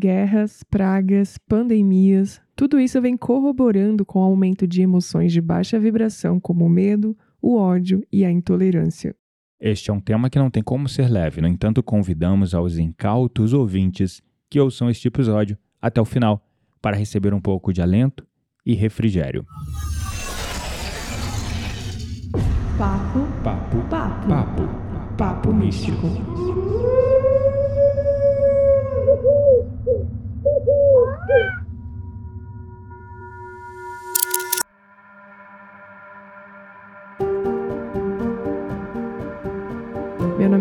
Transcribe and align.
Guerras, 0.00 0.62
pragas, 0.62 1.38
pandemias, 1.38 2.40
tudo 2.54 2.78
isso 2.78 3.02
vem 3.02 3.16
corroborando 3.16 4.06
com 4.06 4.20
o 4.20 4.22
aumento 4.22 4.64
de 4.64 4.80
emoções 4.80 5.32
de 5.32 5.40
baixa 5.40 5.76
vibração, 5.76 6.38
como 6.38 6.66
o 6.66 6.68
medo, 6.68 7.16
o 7.42 7.56
ódio 7.56 8.06
e 8.12 8.24
a 8.24 8.30
intolerância. 8.30 9.12
Este 9.60 9.90
é 9.90 9.92
um 9.92 9.98
tema 9.98 10.30
que 10.30 10.38
não 10.38 10.50
tem 10.50 10.62
como 10.62 10.88
ser 10.88 11.10
leve, 11.10 11.40
no 11.40 11.48
entanto, 11.48 11.82
convidamos 11.82 12.54
aos 12.54 12.78
incautos 12.78 13.52
ouvintes 13.52 14.22
que 14.48 14.60
ouçam 14.60 14.88
este 14.88 15.08
episódio 15.08 15.58
até 15.82 16.00
o 16.00 16.04
final 16.04 16.46
para 16.80 16.96
receber 16.96 17.34
um 17.34 17.40
pouco 17.40 17.72
de 17.72 17.82
alento 17.82 18.24
e 18.64 18.74
refrigério. 18.74 19.44
Papo, 22.78 23.26
Papo, 23.42 23.78
papo, 23.90 24.28
papo, 24.28 24.62
papo. 25.16 25.52
Místico. 25.52 26.06
Meu 26.06 26.67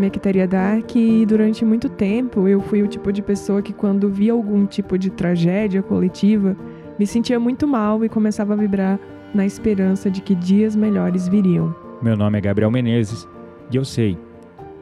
nome 0.07 0.09
é 0.09 0.09
Quiteria 0.09 0.47
Dark 0.47 0.95
e 0.95 1.25
durante 1.25 1.65
muito 1.65 1.89
tempo 1.89 2.47
eu 2.47 2.61
fui 2.61 2.81
o 2.81 2.87
tipo 2.87 3.11
de 3.11 3.21
pessoa 3.21 3.61
que 3.61 3.73
quando 3.73 4.09
via 4.09 4.31
algum 4.31 4.65
tipo 4.65 4.97
de 4.97 5.09
tragédia 5.09 5.83
coletiva, 5.83 6.55
me 6.97 7.05
sentia 7.05 7.39
muito 7.39 7.67
mal 7.67 8.03
e 8.05 8.09
começava 8.09 8.53
a 8.53 8.55
vibrar 8.55 8.99
na 9.33 9.45
esperança 9.45 10.09
de 10.09 10.21
que 10.21 10.33
dias 10.33 10.75
melhores 10.75 11.27
viriam. 11.27 11.75
Meu 12.01 12.15
nome 12.15 12.37
é 12.37 12.41
Gabriel 12.41 12.71
Menezes 12.71 13.27
e 13.69 13.75
eu 13.75 13.83
sei, 13.83 14.17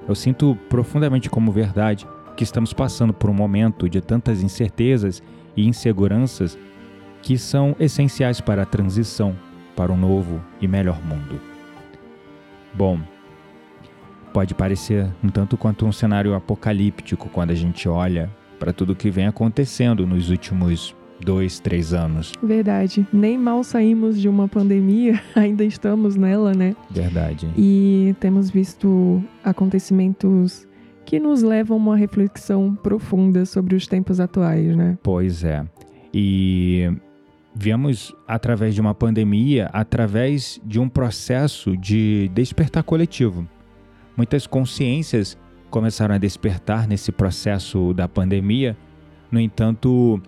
eu 0.08 0.14
sinto 0.14 0.56
profundamente 0.70 1.30
como 1.30 1.52
verdade 1.52 2.08
que 2.38 2.44
estamos 2.44 2.72
passando 2.72 3.14
por 3.14 3.30
um 3.30 3.34
momento 3.34 3.90
de 3.90 4.02
tantas 4.02 4.44
incertezas 4.44 5.24
e 5.58 5.68
inseguranças 5.68 6.58
que 7.22 7.38
são 7.38 7.76
essenciais 7.80 8.40
para 8.40 8.62
a 8.62 8.66
transição 8.66 9.36
para 9.76 9.92
um 9.92 9.98
novo 9.98 10.40
e 10.62 10.68
melhor 10.68 11.02
mundo. 11.04 11.42
Bom, 12.74 13.00
pode 14.36 14.54
parecer 14.54 15.08
um 15.24 15.30
tanto 15.30 15.56
quanto 15.56 15.86
um 15.86 15.94
cenário 15.94 16.34
apocalíptico 16.34 17.30
quando 17.30 17.52
a 17.52 17.56
gente 17.56 17.88
olha 17.88 18.30
para 18.60 18.74
tudo 18.74 18.94
que 18.94 19.10
vem 19.10 19.28
acontecendo 19.28 20.06
nos 20.06 20.30
últimos 20.30 20.94
dois, 21.22 21.58
três 21.58 21.94
anos. 21.94 22.34
Verdade. 22.44 23.08
Nem 23.14 23.38
mal 23.38 23.64
saímos 23.64 24.20
de 24.20 24.28
uma 24.28 24.46
pandemia, 24.46 25.22
ainda 25.34 25.64
estamos 25.64 26.18
nela, 26.18 26.54
né? 26.54 26.76
Verdade. 26.92 27.48
E 27.58 28.14
temos 28.20 28.50
visto 28.50 29.24
acontecimentos 29.42 30.68
que 31.06 31.18
nos 31.18 31.42
levam 31.42 31.78
a 31.78 31.80
uma 31.80 31.96
reflexão 31.96 32.76
profunda 32.76 33.46
sobre 33.46 33.74
os 33.74 33.88
tempos 33.88 34.20
atuais, 34.20 34.76
né? 34.76 34.98
Pois 35.02 35.46
é. 35.46 35.66
E 36.14 36.92
viemos 37.56 38.14
através 38.28 38.76
de 38.76 38.82
uma 38.82 38.94
pandemia, 38.94 39.70
através 39.72 40.60
de 40.62 40.78
um 40.78 40.90
processo 40.90 41.78
de 41.78 42.30
despertar 42.34 42.84
coletivo. 42.84 43.48
Muitas 44.16 44.48
consciências 44.48 45.38
começaram 45.70 46.16
a 46.16 46.18
despertar 46.18 46.88
nesse 46.88 47.12
processo 47.12 47.94
da 47.94 48.08
pandemia. 48.08 48.78
No 49.32 49.40
entanto, 49.40 50.22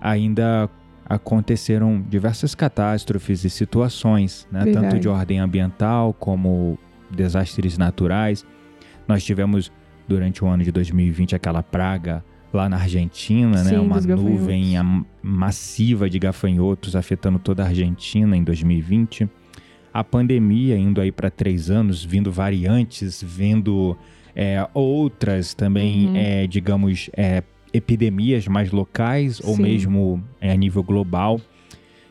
ainda 0.00 0.68
aconteceram 1.06 2.02
diversas 2.08 2.54
catástrofes 2.54 3.44
e 3.44 3.50
situações, 3.50 4.46
né? 4.50 4.66
Tanto 4.72 4.98
de 4.98 5.08
ordem 5.08 5.38
ambiental 5.38 6.12
como 6.12 6.78
desastres 7.10 7.78
naturais. 7.78 8.44
Nós 9.06 9.24
tivemos 9.24 9.72
durante 10.06 10.44
o 10.44 10.48
ano 10.48 10.62
de 10.64 10.72
2020 10.72 11.34
aquela 11.34 11.62
praga 11.62 12.24
lá 12.52 12.68
na 12.68 12.76
Argentina, 12.76 13.62
né? 13.62 13.70
Sim, 13.70 13.78
uma 13.78 13.96
dos 13.96 14.06
gafanhotos. 14.06 14.40
nuvem 14.40 14.74
massiva 15.22 16.08
de 16.10 16.18
gafanhotos 16.18 16.94
afetando 16.94 17.38
toda 17.38 17.62
a 17.62 17.66
Argentina 17.66 18.36
em 18.36 18.44
2020. 18.44 19.28
A 19.92 20.02
pandemia 20.02 20.76
indo 20.76 21.00
aí 21.00 21.12
para 21.12 21.30
três 21.30 21.70
anos, 21.70 22.04
vindo 22.04 22.30
variantes, 22.32 23.22
vindo 23.22 23.96
é, 24.34 24.66
outras 24.72 25.52
também, 25.54 26.06
Uhum. 26.08 26.16
é, 26.16 26.46
digamos, 26.46 27.10
é, 27.16 27.42
epidemias 27.72 28.46
mais 28.48 28.70
locais 28.70 29.40
ou 29.44 29.54
Sim. 29.56 29.62
mesmo 29.62 30.22
é, 30.40 30.50
a 30.52 30.56
nível 30.56 30.82
global. 30.82 31.40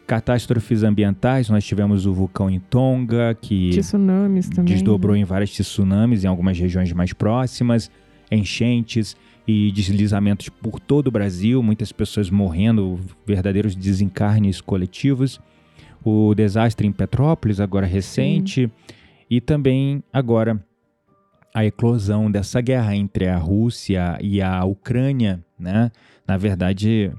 Catástrofes 0.05 0.83
ambientais, 0.83 1.49
nós 1.49 1.63
tivemos 1.63 2.05
o 2.05 2.13
vulcão 2.13 2.49
em 2.49 2.59
Tonga, 2.59 3.35
que 3.39 3.69
Tsunamis 3.69 4.49
também. 4.49 4.73
desdobrou 4.73 5.15
em 5.15 5.23
várias 5.23 5.51
tsunamis 5.51 6.23
em 6.23 6.27
algumas 6.27 6.57
regiões 6.59 6.91
mais 6.91 7.13
próximas, 7.13 7.89
enchentes 8.29 9.15
e 9.47 9.71
deslizamentos 9.71 10.49
por 10.49 10.79
todo 10.79 11.07
o 11.07 11.11
Brasil, 11.11 11.63
muitas 11.63 11.91
pessoas 11.93 12.29
morrendo, 12.29 12.99
verdadeiros 13.25 13.73
desencarnes 13.73 14.59
coletivos. 14.59 15.39
O 16.03 16.33
desastre 16.33 16.87
em 16.87 16.91
Petrópolis, 16.91 17.59
agora 17.59 17.85
recente, 17.85 18.71
e 19.29 19.39
também 19.39 20.03
agora 20.11 20.63
a 21.53 21.65
eclosão 21.65 22.31
dessa 22.31 22.61
guerra 22.61 22.95
entre 22.95 23.27
a 23.27 23.37
Rússia 23.37 24.17
e 24.21 24.41
a 24.41 24.63
Ucrânia, 24.65 25.43
né? 25.59 25.91
Na 26.27 26.37
verdade, 26.37 27.11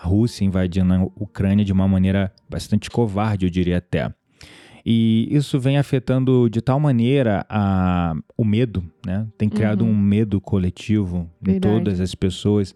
a 0.00 0.06
Rússia 0.06 0.44
invadindo 0.44 0.94
a 0.94 1.02
Ucrânia 1.16 1.64
de 1.64 1.72
uma 1.72 1.86
maneira 1.88 2.32
bastante 2.48 2.88
covarde, 2.88 3.46
eu 3.46 3.50
diria 3.50 3.78
até. 3.78 4.12
E 4.86 5.28
isso 5.30 5.60
vem 5.60 5.76
afetando 5.76 6.48
de 6.48 6.62
tal 6.62 6.80
maneira 6.80 7.44
a, 7.50 8.14
o 8.38 8.44
medo, 8.44 8.82
né? 9.04 9.26
Tem 9.36 9.48
criado 9.48 9.84
Uhum. 9.84 9.90
um 9.90 9.98
medo 9.98 10.40
coletivo 10.40 11.28
em 11.42 11.52
Verdade. 11.52 11.74
todas 11.74 12.00
as 12.00 12.14
pessoas 12.14 12.74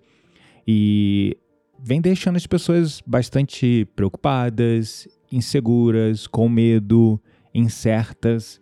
e 0.66 1.36
vem 1.82 2.00
deixando 2.00 2.36
as 2.36 2.46
pessoas 2.46 3.02
bastante 3.06 3.86
preocupadas, 3.96 5.08
inseguras, 5.34 6.26
com 6.26 6.48
medo, 6.48 7.20
incertas. 7.54 8.60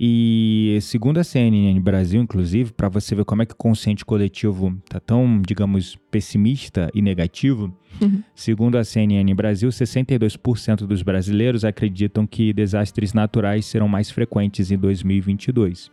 E 0.00 0.78
segundo 0.80 1.18
a 1.18 1.24
CNN 1.24 1.80
Brasil, 1.80 2.22
inclusive, 2.22 2.72
para 2.72 2.88
você 2.88 3.16
ver 3.16 3.24
como 3.24 3.42
é 3.42 3.46
que 3.46 3.54
o 3.54 3.56
consciente 3.56 4.04
coletivo 4.04 4.80
tá 4.88 5.00
tão, 5.00 5.42
digamos, 5.44 5.96
pessimista 6.10 6.90
e 6.94 7.02
negativo, 7.02 7.74
Uhum. 8.00 8.22
segundo 8.32 8.78
a 8.78 8.84
CNN 8.84 9.34
Brasil, 9.34 9.68
62% 9.70 10.86
dos 10.86 11.02
brasileiros 11.02 11.64
acreditam 11.64 12.26
que 12.26 12.52
desastres 12.52 13.12
naturais 13.12 13.66
serão 13.66 13.88
mais 13.88 14.08
frequentes 14.08 14.70
em 14.70 14.78
2022. 14.78 15.90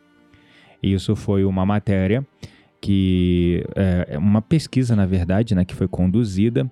Isso 0.83 1.15
foi 1.15 1.43
uma 1.45 1.65
matéria 1.65 2.25
que 2.79 3.65
é 3.75 4.09
é 4.09 4.17
uma 4.19 4.41
pesquisa, 4.41 4.95
na 4.95 5.07
verdade, 5.07 5.55
né, 5.55 5.65
que 5.65 5.73
foi 5.73 5.87
conduzida 5.87 6.69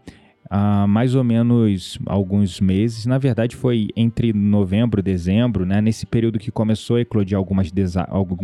há 0.49 0.85
mais 0.87 1.15
ou 1.15 1.23
menos 1.23 1.97
alguns 2.05 2.59
meses. 2.59 3.05
Na 3.05 3.17
verdade, 3.17 3.55
foi 3.55 3.89
entre 3.95 4.33
novembro 4.33 4.99
e 4.99 5.03
dezembro, 5.03 5.65
né, 5.65 5.81
nesse 5.81 6.05
período 6.05 6.39
que 6.39 6.51
começou 6.51 6.97
a 6.97 7.01
eclodir 7.01 7.37
algumas, 7.37 7.71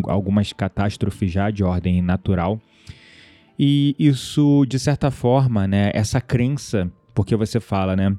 algumas 0.07 0.53
catástrofes 0.53 1.31
já 1.31 1.51
de 1.51 1.63
ordem 1.63 2.01
natural. 2.01 2.59
E 3.57 3.95
isso, 3.99 4.65
de 4.67 4.79
certa 4.79 5.11
forma, 5.11 5.67
né, 5.67 5.91
essa 5.93 6.21
crença, 6.21 6.91
porque 7.13 7.35
você 7.35 7.59
fala, 7.59 7.95
né, 7.95 8.15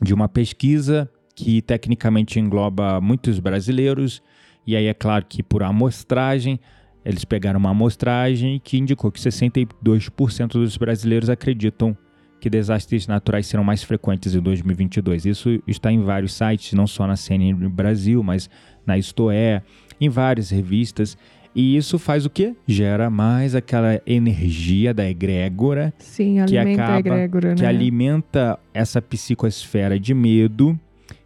de 0.00 0.14
uma 0.14 0.28
pesquisa 0.28 1.10
que 1.34 1.60
tecnicamente 1.62 2.38
engloba 2.38 3.00
muitos 3.00 3.38
brasileiros, 3.40 4.22
e 4.66 4.76
aí 4.76 4.86
é 4.86 4.94
claro 4.94 5.24
que 5.28 5.42
por 5.42 5.62
amostragem, 5.62 6.60
eles 7.04 7.24
pegaram 7.24 7.58
uma 7.58 7.70
amostragem 7.70 8.60
que 8.62 8.78
indicou 8.78 9.10
que 9.10 9.18
62% 9.18 10.48
dos 10.52 10.76
brasileiros 10.76 11.30
acreditam 11.30 11.96
que 12.40 12.48
desastres 12.50 13.06
naturais 13.06 13.46
serão 13.46 13.64
mais 13.64 13.82
frequentes 13.82 14.34
em 14.34 14.40
2022. 14.40 15.26
Isso 15.26 15.60
está 15.66 15.90
em 15.92 16.02
vários 16.02 16.32
sites, 16.34 16.72
não 16.72 16.86
só 16.86 17.06
na 17.06 17.16
CNN 17.16 17.68
Brasil, 17.68 18.22
mas 18.22 18.48
na 18.86 18.96
Isto 18.96 19.30
É, 19.30 19.62
em 20.00 20.08
várias 20.08 20.50
revistas. 20.50 21.16
E 21.54 21.76
isso 21.76 21.98
faz 21.98 22.24
o 22.24 22.30
quê? 22.30 22.54
Gera 22.66 23.10
mais 23.10 23.54
aquela 23.54 24.00
energia 24.06 24.94
da 24.94 25.08
egrégora 25.08 25.92
Sim, 25.98 26.44
que 26.46 26.56
alimenta 26.56 26.82
a 26.82 26.84
acaba- 26.84 26.98
egrégora, 27.00 27.54
que 27.54 27.62
né? 27.62 27.68
alimenta 27.68 28.58
essa 28.72 29.02
psicosfera 29.02 29.98
de 29.98 30.14
medo 30.14 30.78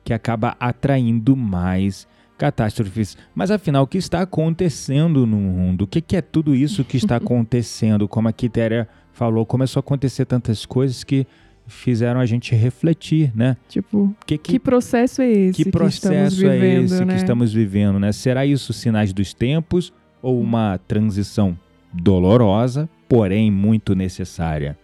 que 0.05 0.13
acaba 0.15 0.57
atraindo 0.59 1.37
mais 1.37 2.07
catástrofes. 2.39 3.17
Mas 3.35 3.51
afinal, 3.51 3.85
o 3.85 3.87
que 3.87 3.99
está 3.99 4.23
acontecendo 4.23 5.27
no 5.27 5.37
mundo? 5.37 5.83
O 5.83 5.87
que, 5.87 6.01
que 6.01 6.17
é 6.17 6.23
tudo 6.23 6.55
isso 6.55 6.83
que 6.85 6.97
está 6.97 7.17
acontecendo? 7.23 8.09
Como 8.09 8.27
a 8.29 8.33
Quitéria 8.33 8.89
falou, 9.23 9.47
começou 9.47 9.79
a 9.79 9.83
acontecer 9.83 10.25
tantas 10.25 10.67
coisas 10.67 11.05
que 11.05 11.25
fizeram 11.69 12.19
a 12.19 12.27
gente 12.27 12.57
refletir, 12.57 13.31
né? 13.37 13.57
Tipo, 13.69 13.99
O 13.99 14.17
que, 14.27 14.37
que 14.37 14.59
processo 14.59 15.23
é 15.23 15.31
esse 15.31 15.57
que 15.57 15.63
que 15.63 15.69
estamos 15.69 16.01
processo 16.01 16.47
é 16.47 16.59
vivendo, 16.59 16.85
esse 16.87 17.05
né? 17.05 17.15
que 17.15 17.21
estamos 17.21 17.53
vivendo, 17.53 18.01
né? 18.01 18.11
Será 18.11 18.45
isso 18.45 18.73
sinais 18.73 19.13
dos 19.13 19.33
tempos 19.33 19.93
ou 20.21 20.41
uma 20.41 20.79
transição 20.89 21.57
dolorosa, 21.93 22.89
porém 23.09 23.49
muito 23.49 23.95
necessária? 23.95 24.77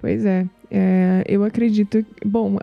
Pois 0.00 0.24
é, 0.24 0.46
é, 0.70 1.24
eu 1.28 1.44
acredito. 1.44 2.04
Bom, 2.24 2.56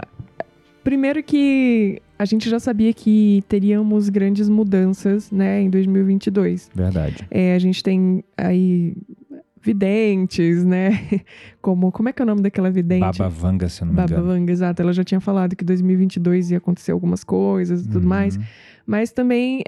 primeiro 0.84 1.22
que 1.22 2.02
a 2.18 2.26
gente 2.26 2.50
já 2.50 2.60
sabia 2.60 2.94
que 2.94 3.44
teríamos 3.48 4.10
grandes 4.10 4.50
mudanças, 4.50 5.32
né, 5.32 5.62
em 5.62 5.70
2022. 5.70 6.72
Verdade. 6.74 7.28
É, 7.30 7.54
a 7.54 7.60
gente 7.60 7.84
tem 7.84 8.24
aí 8.36 8.96
videntes, 9.62 10.64
né? 10.66 10.90
Como, 11.62 11.92
como 11.92 12.10
é 12.10 12.14
que 12.14 12.22
é 12.22 12.24
o 12.24 12.26
nome 12.26 12.42
daquela 12.42 12.72
vidente? 12.72 13.02
Baba 13.02 13.30
Vanga, 13.30 13.70
se 13.70 13.82
eu 13.82 13.86
não 13.86 13.94
me 13.94 13.98
Baba 13.98 14.12
engano. 14.14 14.28
Vanga, 14.28 14.52
exato. 14.52 14.82
Ela 14.82 14.94
já 14.94 15.04
tinha 15.04 15.20
falado 15.22 15.56
que 15.56 15.64
2022 15.64 16.50
ia 16.52 16.58
acontecer 16.58 16.92
algumas 16.92 17.24
coisas 17.24 17.82
e 17.86 17.88
tudo 17.88 18.04
Uhum. 18.04 18.10
mais. 18.10 18.40
Mas 18.86 19.12
também 19.12 19.62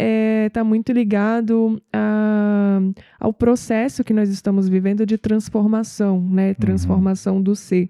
está 0.47 0.63
muito 0.63 0.91
ligado 0.91 1.79
a- 1.93 2.79
ao 3.19 3.31
processo 3.31 4.03
que 4.03 4.11
nós 4.11 4.29
estamos 4.29 4.67
vivendo 4.67 5.05
de 5.05 5.17
transformação, 5.19 6.19
né? 6.19 6.55
Transformação 6.55 7.39
do 7.41 7.55
ser. 7.55 7.89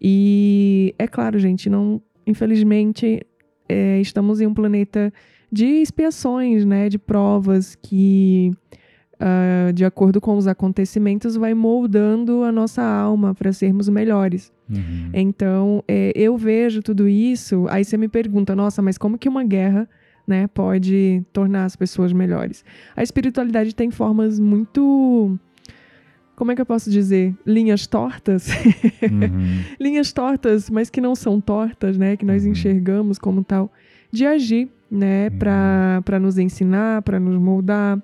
E 0.00 0.94
é 0.98 1.06
claro, 1.08 1.38
gente, 1.38 1.68
não, 1.68 2.00
infelizmente, 2.26 3.20
é, 3.68 4.00
estamos 4.00 4.40
em 4.40 4.46
um 4.46 4.54
planeta 4.54 5.12
de 5.50 5.66
expiações, 5.66 6.64
né? 6.64 6.88
De 6.88 6.98
provas 6.98 7.74
que, 7.74 8.52
ah, 9.20 9.70
de 9.72 9.84
acordo 9.84 10.20
com 10.20 10.36
os 10.36 10.46
acontecimentos, 10.46 11.36
vai 11.36 11.54
moldando 11.54 12.42
a 12.44 12.52
nossa 12.52 12.82
alma 12.82 13.34
para 13.34 13.52
sermos 13.52 13.88
melhores. 13.88 14.52
Uhum. 14.68 15.10
Então, 15.12 15.84
é, 15.86 16.12
eu 16.14 16.36
vejo 16.36 16.82
tudo 16.82 17.06
isso, 17.08 17.66
aí 17.68 17.84
você 17.84 17.96
me 17.96 18.08
pergunta, 18.08 18.54
nossa, 18.56 18.80
mas 18.82 18.96
como 18.98 19.18
que 19.18 19.28
uma 19.28 19.44
guerra 19.44 19.88
né, 20.26 20.46
pode 20.48 21.22
tornar 21.32 21.64
as 21.66 21.76
pessoas 21.76 22.12
melhores? 22.12 22.64
A 22.96 23.02
espiritualidade 23.02 23.74
tem 23.74 23.90
formas 23.90 24.40
muito. 24.40 25.38
Como 26.36 26.50
é 26.50 26.54
que 26.56 26.60
eu 26.62 26.66
posso 26.66 26.90
dizer? 26.90 27.32
Linhas 27.46 27.86
tortas? 27.86 28.48
Uhum. 28.48 29.60
Linhas 29.80 30.12
tortas, 30.12 30.68
mas 30.68 30.90
que 30.90 31.00
não 31.00 31.14
são 31.14 31.40
tortas, 31.40 31.96
né? 31.96 32.16
Que 32.16 32.24
nós 32.24 32.44
Uhum. 32.44 32.50
enxergamos 32.50 33.18
como 33.18 33.44
tal, 33.44 33.70
de 34.10 34.26
agir, 34.26 34.68
né? 34.90 35.28
Uhum. 35.28 35.38
Para 35.38 36.18
nos 36.18 36.36
ensinar, 36.38 37.02
para 37.02 37.20
nos 37.20 37.36
moldar, 37.38 38.02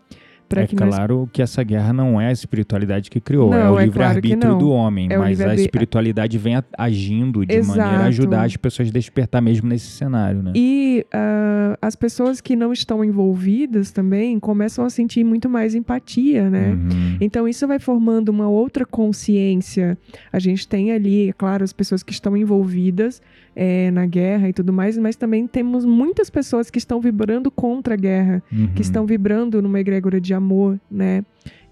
para 0.51 0.63
É 0.63 0.67
que 0.67 0.75
nós 0.75 0.93
claro 0.93 1.31
que 1.33 1.41
essa 1.41 1.63
guerra 1.63 1.93
não 1.93 2.21
é 2.21 2.27
a 2.27 2.33
espiritualidade 2.33 3.09
que 3.09 3.21
criou, 3.21 3.55
é 3.55 3.63
Não, 3.63 3.75
o 3.75 3.79
é 3.79 3.87
claro 3.89 4.21
que 4.21 4.27
livre-arbítrio 4.27 4.59
do 4.59 4.71
homem, 4.71 5.07
É 5.09 5.17
o 5.17 5.21
mas 5.21 5.41
a 5.41 5.55
espiritualidade 5.55 6.37
vem 6.37 6.61
agindo 6.77 7.47
de 7.47 7.63
maneira 7.63 7.91
a 7.91 7.95
Exato. 7.95 8.09
ajudar 8.09 8.45
as 8.47 8.57
pessoas 8.57 8.89
a 8.89 8.93
despertar 8.93 9.41
mesmo 9.41 9.69
nesse 9.69 9.87
cenário, 9.87 10.43
né? 10.43 10.53
E 10.57 11.07
ah, 11.15 11.79
as 11.81 11.95
pessoas 11.95 12.41
que 12.41 12.57
não 12.57 12.73
estão 12.73 13.05
envolvidas 13.05 13.93
também 13.93 14.41
começam 14.41 14.85
a 14.85 14.91
sentir 14.91 15.23
muito 15.23 15.49
mais 15.49 15.77
empatia, 15.77 16.51
né? 16.51 16.71
Uhum. 16.71 17.17
Então 17.21 17.47
isso 17.47 17.65
vai 17.69 17.79
formando 17.79 18.31
uma 18.31 18.49
outra 18.49 18.85
consciência. 18.85 19.97
A 20.33 20.41
gente 20.41 20.67
tem 20.67 20.91
ali, 20.91 21.29
é 21.29 21.33
claro, 21.33 21.63
as 21.63 21.73
pessoas 21.73 22.03
que 22.03 22.13
estão 22.13 22.37
envolvidas 22.37 23.23
eh, 23.63 23.91
na 23.91 24.07
guerra 24.07 24.49
e 24.49 24.53
tudo 24.55 24.73
mais, 24.73 24.97
mas 24.97 25.17
também 25.17 25.47
temos 25.47 25.85
muitas 25.85 26.31
pessoas 26.31 26.71
que 26.71 26.79
estão 26.79 26.99
vibrando 26.99 27.51
contra 27.51 27.93
a 27.93 27.97
guerra, 27.97 28.43
Uhum. 28.51 28.69
que 28.75 28.81
estão 28.81 29.05
vibrando 29.05 29.61
numa 29.61 29.79
egrégora 29.79 30.19
de 30.19 30.33
amor, 30.33 30.81
né? 30.91 31.23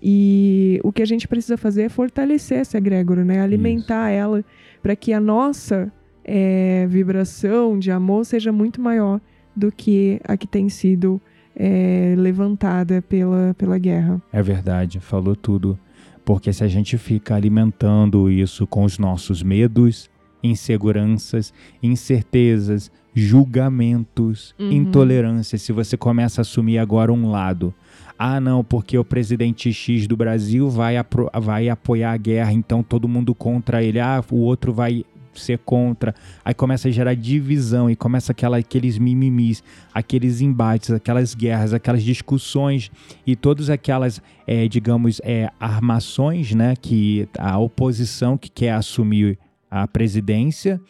E 0.03 0.79
o 0.85 0.93
que 0.93 1.01
a 1.03 1.07
gente 1.07 1.27
precisa 1.27 1.57
fazer 1.57 1.83
é 1.85 1.89
fortalecer 1.89 2.59
essa 2.59 2.77
egrégora, 2.79 3.25
né? 3.25 3.41
Alimentar 3.41 4.11
ela 4.11 4.45
para 4.83 4.95
que 4.95 5.13
a 5.15 5.21
nossa 5.21 5.91
eh, 6.25 6.87
vibração 6.91 7.79
de 7.79 7.91
amor 7.91 8.25
seja 8.27 8.53
muito 8.53 8.81
maior 8.83 9.19
do 9.57 9.73
que 9.73 10.21
a 10.25 10.37
que 10.37 10.47
tem 10.47 10.69
sido 10.69 11.19
eh, 11.57 12.15
levantada 12.19 13.01
pela, 13.03 13.55
pela 13.59 13.79
guerra. 13.79 14.21
É 14.33 14.43
verdade, 14.43 15.01
falou 15.01 15.35
tudo. 15.35 15.79
Porque 16.25 16.53
se 16.53 16.63
a 16.63 16.69
gente 16.69 16.99
fica 16.99 17.35
alimentando 17.35 18.31
isso 18.31 18.67
com 18.67 18.85
os 18.85 18.99
nossos 18.99 19.43
medos, 19.43 20.11
inseguranças, 20.43 21.53
incertezas, 21.83 22.91
julgamentos, 23.15 24.55
Uhum. 24.59 24.71
intolerância, 24.73 25.59
se 25.59 25.73
você 25.73 25.97
começa 25.97 26.41
a 26.41 26.43
assumir 26.43 26.79
agora 26.79 27.13
um 27.13 27.31
lado. 27.31 27.75
Ah, 28.19 28.41
não, 28.41 28.65
porque 28.65 28.99
o 28.99 29.05
presidente 29.05 29.73
X 29.73 30.07
do 30.07 30.17
Brasil 30.17 30.69
vai, 30.69 30.97
apro- 30.97 31.31
vai 31.41 31.69
apoiar 31.69 32.13
a 32.13 32.17
guerra, 32.17 32.53
então 32.53 32.83
todo 32.83 33.09
mundo 33.09 33.35
contra 33.35 33.83
ele. 33.83 34.01
Ah, 34.01 34.23
o 34.31 34.37
outro 34.37 34.73
vai 34.73 35.05
ser 35.35 35.59
contra. 35.59 36.13
Aí 36.45 36.53
começa 36.53 36.89
a 36.89 36.91
gerar 36.91 37.15
divisão 37.15 37.89
e 37.89 37.95
começa 37.95 38.33
aquela, 38.33 38.57
aqueles 38.57 38.99
mimimis, 38.99 39.63
aqueles 39.95 40.41
embates, 40.41 40.91
aquelas 40.91 41.33
guerras, 41.33 41.73
aquelas 41.73 42.03
discussões 42.03 42.91
e 43.25 43.37
todas 43.37 43.71
aquelas, 43.71 44.21
é, 44.49 44.67
digamos, 44.67 45.21
é, 45.23 45.49
armações, 45.61 46.53
né, 46.55 46.75
que 46.81 47.29
a 47.39 47.57
oposição 47.57 48.37
que 48.37 48.51
quer 48.51 48.73
assumir 48.73 49.39
a 49.71 49.87
presidência. 49.87 50.81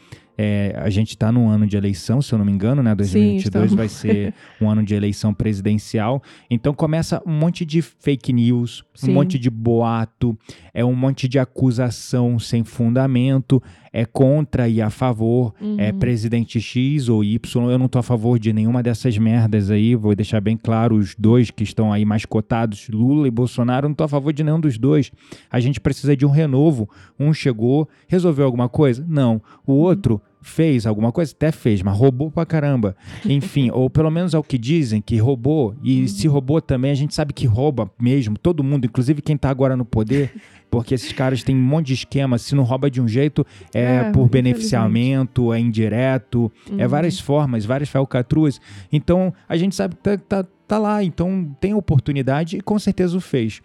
é, 0.40 0.72
a 0.76 0.88
gente 0.88 1.08
está 1.10 1.32
num 1.32 1.48
ano 1.48 1.66
de 1.66 1.76
eleição, 1.76 2.22
se 2.22 2.32
eu 2.32 2.38
não 2.38 2.44
me 2.46 2.52
engano, 2.52 2.80
né? 2.80 2.94
2022 2.94 3.44
estamos. 3.44 3.75
vai 3.75 3.88
ser 3.88 4.32
um 4.60 4.70
ano 4.70 4.84
de 4.84 4.94
eleição 4.94 5.34
presidencial. 5.34 6.22
Então 6.48 6.72
começa 6.72 7.20
um 7.26 7.32
monte 7.32 7.64
de 7.64 7.82
fake 7.82 8.32
news, 8.32 8.84
Sim. 8.94 9.10
um 9.10 9.14
monte 9.14 9.36
de 9.36 9.50
boato, 9.50 10.38
é 10.72 10.84
um 10.84 10.94
monte 10.94 11.26
de 11.26 11.40
acusação 11.40 12.38
sem 12.38 12.62
fundamento, 12.62 13.60
é 14.00 14.05
contra 14.05 14.69
e 14.69 14.81
a 14.81 14.91
favor, 14.91 15.53
é 15.77 15.91
Uhum. 15.93 15.99
presidente 15.99 16.61
X 16.61 17.09
ou 17.09 17.25
Y. 17.25 17.71
Eu 17.71 17.79
não 17.79 17.89
tô 17.89 17.99
a 17.99 18.03
favor 18.03 18.39
de 18.39 18.53
nenhuma 18.53 18.83
dessas 18.83 19.17
merdas 19.19 19.71
aí, 19.71 19.95
vou 19.95 20.15
deixar 20.15 20.41
bem 20.41 20.56
claro 20.56 20.95
os 20.97 21.15
dois 21.19 21.50
que 21.50 21.62
estão 21.65 21.93
aí 21.93 22.05
mais 22.05 22.25
cotados, 22.25 22.89
Lula 22.89 23.27
e 23.27 23.31
Bolsonaro, 23.31 23.87
eu 23.87 23.89
não 23.89 23.95
tô 23.97 24.05
a 24.05 24.09
favor 24.09 24.33
de 24.33 24.45
nenhum 24.45 24.61
dos 24.61 24.79
dois. 24.79 25.11
A 25.50 25.59
gente 25.61 25.81
precisa 25.81 26.17
de 26.17 26.25
um 26.25 26.31
renovo. 26.31 26.89
Um 27.19 27.33
chegou, 27.33 27.89
resolveu 28.06 28.45
alguma 28.45 28.69
coisa? 28.69 29.05
Não. 29.09 29.43
O 29.67 29.73
outro 29.73 30.21
fez 30.40 30.87
alguma 30.87 31.11
coisa? 31.12 31.32
Até 31.35 31.50
fez, 31.52 31.82
mas 31.82 31.96
roubou 31.96 32.31
pra 32.31 32.46
caramba. 32.46 32.96
Enfim, 33.26 33.70
ou 33.75 33.88
pelo 33.90 34.11
menos 34.11 34.35
é 34.35 34.38
o 34.38 34.43
que 34.43 34.56
dizem, 34.58 35.00
que 35.00 35.17
roubou. 35.19 35.75
E 35.82 36.08
se 36.08 36.26
roubou 36.29 36.61
também, 36.61 36.90
a 36.90 36.94
gente 36.94 37.14
sabe 37.14 37.32
que 37.32 37.46
rouba 37.46 37.90
mesmo, 38.00 38.38
todo 38.38 38.62
mundo, 38.64 38.85
inclusive 38.87 39.20
quem 39.23 39.37
tá 39.37 39.50
agora 39.50 39.76
no 39.76 39.85
poder, 39.85 40.31
porque 40.70 40.94
esses 40.94 41.12
caras 41.12 41.43
têm 41.43 41.56
um 41.56 41.61
monte 41.62 41.87
de 41.88 41.94
esquema. 41.94 42.38
Se 42.38 42.55
não 42.55 42.62
rouba 42.64 42.90
de 42.90 43.00
um 43.00 43.08
jeito, 43.08 43.44
é, 43.75 43.82
É, 43.82 44.11
por 44.12 44.29
beneficiamento, 44.29 45.52
é 45.52 45.58
indireto, 45.61 46.50
é 46.76 46.82
Uhum. 46.85 46.88
várias 46.88 47.19
formas, 47.19 47.64
várias 47.64 47.88
falcatruas. 47.88 48.61
Então, 48.93 49.32
a 49.49 49.56
gente 49.56 49.75
sabe 49.75 49.94
que 49.96 50.02
tá, 50.02 50.17
tá, 50.19 50.44
tá 50.67 50.79
lá, 50.79 51.02
então 51.02 51.56
tem 51.61 51.75
oportunidade 51.75 52.58
e 52.58 52.61
com 52.61 52.79
certeza 52.79 53.17
o 53.17 53.20
fez. 53.20 53.61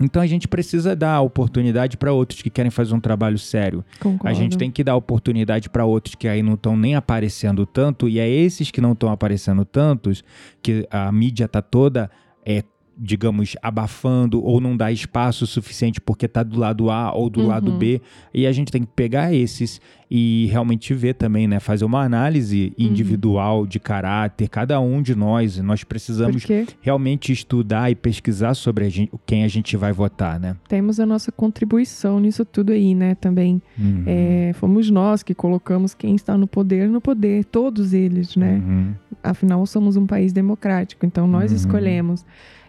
Então 0.00 0.22
a 0.22 0.26
gente 0.26 0.48
precisa 0.48 0.96
dar 0.96 1.20
oportunidade 1.20 1.96
para 1.96 2.12
outros 2.12 2.40
que 2.40 2.48
querem 2.48 2.70
fazer 2.70 2.94
um 2.94 3.00
trabalho 3.00 3.38
sério. 3.38 3.84
Concordo. 4.00 4.28
A 4.28 4.32
gente 4.32 4.56
tem 4.56 4.70
que 4.70 4.82
dar 4.82 4.96
oportunidade 4.96 5.68
para 5.68 5.84
outros 5.84 6.14
que 6.14 6.26
aí 6.26 6.42
não 6.42 6.54
estão 6.54 6.76
nem 6.76 6.94
aparecendo 6.94 7.66
tanto, 7.66 8.08
e 8.08 8.18
é 8.18 8.28
esses 8.28 8.70
que 8.70 8.80
não 8.80 8.92
estão 8.92 9.10
aparecendo 9.10 9.64
tantos, 9.64 10.24
que 10.62 10.86
a 10.90 11.12
mídia 11.12 11.46
tá 11.46 11.60
toda, 11.60 12.10
é, 12.44 12.64
digamos, 13.02 13.56
abafando 13.62 14.44
ou 14.44 14.60
não 14.60 14.76
dá 14.76 14.92
espaço 14.92 15.46
suficiente 15.46 16.00
porque 16.00 16.28
tá 16.28 16.42
do 16.42 16.58
lado 16.58 16.90
A 16.90 17.12
ou 17.14 17.30
do 17.30 17.40
Uhum. 17.40 17.46
lado 17.46 17.72
B, 17.72 18.02
e 18.34 18.46
a 18.46 18.52
gente 18.52 18.70
tem 18.70 18.82
que 18.82 18.88
pegar 18.94 19.32
esses 19.32 19.80
e 20.12 20.48
realmente 20.50 20.92
ver 20.92 21.14
também, 21.14 21.46
né? 21.46 21.60
Fazer 21.60 21.84
uma 21.84 22.02
análise 22.02 22.72
Uhum. 22.76 22.86
individual 22.86 23.64
de 23.66 23.78
caráter, 23.78 24.48
cada 24.48 24.80
um 24.80 25.00
de 25.00 25.14
nós, 25.14 25.56
e 25.56 25.62
nós 25.62 25.84
precisamos 25.84 26.44
realmente 26.80 27.32
estudar 27.32 27.90
e 27.90 27.94
pesquisar 27.94 28.54
sobre 28.54 28.84
a 28.84 28.88
gente, 28.88 29.12
quem 29.24 29.44
a 29.44 29.48
gente 29.48 29.76
vai 29.76 29.92
votar, 29.92 30.38
né? 30.40 30.56
temos 30.68 30.98
a 31.00 31.06
nossa 31.06 31.30
contribuição 31.32 32.18
nisso 32.20 32.44
tudo 32.44 32.72
aí, 32.72 32.94
né? 32.94 33.14
Também 33.14 33.62
Uhum. 33.78 34.02
é, 34.04 34.52
fomos 34.54 34.90
nós 34.90 35.22
que 35.22 35.34
colocamos 35.34 35.94
quem 35.94 36.14
está 36.16 36.36
no 36.36 36.46
poder 36.46 36.88
no 36.88 37.00
poder, 37.00 37.44
todos 37.44 37.92
eles, 37.92 38.34
né? 38.36 38.60
Uhum. 38.64 38.94
Afinal, 39.22 39.64
somos 39.66 39.96
um 39.96 40.06
país 40.06 40.32
democrático, 40.32 41.06
então 41.06 41.26
nós 41.26 41.50
Uhum. 41.52 41.56
escolhemos. 41.56 42.24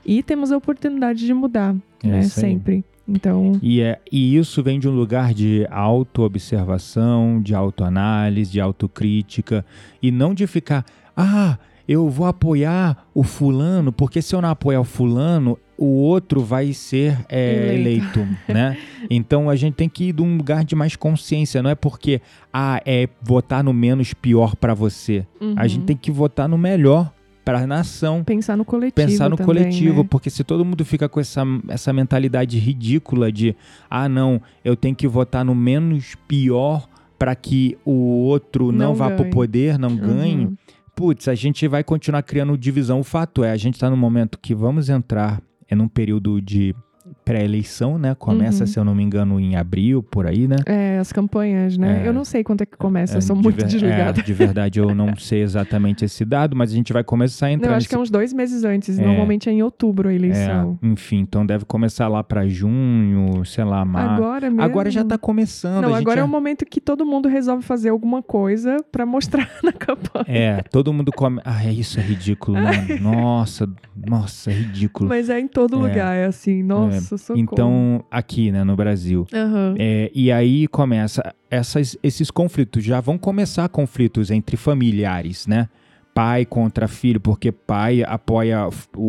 E 0.06 0.24
temos 0.24 0.52
a 0.52 0.58
oportunidade 0.58 1.26
de 1.26 1.34
mudar, 1.34 1.76
É 2.04 2.08
né? 2.08 2.24
Sempre. 2.24 2.84
Então, 3.08 3.60
E, 3.62 3.82
é, 3.82 4.00
e 4.12 4.38
isso 4.38 4.64
vem 4.64 4.80
de 4.80 4.88
um 4.88 4.96
lugar 4.96 5.34
de 5.34 5.68
auto-observação, 5.70 7.42
de 7.42 7.54
autoanálise, 7.54 8.52
de 8.52 8.62
autocrítica, 8.62 9.66
e 10.02 10.12
não 10.12 10.34
de 10.34 10.48
ficar, 10.48 10.86
ah, 11.16 11.58
eu 11.88 12.08
vou 12.10 12.26
apoiar 12.26 13.06
o 13.14 13.24
fulano, 13.24 13.92
porque 13.92 14.22
se 14.22 14.34
eu 14.34 14.42
não 14.42 14.50
apoiar 14.50 14.80
o 14.80 14.86
fulano, 14.86 15.58
o 15.78 15.88
outro 15.88 16.42
vai 16.42 16.74
ser 16.74 17.18
é, 17.28 17.74
Eleito. 17.74 18.20
eleito, 18.20 18.38
né? 18.48 18.78
Então 19.10 19.50
a 19.50 19.56
gente 19.56 19.74
tem 19.74 19.90
que 19.90 20.06
ir 20.06 20.14
de 20.14 20.22
um 20.22 20.38
lugar 20.38 20.64
de 20.64 20.76
mais 20.76 20.96
consciência, 20.96 21.62
não 21.62 21.70
é 21.70 21.76
porque, 21.76 22.22
ah, 22.54 22.80
é 22.86 23.10
votar 23.22 23.64
no 23.64 23.74
menos 23.74 24.14
pior 24.14 24.56
para 24.56 24.74
você. 24.74 25.26
A 25.40 25.44
uhum. 25.44 25.68
gente 25.68 25.86
tem 25.86 25.98
que 25.98 26.12
votar 26.12 26.48
no 26.48 26.58
melhor 26.58 27.12
para 27.44 27.60
a 27.60 27.68
nação 27.68 28.24
pensar 28.24 28.56
no 28.56 28.64
coletivo. 28.64 28.96
pensar 29.08 29.30
no 29.30 29.36
também, 29.36 29.46
coletivo, 29.56 30.04
né? 30.04 30.08
porque 30.10 30.30
se 30.30 30.44
todo 30.44 30.64
mundo 30.64 30.86
fica 30.86 31.10
com 31.10 31.20
essa, 31.20 31.44
essa 31.68 31.92
mentalidade 31.92 32.58
ridícula 32.60 33.32
de 33.32 33.56
ah, 33.90 34.08
não, 34.08 34.42
eu 34.64 34.76
tenho 34.76 34.96
que 34.96 35.08
votar 35.08 35.44
no 35.44 35.56
menos 35.56 36.16
pior 36.28 36.88
para 37.18 37.36
que 37.36 37.78
o 37.86 37.92
outro 38.26 38.72
não, 38.72 38.88
Não 38.90 38.96
vá 38.96 39.08
pro 39.10 39.24
ganhe. 39.24 39.32
poder, 39.34 39.78
não 39.80 39.96
ganhe, 39.96 40.46
Uhum. 40.46 40.56
putz, 40.96 41.28
a 41.28 41.36
gente 41.36 41.68
vai 41.68 41.84
continuar 41.84 42.24
criando 42.24 42.58
divisão. 42.58 43.00
O 43.00 43.04
fato 43.04 43.44
é, 43.44 43.52
a 43.52 43.58
gente 43.58 43.76
está 43.76 43.90
no 43.90 43.98
momento 43.98 44.40
que 44.40 44.54
vamos 44.56 44.90
entrar 44.90 45.42
é 45.68 45.76
num 45.76 45.88
período 45.88 46.42
de 46.42 46.76
pré-eleição, 47.26 47.98
né? 47.98 48.16
Começa, 48.16 48.64
Uhum. 48.64 48.68
se 48.68 48.80
eu 48.80 48.84
não 48.86 48.94
me 48.96 49.04
engano, 49.04 49.40
em 49.40 49.56
abril, 49.56 50.02
por 50.04 50.26
aí, 50.28 50.48
né? 50.48 50.58
É, 50.66 50.98
as 51.00 51.12
campanhas, 51.12 51.78
né? 51.78 52.02
É. 52.04 52.08
Eu 52.08 52.14
não 52.14 52.24
sei 52.26 52.44
quanto 52.44 52.62
é 52.62 52.66
que 52.66 52.78
começa, 52.78 53.14
eu 53.16 53.18
É, 53.20 53.22
sou 53.22 53.36
de 53.36 53.42
muito 53.44 53.56
ver- 53.58 53.66
desligada. 53.68 54.20
é, 54.20 54.24
de 54.24 54.34
verdade, 54.34 54.80
eu 54.80 54.94
não 54.94 55.16
sei 55.18 55.42
exatamente 55.42 56.06
esse 56.06 56.24
dado, 56.26 56.56
mas 56.56 56.72
a 56.72 56.76
gente 56.76 56.92
vai 56.94 57.04
começar 57.04 57.48
a 57.48 57.52
entrar 57.52 57.68
Não, 57.68 57.74
eu 57.74 57.78
acho 57.78 57.84
nesse 57.86 57.90
que 57.90 57.96
é 57.96 58.00
uns 58.00 58.10
dois 58.10 58.34
meses 58.34 58.64
antes. 58.64 58.98
É. 59.00 59.06
Normalmente 59.06 59.50
é 59.50 59.52
em 59.54 59.62
outubro 59.64 60.10
a 60.10 60.14
eleição. 60.14 60.78
É, 60.82 60.88
enfim, 60.88 61.18
então 61.20 61.46
deve 61.46 61.66
começar 61.66 62.08
lá 62.08 62.24
pra 62.24 62.48
junho, 62.48 63.44
sei 63.46 63.64
lá, 63.64 63.84
março. 63.86 64.24
Agora 64.24 64.50
mesmo. 64.50 64.62
Agora 64.62 64.90
já 64.92 65.04
tá 65.04 65.18
começando. 65.18 65.84
Não, 65.84 65.96
agora 65.96 66.22
é 66.22 66.24
o 66.24 66.28
momento 66.28 66.66
que 66.66 66.80
todo 66.82 67.06
mundo 67.06 67.28
resolve 67.30 67.64
fazer 67.64 67.90
alguma 67.90 68.22
coisa 68.22 68.78
pra 68.92 69.06
mostrar 69.06 69.50
na 69.64 69.72
campanha. 69.72 70.26
É, 70.28 70.62
todo 70.64 70.92
mundo 70.94 71.12
come. 71.12 71.40
Ah, 71.46 71.64
é 71.66 71.72
isso 71.72 72.00
é 72.00 72.04
ridículo, 72.04 72.58
mano. 72.62 72.72
Nossa, 73.02 73.68
nossa, 74.08 74.52
é 74.52 74.54
ridículo. 74.54 75.10
Mas 75.10 75.30
é 75.30 75.40
em 75.40 75.48
todo 75.48 75.78
É. 75.78 75.80
lugar, 75.90 76.16
é 76.16 76.26
assim, 76.26 76.64
nossa, 76.64 77.01
socorro. 77.02 77.40
Então, 77.40 78.06
aqui, 78.10 78.52
né, 78.52 78.64
no 78.64 78.76
Brasil. 78.76 79.28
Aham. 79.34 79.76
É, 79.78 80.12
e 80.14 80.32
aí 80.32 80.68
começa 80.68 81.34
essas, 81.50 81.98
esses 82.02 82.32
conflitos. 82.32 82.84
Já 82.84 83.00
vão 83.00 83.18
começar 83.18 83.68
conflitos 83.70 84.32
entre 84.32 84.58
familiares, 84.58 85.46
né? 85.48 85.68
Pai 86.14 86.46
contra 86.46 86.88
filho, 86.90 87.22
porque 87.22 87.52
pai 87.54 88.04
apoia 88.04 88.68
o, 88.98 89.02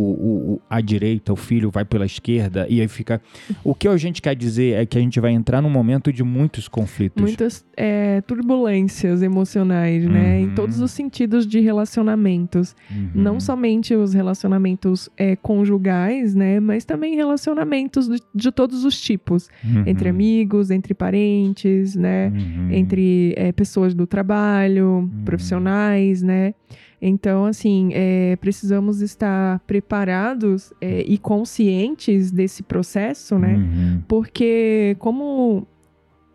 o- 0.55 0.61
a 0.71 0.81
direita, 0.81 1.33
o 1.33 1.37
filho 1.37 1.69
vai 1.71 1.85
pela 1.85 2.07
esquerda, 2.07 2.65
e 2.71 2.81
aí 2.81 2.87
fica. 2.87 3.21
O 3.65 3.75
que 3.75 3.89
a 3.89 3.97
gente 3.97 4.23
quer 4.23 4.37
dizer 4.37 4.75
é 4.81 4.87
que 4.87 4.97
a 4.97 5.01
gente 5.01 5.19
vai 5.19 5.33
entrar 5.33 5.61
num 5.61 5.69
momento 5.71 6.13
de 6.13 6.23
muitos 6.23 6.69
conflitos. 6.69 7.21
Muitas 7.21 7.65
é, 7.77 8.21
turbulências 8.21 9.21
emocionais, 9.23 10.05
né? 10.07 10.41
Em 10.41 10.49
Uhum. 10.49 10.55
todos 10.55 10.81
os 10.81 10.91
sentidos 10.93 11.47
de 11.47 11.59
relacionamentos. 11.61 12.75
Uhum. 12.91 13.11
Não 13.15 13.41
somente 13.41 13.95
os 13.95 14.13
relacionamentos 14.15 15.09
é, 15.17 15.35
conjugais, 15.37 16.35
né? 16.35 16.61
Mas 16.61 16.85
também 16.85 17.17
relacionamentos 17.17 18.09
de, 18.09 18.21
de 18.35 18.53
todos 18.53 18.85
os 18.85 19.01
tipos. 19.01 19.49
Uhum. 19.65 19.83
Entre 19.87 20.09
amigos, 20.09 20.71
entre 20.71 20.95
parentes, 20.95 21.97
né? 21.97 22.29
Uhum. 22.29 22.69
entre 22.73 23.35
é, 23.37 23.51
pessoas 23.53 23.93
do 23.95 24.07
trabalho, 24.07 25.11
profissionais, 25.25 26.23
né? 26.23 26.55
Então, 27.01 27.45
assim, 27.47 27.91
é, 27.93 28.37
precisamos 28.37 29.01
estar 29.01 29.59
preparados 29.67 30.73
é, 30.81 31.03
e 31.03 31.19
conscientes 31.19 32.31
desse 32.31 32.63
processo, 32.63 33.39
né? 33.39 33.55
Uhum. 33.55 34.03
Porque, 34.07 34.97
como 34.99 35.67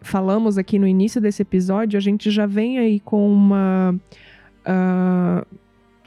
falamos 0.02 0.58
aqui 0.58 0.78
no 0.78 0.88
início 0.88 1.22
desse 1.22 1.42
episódio, 1.42 1.98
a 1.98 2.02
gente 2.02 2.30
já 2.30 2.46
vem 2.46 2.80
aí 2.80 3.00
com 3.00 3.32
uma. 3.32 3.96
ah, 4.66 5.46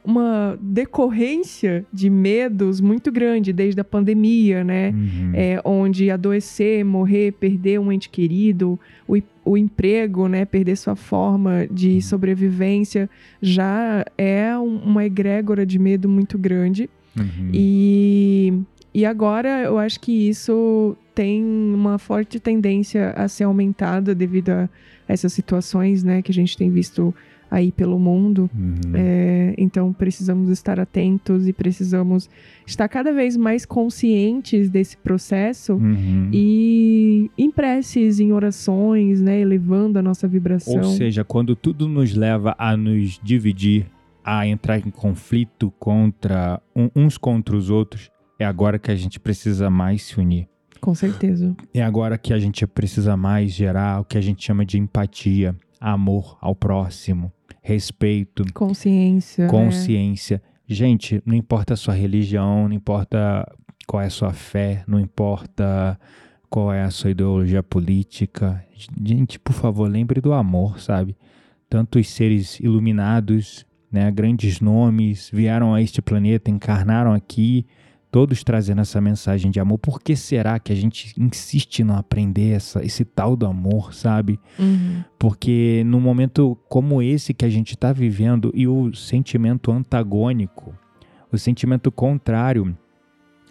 uma 0.04 0.58
decorrência 0.60 1.84
de 1.92 2.08
medos 2.08 2.80
muito 2.80 3.12
grande 3.12 3.52
desde 3.52 3.80
a 3.80 3.84
pandemia, 3.84 4.64
né? 4.64 4.90
Uhum. 4.90 5.30
é, 5.34 5.60
onde 5.64 6.10
adoecer, 6.10 6.84
morrer, 6.84 7.32
perder 7.32 7.78
um 7.78 7.92
ente 7.92 8.08
querido, 8.08 8.78
o, 9.06 9.16
o 9.44 9.56
emprego, 9.58 10.26
né, 10.28 10.44
perder 10.44 10.76
sua 10.76 10.96
forma 10.96 11.66
de 11.70 12.00
sobrevivência, 12.00 13.08
já 13.42 14.04
é 14.16 14.56
um- 14.58 14.78
uma 14.78 15.04
egrégora 15.04 15.64
de 15.66 15.78
medo 15.78 16.08
muito 16.08 16.38
grande. 16.38 16.88
Uhum. 17.16 17.50
E, 17.52 18.52
e 18.94 19.04
agora 19.04 19.62
eu 19.64 19.78
acho 19.78 19.98
que 20.00 20.12
isso 20.28 20.96
tem 21.14 21.42
uma 21.44 21.98
forte 21.98 22.38
tendência 22.40 23.10
a 23.10 23.28
ser 23.28 23.44
aumentada 23.44 24.14
devido 24.14 24.50
a 24.50 24.68
essas 25.08 25.32
situações, 25.32 26.02
né, 26.04 26.22
que 26.22 26.30
a 26.30 26.34
gente 26.34 26.56
tem 26.56 26.70
visto 26.70 27.14
aí 27.50 27.72
pelo 27.72 27.98
mundo. 27.98 28.48
Uhum. 28.54 28.92
É, 28.94 29.54
então 29.58 29.92
precisamos 29.92 30.48
estar 30.50 30.78
atentos 30.78 31.48
e 31.48 31.52
precisamos 31.52 32.30
estar 32.66 32.88
cada 32.88 33.12
vez 33.12 33.36
mais 33.36 33.66
conscientes 33.66 34.70
desse 34.70 34.96
processo 34.96 35.74
Uhum. 35.74 36.30
e 36.32 37.30
em 37.36 37.50
preces, 37.50 38.20
em 38.20 38.32
orações, 38.32 39.20
né, 39.20 39.40
elevando 39.40 39.98
a 39.98 40.02
nossa 40.02 40.28
vibração. 40.28 40.76
Ou 40.76 40.84
seja, 40.84 41.24
quando 41.24 41.56
tudo 41.56 41.88
nos 41.88 42.14
leva 42.14 42.54
a 42.58 42.76
nos 42.76 43.18
dividir, 43.22 43.86
a 44.24 44.46
entrar 44.46 44.78
em 44.78 44.90
conflito 44.90 45.72
contra 45.78 46.60
uns 46.94 47.18
contra 47.18 47.56
os 47.56 47.70
outros, 47.70 48.10
é 48.38 48.44
agora 48.44 48.78
que 48.78 48.90
a 48.90 48.96
gente 48.96 49.18
precisa 49.18 49.68
mais 49.70 50.02
se 50.02 50.20
unir. 50.20 50.46
Com 50.80 50.94
certeza. 50.94 51.54
É 51.74 51.82
agora 51.82 52.16
que 52.16 52.32
a 52.32 52.38
gente 52.38 52.66
precisa 52.66 53.16
mais 53.16 53.52
gerar 53.52 54.00
o 54.00 54.04
que 54.04 54.16
a 54.16 54.20
gente 54.20 54.44
chama 54.44 54.64
de 54.64 54.78
empatia, 54.78 55.54
amor 55.80 56.38
ao 56.40 56.54
próximo, 56.54 57.32
respeito, 57.62 58.44
Consciência. 58.52 59.44
né? 59.44 59.50
consciência. 59.50 60.42
Gente, 60.66 61.22
não 61.26 61.34
importa 61.34 61.74
a 61.74 61.76
sua 61.76 61.94
religião, 61.94 62.68
não 62.68 62.74
importa 62.74 63.46
qual 63.86 64.02
é 64.02 64.06
a 64.06 64.10
sua 64.10 64.32
fé, 64.32 64.84
não 64.86 65.00
importa 65.00 65.98
qual 66.48 66.72
é 66.72 66.82
a 66.82 66.90
sua 66.90 67.10
ideologia 67.10 67.62
política. 67.62 68.64
Gente, 69.04 69.38
por 69.38 69.52
favor, 69.52 69.88
lembre 69.90 70.20
do 70.20 70.32
amor, 70.32 70.80
sabe? 70.80 71.16
Tantos 71.68 72.08
seres 72.08 72.58
iluminados, 72.60 73.66
né, 73.90 74.10
grandes 74.10 74.60
nomes, 74.60 75.30
vieram 75.32 75.74
a 75.74 75.82
este 75.82 76.00
planeta, 76.00 76.50
encarnaram 76.50 77.12
aqui, 77.12 77.66
todos 78.10 78.42
trazendo 78.42 78.80
essa 78.80 79.00
mensagem 79.00 79.50
de 79.50 79.60
amor. 79.60 79.78
Por 79.78 80.00
que 80.00 80.16
será 80.16 80.58
que 80.58 80.72
a 80.72 80.76
gente 80.76 81.14
insiste 81.18 81.80
em 81.80 81.84
não 81.84 81.96
aprender 81.96 82.50
essa, 82.50 82.84
esse 82.84 83.04
tal 83.04 83.36
do 83.36 83.46
amor, 83.46 83.94
sabe? 83.94 84.38
Uhum. 84.58 85.04
Porque 85.18 85.82
num 85.86 86.00
momento 86.00 86.58
como 86.68 87.00
esse 87.00 87.32
que 87.32 87.44
a 87.44 87.48
gente 87.48 87.74
está 87.74 87.92
vivendo 87.92 88.50
e 88.54 88.66
o 88.66 88.92
sentimento 88.94 89.70
antagônico, 89.70 90.74
o 91.30 91.38
sentimento 91.38 91.92
contrário 91.92 92.76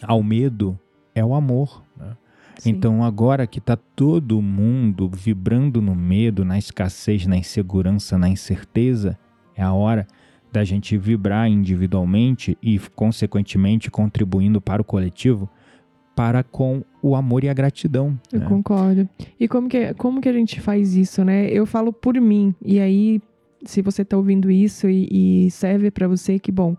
ao 0.02 0.22
medo 0.22 0.78
é 1.16 1.24
o 1.24 1.34
amor. 1.34 1.84
né? 1.98 2.18
Então 2.66 3.04
agora 3.04 3.48
que 3.48 3.60
está 3.60 3.78
todo 3.78 4.42
mundo 4.42 5.10
vibrando 5.14 5.82
no 5.82 5.96
medo, 5.96 6.44
na 6.44 6.58
escassez, 6.58 7.26
na 7.26 7.38
insegurança, 7.38 8.18
na 8.18 8.28
incerteza, 8.28 9.18
é 9.56 9.64
a 9.64 9.72
hora 9.72 10.06
da 10.52 10.64
gente 10.64 10.98
vibrar 10.98 11.50
individualmente 11.50 12.58
e, 12.62 12.80
consequentemente, 12.96 13.92
contribuindo 13.92 14.60
para 14.60 14.82
o 14.82 14.86
coletivo, 14.86 15.50
para 16.16 16.44
com 16.44 16.84
o 17.02 17.16
amor 17.16 17.44
e 17.44 17.50
a 17.50 17.54
gratidão. 17.54 18.20
Eu 18.32 18.40
né? 18.40 18.46
concordo. 18.46 19.08
E 19.40 19.48
como 19.48 19.70
que, 19.70 19.94
como 19.94 20.20
que 20.20 20.28
a 20.28 20.34
gente 20.34 20.60
faz 20.60 20.96
isso, 20.96 21.24
né? 21.24 21.50
Eu 21.50 21.66
falo 21.66 21.94
por 21.94 22.20
mim. 22.20 22.54
E 22.64 22.80
aí, 22.80 23.22
se 23.64 23.82
você 23.82 24.04
tá 24.04 24.18
ouvindo 24.18 24.50
isso 24.50 24.90
e, 24.90 25.46
e 25.46 25.52
serve 25.52 25.92
para 25.92 26.08
você, 26.08 26.40
que 26.40 26.52
bom. 26.52 26.76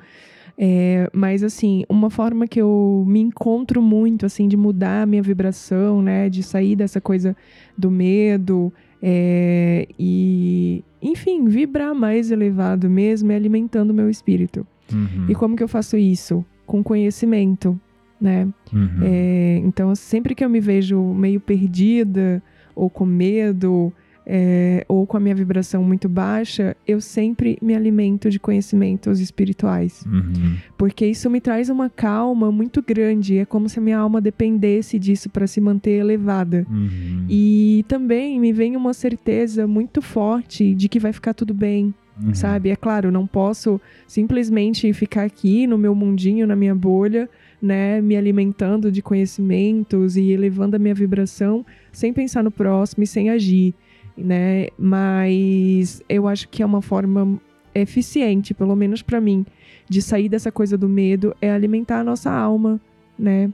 É, 0.59 1.09
mas 1.15 1.43
assim, 1.43 1.85
uma 1.89 2.11
forma 2.11 2.47
que 2.47 2.61
eu 2.61 3.03
me 3.09 3.19
encontro 3.19 3.81
muito, 3.81 4.27
assim, 4.27 4.47
de 4.47 4.59
mudar 4.59 5.03
a 5.03 5.07
minha 5.07 5.23
vibração, 5.23 6.03
né? 6.03 6.29
De 6.29 6.43
sair 6.43 6.77
dessa 6.77 7.01
coisa 7.01 7.35
do 7.79 7.91
medo 7.91 8.71
é, 9.03 9.87
e, 9.99 10.85
enfim, 11.01 11.47
vibrar 11.47 11.95
mais 11.95 12.31
elevado 12.31 12.89
mesmo, 12.91 13.33
é 13.33 13.37
alimentando 13.37 13.91
o 13.91 13.95
meu 13.95 14.11
espírito. 14.11 14.67
Uhum, 14.93 15.27
E 15.29 15.35
como 15.35 15.57
que 15.57 15.63
eu 15.63 15.69
faço 15.69 15.97
isso? 15.97 16.45
Com 16.67 16.83
conhecimento, 16.83 17.79
né? 18.21 18.49
uhum. 18.73 18.89
É, 19.03 19.57
então, 19.65 19.95
sempre 19.95 20.35
que 20.35 20.45
eu 20.45 20.51
me 20.51 20.61
vejo 20.61 21.01
meio 21.15 21.41
perdida, 21.41 22.43
ou 22.75 22.91
com 22.91 23.05
medo, 23.07 23.93
é, 24.27 24.85
ou 24.89 25.07
com 25.07 25.17
a 25.17 25.21
minha 25.21 25.35
vibração 25.35 25.83
muito 25.83 26.09
baixa, 26.09 26.77
eu 26.87 27.01
sempre 27.01 27.59
me 27.61 27.75
alimento 27.75 28.31
de 28.31 28.39
conhecimentos 28.39 29.21
espirituais. 29.21 30.05
Uhum. 30.07 30.57
Porque 30.79 31.07
isso 31.07 31.29
me 31.31 31.41
traz 31.41 31.69
uma 31.69 31.89
calma 31.91 32.53
muito 32.53 32.83
grande. 32.83 33.39
É 33.39 33.45
como 33.45 33.69
se 33.69 33.79
a 33.79 33.83
minha 33.83 33.99
alma 33.99 34.21
dependesse 34.21 34.99
disso 34.99 35.29
para 35.31 35.47
se 35.47 35.61
manter 35.61 35.99
elevada. 36.01 36.67
Uhum. 36.71 37.27
E 37.29 37.85
também 37.89 38.39
me 38.39 38.53
vem 38.53 38.77
uma 38.77 38.95
certeza 38.95 39.67
muito 39.67 40.01
forte 40.03 40.75
de 40.75 40.89
que 40.89 41.01
vai 41.01 41.13
ficar 41.13 41.35
tudo 41.35 41.53
bem, 41.55 41.95
Uhum. 42.23 42.35
sabe? 42.35 42.69
É 42.69 42.77
claro, 42.77 43.11
não 43.11 43.27
posso 43.27 43.81
simplesmente 44.07 44.93
ficar 44.93 45.23
aqui 45.25 45.67
no 45.67 45.79
meu 45.79 45.95
mundinho, 45.95 46.47
na 46.47 46.55
minha 46.55 46.75
bolha, 46.75 47.29
né, 47.63 48.01
me 48.03 48.15
alimentando 48.17 48.93
de 48.93 49.01
conhecimentos 49.01 50.17
e 50.17 50.31
elevando 50.31 50.77
a 50.77 50.79
minha 50.79 50.95
vibração 50.95 51.65
sem 51.93 52.13
pensar 52.13 52.43
no 52.45 52.51
próximo 52.51 53.05
e 53.05 53.07
sem 53.07 53.31
agir, 53.31 53.75
né? 54.23 54.69
Mas 54.79 56.03
eu 56.09 56.29
acho 56.29 56.49
que 56.49 56.63
é 56.63 56.67
uma 56.67 56.83
forma 56.83 57.41
eficiente, 57.75 58.53
pelo 58.55 58.75
menos 58.75 59.03
para 59.03 59.21
mim, 59.21 59.45
de 59.89 60.03
sair 60.03 60.29
dessa 60.29 60.51
coisa 60.51 60.77
do 60.77 60.89
medo 60.89 61.35
é 61.41 61.51
alimentar 61.51 62.01
a 62.01 62.05
nossa 62.05 62.31
alma, 62.31 62.81
né? 63.19 63.51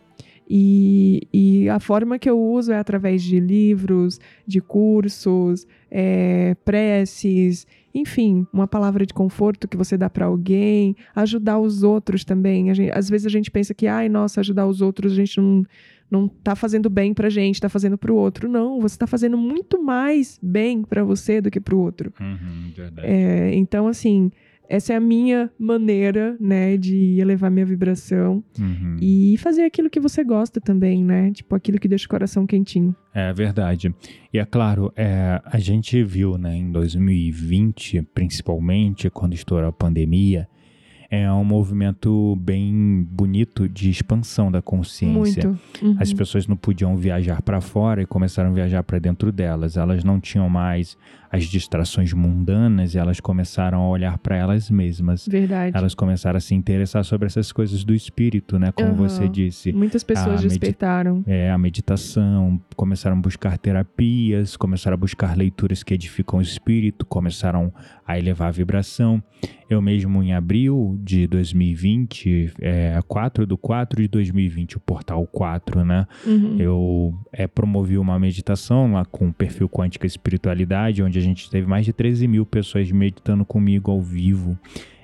E, 0.48 1.26
e 1.32 1.68
a 1.68 1.80
forma 1.80 2.18
que 2.18 2.30
eu 2.30 2.40
uso 2.40 2.72
é 2.72 2.78
através 2.78 3.22
de 3.22 3.40
livros, 3.40 4.20
de 4.46 4.60
cursos, 4.60 5.66
é, 5.90 6.54
preces, 6.64 7.66
enfim, 7.94 8.46
uma 8.52 8.66
palavra 8.66 9.04
de 9.06 9.12
conforto 9.14 9.66
que 9.66 9.76
você 9.76 9.96
dá 9.96 10.08
para 10.08 10.26
alguém, 10.26 10.94
ajudar 11.14 11.58
os 11.58 11.82
outros 11.82 12.24
também. 12.24 12.72
Gente- 12.74 12.92
às 12.92 13.08
vezes 13.08 13.26
a 13.26 13.30
gente 13.30 13.50
pensa 13.50 13.74
que, 13.74 13.86
ai, 13.86 14.08
nossa, 14.08 14.40
ajudar 14.40 14.66
os 14.66 14.80
outros, 14.80 15.12
a 15.12 15.16
gente 15.16 15.40
não, 15.40 15.64
não 16.10 16.28
tá 16.28 16.54
fazendo 16.54 16.88
bem 16.90 17.12
pra 17.14 17.28
gente, 17.30 17.60
tá 17.60 17.68
fazendo 17.68 17.96
pro 17.98 18.14
outro. 18.14 18.48
Não, 18.48 18.80
você 18.80 18.96
tá 18.98 19.06
fazendo 19.06 19.36
muito 19.36 19.82
mais 19.82 20.38
bem 20.42 20.82
para 20.82 21.02
você 21.02 21.40
do 21.40 21.50
que 21.50 21.60
pro 21.60 21.78
outro. 21.78 22.12
Uhum, 22.20 22.70
verdade. 22.76 23.08
É, 23.08 23.54
então, 23.54 23.88
assim, 23.88 24.30
essa 24.68 24.92
é 24.92 24.96
a 24.96 25.00
minha 25.00 25.50
maneira, 25.58 26.36
né, 26.40 26.76
de 26.76 27.18
elevar 27.20 27.50
minha 27.50 27.66
vibração 27.66 28.42
Uhum. 28.58 28.96
e 29.00 29.36
fazer 29.38 29.62
aquilo 29.62 29.88
que 29.90 30.00
você 30.00 30.22
gosta 30.24 30.60
também, 30.60 31.04
né? 31.04 31.30
Tipo, 31.32 31.54
aquilo 31.54 31.78
que 31.78 31.88
deixa 31.88 32.06
o 32.06 32.08
coração 32.08 32.46
quentinho. 32.46 32.94
É 33.14 33.32
verdade. 33.32 33.94
E 34.32 34.38
é 34.38 34.44
claro, 34.44 34.92
é, 34.96 35.40
a 35.44 35.58
gente 35.58 36.02
viu 36.04 36.36
né, 36.36 36.56
em 36.56 36.70
2020, 36.70 38.02
principalmente, 38.14 39.10
quando 39.10 39.34
estourou 39.34 39.68
a 39.68 39.72
pandemia, 39.72 40.48
é 41.08 41.30
um 41.32 41.44
movimento 41.44 42.34
bem 42.36 43.06
bonito 43.08 43.68
de 43.68 43.88
expansão 43.88 44.50
da 44.50 44.60
consciência. 44.60 45.54
Uhum. 45.80 45.96
As 46.00 46.12
pessoas 46.12 46.48
não 46.48 46.56
podiam 46.56 46.96
viajar 46.96 47.40
para 47.42 47.60
fora 47.60 48.02
e 48.02 48.06
começaram 48.06 48.50
a 48.50 48.52
viajar 48.52 48.82
para 48.82 48.98
dentro 48.98 49.30
delas. 49.30 49.76
Elas 49.76 50.02
não 50.02 50.18
tinham 50.18 50.48
mais 50.48 50.98
as 51.30 51.44
distrações 51.44 52.12
mundanas 52.12 52.94
e 52.94 52.98
elas 52.98 53.20
começaram 53.20 53.80
a 53.82 53.88
olhar 53.88 54.18
para 54.18 54.36
elas 54.36 54.70
mesmas. 54.70 55.26
Verdade. 55.26 55.76
Elas 55.76 55.94
começaram 55.94 56.36
a 56.36 56.40
se 56.40 56.54
interessar 56.54 57.04
sobre 57.04 57.26
essas 57.26 57.52
coisas 57.52 57.84
do 57.84 57.94
espírito, 57.94 58.58
né? 58.58 58.72
Como 58.72 58.88
Aham. 58.88 58.96
você 58.96 59.28
disse. 59.28 59.72
Muitas 59.72 60.02
pessoas 60.02 60.42
despertaram. 60.42 61.22
É, 61.26 61.50
a 61.50 61.58
meditação, 61.58 62.60
começaram 62.74 63.16
a 63.16 63.20
buscar 63.20 63.58
terapias, 63.58 64.56
começaram 64.56 64.94
a 64.94 64.98
buscar 64.98 65.36
leituras 65.36 65.82
que 65.82 65.94
edificam 65.94 66.38
o 66.38 66.42
espírito, 66.42 67.04
começaram 67.06 67.72
a 68.06 68.18
elevar 68.18 68.48
a 68.48 68.52
vibração. 68.52 69.22
Eu 69.68 69.82
mesmo, 69.82 70.22
em 70.22 70.32
abril 70.32 70.96
de 71.02 71.26
2020, 71.26 72.52
é, 72.60 73.00
4 73.08 73.44
do 73.44 73.58
4 73.58 74.00
de 74.00 74.08
2020, 74.08 74.76
o 74.76 74.80
portal 74.80 75.26
4, 75.26 75.84
né? 75.84 76.06
Uhum. 76.24 76.56
Eu 76.58 77.14
é, 77.32 77.48
promovi 77.48 77.98
uma 77.98 78.16
meditação 78.18 78.92
lá 78.92 79.04
com 79.04 79.28
o 79.28 79.32
perfil 79.32 79.68
Quântica 79.68 80.06
Espiritualidade, 80.06 81.02
onde 81.02 81.15
a 81.18 81.22
gente 81.22 81.50
teve 81.50 81.66
mais 81.66 81.84
de 81.84 81.92
13 81.92 82.26
mil 82.28 82.44
pessoas 82.46 82.90
meditando 82.90 83.44
comigo 83.44 83.90
ao 83.90 84.00
vivo. 84.00 84.58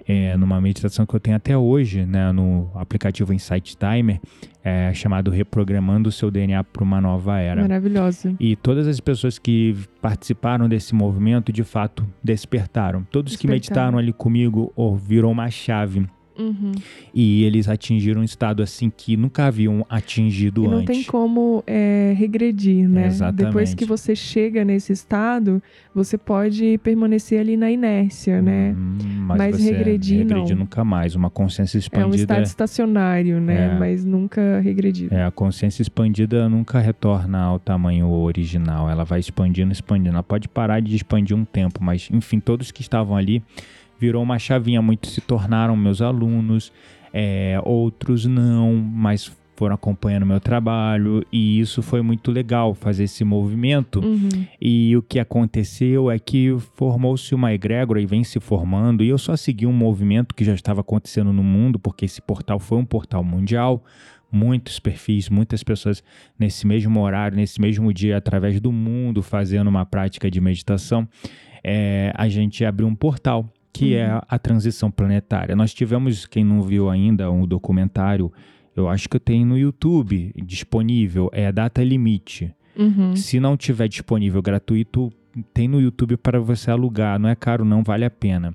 É, 0.07 0.37
numa 0.37 0.61
meditação 0.61 1.07
que 1.07 1.15
eu 1.15 1.21
tenho 1.21 1.37
até 1.37 1.57
hoje, 1.57 2.05
né, 2.05 2.33
no 2.33 2.69
aplicativo 2.75 3.33
Insight 3.33 3.77
Timer, 3.77 4.21
é, 4.65 4.93
chamado 4.93 5.31
Reprogramando 5.31 6.09
o 6.09 6.13
Seu 6.13 6.29
DNA 6.29 6.65
para 6.65 6.83
uma 6.83 7.01
Nova 7.01 7.39
Era. 7.39 7.63
Maravilhosa. 7.63 8.35
E 8.41 8.57
todas 8.57 8.89
as 8.89 8.99
pessoas 8.99 9.39
que 9.39 9.77
participaram 10.01 10.69
desse 10.69 10.93
movimento, 10.93 11.53
de 11.53 11.63
fato, 11.63 12.05
despertaram. 12.23 13.05
Todos 13.13 13.37
que 13.37 13.47
Despertaram. 13.47 13.55
meditaram 13.55 13.99
ali 13.99 14.13
comigo 14.13 14.73
ouviram 14.75 15.31
uma 15.31 15.49
chave. 15.51 16.05
Uhum. 16.43 16.73
E 17.15 17.45
eles 17.45 17.69
atingiram 17.69 18.21
um 18.21 18.25
estado 18.25 18.63
assim 18.63 18.91
que 18.95 19.17
nunca 19.17 19.47
haviam 19.47 19.87
atingido 19.89 20.65
E 20.65 20.69
não 20.69 20.79
antes. 20.79 20.87
tem 20.97 21.05
como 21.05 21.63
é, 21.67 22.15
regredir, 22.17 22.89
né? 22.89 23.07
Exatamente. 23.07 23.47
Depois 23.47 23.75
que 23.75 23.85
você 23.85 24.17
chega 24.17 24.65
nesse 24.65 24.93
estado, 24.93 25.63
você 25.95 26.19
pode 26.19 26.79
permanecer 26.83 27.41
ali 27.41 27.57
na 27.57 27.71
inércia, 27.71 28.41
né? 28.43 28.75
Hum, 28.77 28.99
mas 29.27 29.39
Mas 29.39 29.57
você 29.57 29.73
regredir, 29.73 30.19
regredir 30.19 30.57
não. 30.57 30.63
nunca 30.65 30.85
mais. 30.85 31.15
Uma 31.15 31.31
consciência 31.31 31.77
É 31.77 31.79
um 31.79 31.81
expandida. 31.81 32.17
estado 32.23 32.45
estacionário, 32.45 33.41
né? 33.41 33.75
É. 33.75 33.79
Mas 33.79 34.05
nunca 34.05 34.61
regredir. 34.61 35.13
É, 35.13 35.25
a 35.25 35.31
consciência 35.31 35.83
expandida 35.83 36.49
nunca 36.49 36.81
retorna 36.81 37.39
ao 37.41 37.59
tamanho 37.59 38.09
original. 38.09 38.89
Ela 38.91 39.05
vai 39.05 39.21
expandindo, 39.21 39.71
expandindo. 39.73 40.11
Ela 40.11 40.23
pode 40.23 40.49
parar 40.49 40.81
de 40.81 40.95
expandir 40.97 41.37
um 41.37 41.45
tempo, 41.45 41.83
mas 41.83 42.09
enfim, 42.13 42.41
todos 42.41 42.71
que 42.71 42.81
estavam 42.81 43.17
ali 43.17 43.43
virou 44.03 44.21
uma 44.21 44.37
chavinha. 44.37 44.83
Muitos 44.83 45.13
se 45.13 45.21
tornaram 45.21 45.77
meus 45.77 46.03
alunos, 46.03 46.73
é, 47.13 47.61
outros 47.65 48.27
não, 48.27 48.75
mas 48.75 49.31
foram 49.55 49.77
acompanhando 49.77 50.27
meu 50.27 50.41
trabalho 50.41 51.25
e 51.31 51.61
isso 51.61 51.83
foi 51.83 52.03
muito 52.03 52.33
legal 52.33 52.75
fazer 52.75 53.05
esse 53.05 53.23
movimento. 53.23 54.01
Uhum. 54.01 54.29
E 54.61 54.97
o 54.97 55.03
que 55.03 55.21
aconteceu 55.21 56.11
é 56.11 56.19
que 56.19 56.57
formou-se 56.75 57.33
uma 57.33 57.55
egrégora 57.55 58.01
e 58.01 58.07
vem 58.07 58.25
se 58.25 58.41
formando, 58.41 59.05
e 59.05 59.09
eu 59.09 59.19
só 59.19 59.37
segui 59.37 59.67
um 59.67 59.73
movimento 59.73 60.35
que 60.35 60.45
já 60.45 60.55
estava 60.55 60.81
acontecendo 60.81 61.33
no 61.33 61.45
mundo, 61.45 61.79
porque 61.79 62.05
esse 62.05 62.21
portal 62.21 62.59
foi 62.59 62.79
um 62.79 62.85
portal 62.85 63.23
mundial. 63.23 63.85
Muitos 64.35 64.81
perfis, 64.81 65.29
muitas 65.29 65.63
pessoas 65.63 66.03
nesse 66.37 66.67
mesmo 66.67 66.99
horário, 67.01 67.37
nesse 67.37 67.61
mesmo 67.61 67.93
dia, 67.93 68.17
através 68.17 68.59
do 68.61 68.73
mundo, 68.73 69.23
fazendo 69.23 69.69
uma 69.69 69.85
prática 69.85 70.29
de 70.29 70.41
meditação. 70.41 71.07
É, 71.63 72.13
a 72.17 72.29
gente 72.29 72.65
abriu 72.65 72.89
um 72.89 72.95
portal, 72.95 73.49
que 73.73 73.95
é 73.95 74.21
a 74.29 74.39
transição 74.39 74.91
planetária. 74.91 75.57
Nós 75.57 75.73
tivemos, 75.73 76.27
quem 76.27 76.45
não 76.45 76.63
viu 76.63 76.91
ainda, 76.91 77.31
um 77.31 77.47
documentário, 77.47 78.33
eu 78.77 78.89
acho 78.89 79.09
que 79.09 79.19
tem 79.19 79.45
no 79.45 79.57
YouTube 79.57 80.33
disponível, 80.45 81.31
é 81.33 81.47
a 81.47 81.51
Data 81.51 81.83
Limite. 81.83 82.55
Uhum. 82.77 83.15
Se 83.17 83.39
não 83.39 83.57
tiver 83.57 83.89
disponível 83.89 84.41
gratuito, 84.41 85.11
tem 85.53 85.69
no 85.69 85.81
YouTube 85.81 86.17
para 86.17 86.41
você 86.41 86.71
alugar. 86.71 87.19
Não 87.19 87.29
é 87.29 87.35
caro, 87.35 87.65
não 87.65 87.83
vale 87.83 88.05
a 88.05 88.11
pena. 88.11 88.55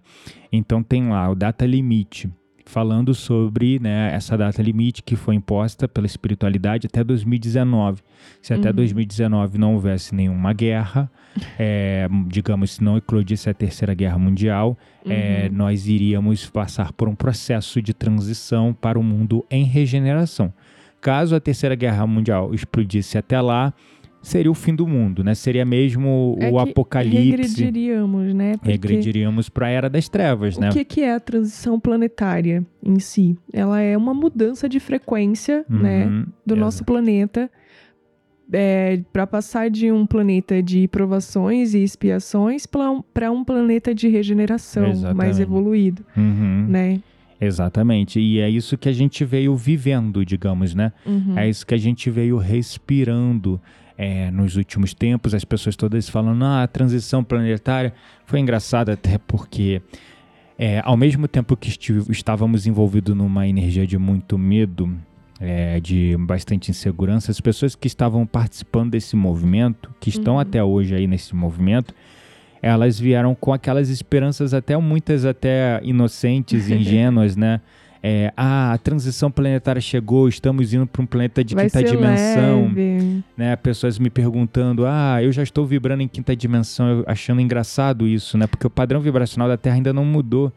Então 0.51 0.83
tem 0.83 1.09
lá 1.09 1.29
o 1.29 1.35
data 1.35 1.65
limite, 1.65 2.29
falando 2.67 3.13
sobre 3.13 3.79
né, 3.79 4.11
essa 4.13 4.37
data 4.37 4.61
limite 4.61 5.01
que 5.01 5.15
foi 5.15 5.35
imposta 5.35 5.87
pela 5.87 6.05
espiritualidade 6.05 6.87
até 6.87 7.03
2019. 7.03 8.01
Se 8.41 8.53
até 8.53 8.69
Uhum. 8.69 8.75
2019 8.75 9.57
não 9.57 9.73
houvesse 9.73 10.13
nenhuma 10.13 10.53
guerra, 10.53 11.09
é, 11.57 12.07
digamos, 12.27 12.71
se 12.71 12.83
não 12.83 12.97
eclodisse 12.97 13.49
a 13.49 13.53
terceira 13.53 13.93
guerra 13.93 14.17
mundial, 14.17 14.77
é, 15.05 15.47
Uhum. 15.49 15.57
nós 15.57 15.87
iríamos 15.87 16.49
passar 16.49 16.91
por 16.91 17.07
um 17.07 17.15
processo 17.15 17.81
de 17.81 17.93
transição 17.93 18.73
para 18.73 18.99
um 18.99 19.03
mundo 19.03 19.45
em 19.49 19.63
regeneração. 19.63 20.53
Caso 20.99 21.35
a 21.35 21.39
terceira 21.39 21.75
guerra 21.75 22.05
mundial 22.07 22.53
explodisse 22.53 23.17
até 23.17 23.39
lá, 23.39 23.71
seria 24.21 24.51
o 24.51 24.53
fim 24.53 24.75
do 24.75 24.85
mundo, 24.87 25.23
né? 25.23 25.33
Seria 25.35 25.63
mesmo 25.65 26.35
É 26.39 26.49
o 26.49 26.59
apocalipse. 26.59 27.19
Regrediríamos, 27.31 28.33
né? 28.33 28.53
Porque 28.57 28.71
Regrediríamos 28.71 29.49
para 29.49 29.67
a 29.67 29.69
era 29.69 29.89
das 29.89 30.09
trevas, 30.09 30.57
né? 30.57 30.69
O 30.69 30.73
que, 30.73 30.83
que 30.83 31.01
é 31.01 31.13
a 31.13 31.19
transição 31.19 31.79
planetária 31.79 32.65
em 32.83 32.99
si? 32.99 33.37
Ela 33.53 33.79
é 33.81 33.95
uma 33.97 34.13
mudança 34.13 34.67
de 34.67 34.79
frequência, 34.79 35.65
né? 35.69 36.05
Uhum, 36.07 36.25
do 36.45 36.53
exa- 36.55 36.61
nosso 36.61 36.83
planeta 36.85 37.49
para 39.11 39.27
passar 39.27 39.69
de 39.69 39.91
um 39.91 40.05
planeta 40.05 40.63
de 40.63 40.87
provações 40.87 41.73
e 41.73 41.83
expiações 41.83 42.65
para 42.65 43.29
um, 43.29 43.43
planeta 43.43 43.93
de 43.93 44.07
regeneração 44.07 44.83
mais 44.83 44.97
Exatamente. 44.99 45.41
evoluído, 45.41 46.05
Uhum, 46.15 46.65
né? 46.69 47.01
Exatamente. 47.39 48.19
E 48.19 48.39
é 48.39 48.49
isso 48.49 48.77
que 48.77 48.87
a 48.89 48.93
gente 48.93 49.23
veio 49.25 49.55
vivendo, 49.55 50.25
digamos, 50.25 50.73
né? 50.73 50.91
Uhum. 51.05 51.37
É 51.37 51.47
isso 51.47 51.67
que 51.67 51.75
a 51.75 51.77
gente 51.77 52.09
veio 52.09 52.37
respirando 52.37 53.61
é, 53.97 54.29
nos 54.31 54.55
últimos 54.55 54.93
tempos. 54.93 55.33
As 55.33 55.43
pessoas 55.43 55.75
todas 55.75 56.07
falando, 56.07 56.43
ah, 56.43 56.63
a 56.63 56.67
transição 56.67 57.23
planetária 57.23 57.93
foi 58.25 58.39
engraçada 58.39 58.93
até 58.93 59.17
porque 59.17 59.81
é, 60.57 60.81
ao 60.83 60.97
mesmo 60.97 61.27
tempo 61.27 61.55
que 61.55 61.69
estávamos 62.09 62.65
envolvidos 62.67 63.15
numa 63.15 63.47
energia 63.47 63.85
de 63.85 63.97
muito 63.97 64.37
medo, 64.37 64.91
é, 65.39 65.79
de 65.79 66.15
bastante 66.19 66.71
insegurança, 66.71 67.31
as 67.31 67.39
pessoas 67.39 67.75
que 67.75 67.87
estavam 67.87 68.25
participando 68.25 68.91
desse 68.91 69.15
movimento, 69.15 69.93
que 69.99 70.09
estão 70.09 70.35
Uhum. 70.35 70.39
até 70.39 70.63
hoje 70.63 70.95
aí 70.95 71.05
nesse 71.05 71.35
movimento, 71.35 71.93
elas 72.59 72.99
vieram 72.99 73.35
com 73.35 73.53
aquelas 73.53 73.89
esperanças 73.89 74.51
até 74.53 74.75
muitas 74.77 75.25
até 75.25 75.79
inocentes, 75.83 76.69
ingênuas, 76.71 77.35
né? 77.35 77.61
É, 78.01 78.31
ah, 78.37 78.73
a 78.73 78.77
transição 78.77 79.29
planetária 79.29 79.81
chegou, 79.81 80.29
estamos 80.29 80.73
indo 80.73 80.87
para 80.87 81.01
um 81.01 81.05
planeta 81.05 81.43
de 81.43 81.55
Vai 81.55 81.65
quinta 81.65 81.83
dimensão, 81.83 82.67
leve. 82.67 82.96
Né? 83.35 83.55
Pessoas 83.55 83.97
me 83.99 84.09
perguntando, 84.09 84.85
ah, 84.85 85.21
eu 85.21 85.31
já 85.31 85.43
estou 85.43 85.65
vibrando 85.65 86.01
em 86.03 86.07
quinta 86.07 86.35
dimensão, 86.35 87.03
achando 87.07 87.41
engraçado 87.41 88.07
isso, 88.07 88.37
né? 88.37 88.47
Porque 88.47 88.65
o 88.65 88.69
padrão 88.69 88.99
vibracional 88.99 89.47
da 89.47 89.57
Terra 89.57 89.75
ainda 89.75 89.93
não 89.93 90.05
mudou. 90.05 90.51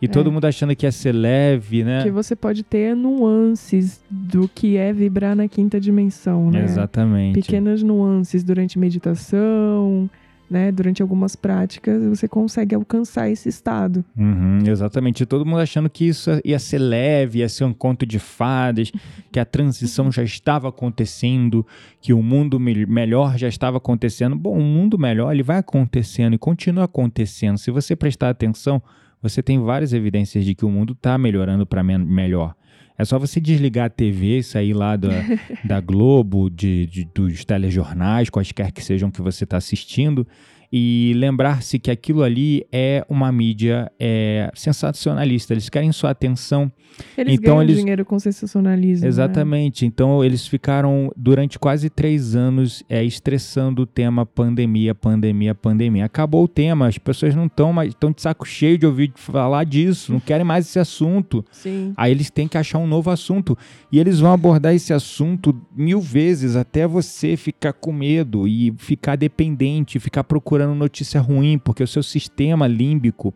E 0.00 0.06
É. 0.06 0.08
todo 0.08 0.32
mundo 0.32 0.46
achando 0.46 0.74
que 0.74 0.84
ia 0.84 0.90
ser 0.90 1.12
leve, 1.12 1.84
né? 1.84 2.02
Que 2.02 2.10
você 2.10 2.34
pode 2.34 2.64
ter 2.64 2.96
nuances 2.96 4.02
do 4.10 4.48
que 4.48 4.76
é 4.76 4.92
vibrar 4.92 5.36
na 5.36 5.46
quinta 5.46 5.78
dimensão, 5.78 6.50
né? 6.50 6.64
Exatamente. 6.64 7.34
Pequenas 7.40 7.84
nuances 7.84 8.42
durante 8.42 8.78
meditação, 8.80 10.10
né? 10.52 10.70
Durante 10.70 11.02
algumas 11.02 11.34
práticas, 11.34 12.04
você 12.04 12.28
consegue 12.28 12.74
alcançar 12.74 13.28
esse 13.30 13.48
estado. 13.48 14.04
Uhum, 14.16 14.58
exatamente. 14.66 15.22
E 15.22 15.26
todo 15.26 15.44
mundo 15.46 15.58
achando 15.60 15.88
que 15.90 16.06
isso 16.06 16.30
ia 16.44 16.58
ser 16.58 16.78
leve, 16.78 17.38
ia 17.40 17.48
ser 17.48 17.64
um 17.64 17.72
conto 17.72 18.04
de 18.06 18.18
fadas, 18.18 18.92
que 19.32 19.40
a 19.40 19.44
transição 19.44 20.12
já 20.12 20.22
estava 20.22 20.68
acontecendo, 20.68 21.66
que 22.00 22.12
o 22.12 22.22
mundo 22.22 22.60
me- 22.60 22.86
melhor 22.86 23.36
já 23.38 23.48
estava 23.48 23.78
acontecendo. 23.78 24.36
Bom, 24.36 24.58
o 24.58 24.62
mundo 24.62 24.98
melhor 24.98 25.32
ele 25.32 25.42
vai 25.42 25.56
acontecendo 25.58 26.34
e 26.34 26.38
continua 26.38 26.84
acontecendo. 26.84 27.58
Se 27.58 27.70
você 27.70 27.96
prestar 27.96 28.28
atenção, 28.30 28.80
você 29.22 29.42
tem 29.42 29.58
várias 29.58 29.92
evidências 29.92 30.44
de 30.44 30.54
que 30.54 30.64
o 30.64 30.70
mundo 30.70 30.92
está 30.92 31.16
melhorando 31.16 31.64
para 31.64 31.82
melhor. 31.82 32.54
É 32.98 33.04
só 33.04 33.18
você 33.18 33.40
desligar 33.40 33.86
a 33.86 33.90
TV, 33.90 34.42
sair 34.42 34.72
lá 34.74 34.96
da, 34.96 35.08
da 35.64 35.80
Globo, 35.80 36.48
de, 36.50 36.86
de- 36.86 37.04
dos 37.14 37.44
telejornais, 37.44 38.28
quaisquer 38.30 38.70
que 38.72 38.82
sejam 38.84 39.10
que 39.10 39.20
você 39.22 39.44
está 39.44 39.56
assistindo, 39.56 40.26
e 40.72 41.12
lembrar-se 41.16 41.78
que 41.78 41.90
aquilo 41.90 42.22
ali 42.22 42.66
é 42.72 43.04
uma 43.06 43.30
mídia 43.30 43.92
é, 44.00 44.50
sensacionalista. 44.54 45.52
Eles 45.52 45.68
querem 45.68 45.92
sua 45.92 46.10
atenção. 46.10 46.72
Eles 47.16 47.34
então 47.34 47.56
ganham 47.56 47.62
eles 47.62 47.76
dinheiro 47.76 48.04
com 48.06 48.18
sensacionalismo. 48.18 49.02
né? 49.02 49.08
exatamente. 49.08 49.84
Então 49.84 50.24
eles 50.24 50.46
ficaram 50.46 51.12
durante 51.14 51.58
quase 51.58 51.90
três 51.90 52.34
anos 52.34 52.82
é, 52.88 53.04
estressando 53.04 53.82
o 53.82 53.86
tema 53.86 54.24
pandemia, 54.24 54.94
pandemia, 54.94 55.54
pandemia. 55.54 56.06
Acabou 56.06 56.44
o 56.44 56.48
tema. 56.48 56.86
As 56.86 56.96
pessoas 56.96 57.34
não 57.34 57.46
estão 57.46 57.70
mais 57.70 57.90
estão 57.90 58.10
de 58.10 58.22
saco 58.22 58.46
cheio 58.46 58.78
de 58.78 58.86
ouvir 58.86 59.12
falar 59.14 59.64
disso. 59.64 60.10
Não 60.10 60.20
querem 60.20 60.44
mais 60.44 60.66
esse 60.66 60.78
assunto. 60.78 61.44
Sim. 61.50 61.92
Aí 61.98 62.10
eles 62.10 62.30
têm 62.30 62.48
que 62.48 62.56
achar 62.56 62.78
um 62.78 62.86
novo 62.86 63.10
assunto. 63.10 63.58
E 63.90 64.00
eles 64.00 64.20
vão 64.20 64.32
abordar 64.32 64.74
esse 64.74 64.94
assunto 64.94 65.54
mil 65.76 66.00
vezes 66.00 66.56
até 66.56 66.86
você 66.86 67.36
ficar 67.36 67.74
com 67.74 67.92
medo 67.92 68.48
e 68.48 68.72
ficar 68.78 69.16
dependente, 69.16 70.00
ficar 70.00 70.24
procurando 70.24 70.61
notícia 70.66 71.20
ruim, 71.20 71.58
porque 71.58 71.82
o 71.82 71.86
seu 71.86 72.02
sistema 72.02 72.66
límbico 72.66 73.34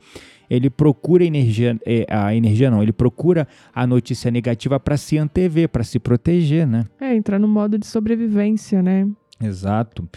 ele 0.49 0.71
procura 0.71 1.25
energia, 1.25 1.77
é, 1.85 2.07
a 2.09 2.35
energia 2.35 2.71
não, 2.71 2.83
ele 2.83 2.93
procura 2.93 3.49
a 3.75 3.87
notícia 3.87 4.31
negativa 4.31 4.79
para 4.79 4.97
se 4.97 5.19
antever, 5.19 5.69
para 5.69 5.83
se 5.83 5.99
proteger, 5.99 6.67
né? 6.67 6.87
É, 7.01 7.15
entrar 7.17 7.39
no 7.39 7.49
modo 7.49 7.77
de 7.77 7.87
sobrevivência, 7.87 8.81
né? 8.81 9.09
Exato. 9.43 10.09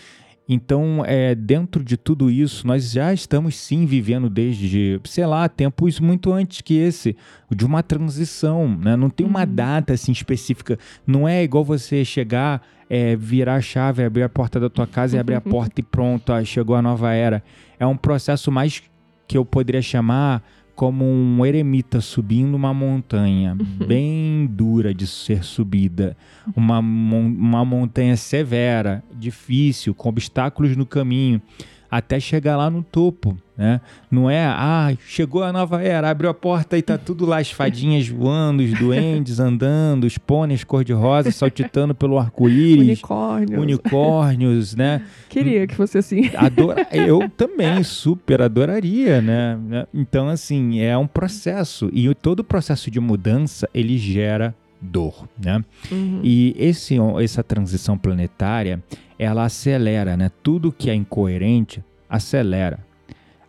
Então, 0.52 1.04
é, 1.06 1.36
dentro 1.36 1.84
de 1.84 1.96
tudo 1.96 2.30
isso, 2.32 2.66
nós 2.66 2.92
já 2.92 3.14
estamos 3.14 3.56
sim 3.56 3.86
vivendo 3.86 4.28
desde, 4.30 5.00
sei 5.04 5.26
lá, 5.26 5.48
tempos 5.48 6.00
muito 6.00 6.34
antes 6.34 6.62
que 6.62 6.74
esse, 6.76 7.16
de 7.56 7.64
uma 7.66 7.84
transição, 7.84 8.68
né? 8.76 8.96
Não 8.96 9.12
tem 9.12 9.28
uma 9.28 9.42
Uhum. 9.46 9.54
data 9.56 9.94
assim 9.94 10.12
específica. 10.12 10.78
Não 11.06 11.28
é 11.28 11.44
igual 11.44 11.64
você 11.64 12.04
chegar, 12.04 12.64
é, 12.90 13.16
virar 13.16 13.56
a 13.56 13.62
chave, 13.62 14.04
abrir 14.04 14.24
a 14.24 14.30
porta 14.30 14.60
da 14.60 14.70
tua 14.70 14.88
casa 14.88 15.16
e 15.16 15.20
abrir 15.20 15.36
a 15.36 15.42
porta 15.42 15.80
e 15.80 15.84
pronto, 15.84 16.34
ah, 16.34 16.44
chegou 16.44 16.76
a 16.76 16.82
nova 16.82 17.14
era. 17.14 17.44
É 17.80 17.86
um 17.86 17.96
processo 17.96 18.52
mais 18.52 18.82
que 19.28 19.38
eu 19.38 19.46
poderia 19.46 19.82
chamar 19.82 20.44
como 20.76 21.04
um 21.04 21.46
eremita 21.46 22.00
subindo 22.00 22.56
uma 22.56 22.74
montanha 22.74 23.56
bem 23.86 24.48
dura 24.50 24.94
de 24.94 25.06
ser 25.06 25.44
subida, 25.44 26.16
uma, 26.56 26.80
uma 26.80 27.66
montanha 27.66 28.16
severa, 28.16 29.04
difícil, 29.14 29.94
com 29.94 30.10
obstáculos 30.10 30.76
no 30.78 30.86
caminho, 30.86 31.42
até 31.90 32.20
chegar 32.20 32.56
lá 32.56 32.70
no 32.70 32.84
topo, 32.84 33.36
né? 33.58 33.82
Não 34.10 34.30
é, 34.30 34.46
ah, 34.46 34.94
chegou 35.06 35.44
a 35.44 35.52
nova 35.52 35.82
era, 35.82 36.10
abriu 36.10 36.30
a 36.30 36.34
porta 36.34 36.78
e 36.78 36.82
tá 36.82 36.98
tudo 36.98 37.26
lá, 37.26 37.40
as 37.40 37.52
fadinhas 37.52 38.08
voando, 38.08 38.64
os 38.64 38.72
duendes 38.74 39.40
andando, 39.40 40.06
os 40.06 40.18
pôneis 40.18 40.64
cor-de-rosa 40.64 41.32
saltitando 41.32 41.94
pelo 41.94 42.18
arco-íris, 42.18 43.02
Unicórnio. 43.02 43.62
unicórnios, 43.62 44.76
né? 44.76 45.02
Queria 45.28 45.68
que 45.68 45.76
fosse 45.76 45.98
assim. 45.98 46.30
Adora, 46.36 46.88
eu 46.92 47.30
também 47.30 47.84
super 47.84 48.42
adoraria, 48.42 49.22
né? 49.22 49.58
né? 49.68 49.88
Então, 49.94 50.30
assim, 50.30 50.80
é 50.80 50.98
um 50.98 51.08
processo. 51.08 51.90
E 51.92 52.14
todo 52.16 52.44
processo 52.44 52.90
de 52.90 53.00
mudança, 53.00 53.68
ele 53.74 53.98
gera 53.98 54.56
dor, 54.82 55.28
né? 55.44 55.64
Uhum. 55.92 56.22
E 56.24 56.56
esse, 56.58 56.96
essa 57.22 57.44
transição 57.44 57.98
planetária, 57.98 58.82
ela 59.18 59.46
acelera, 59.46 60.16
né? 60.16 60.32
Tudo 60.44 60.72
que 60.72 60.90
é 60.90 60.96
incoerente, 60.96 61.84
acelera. 62.10 62.80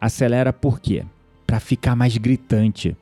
Acelera 0.01 0.53
por 0.53 0.81
quê? 0.81 1.05
Para 1.47 1.61
ficar 1.61 1.95
mais 1.97 2.17
gritante, 2.17 2.97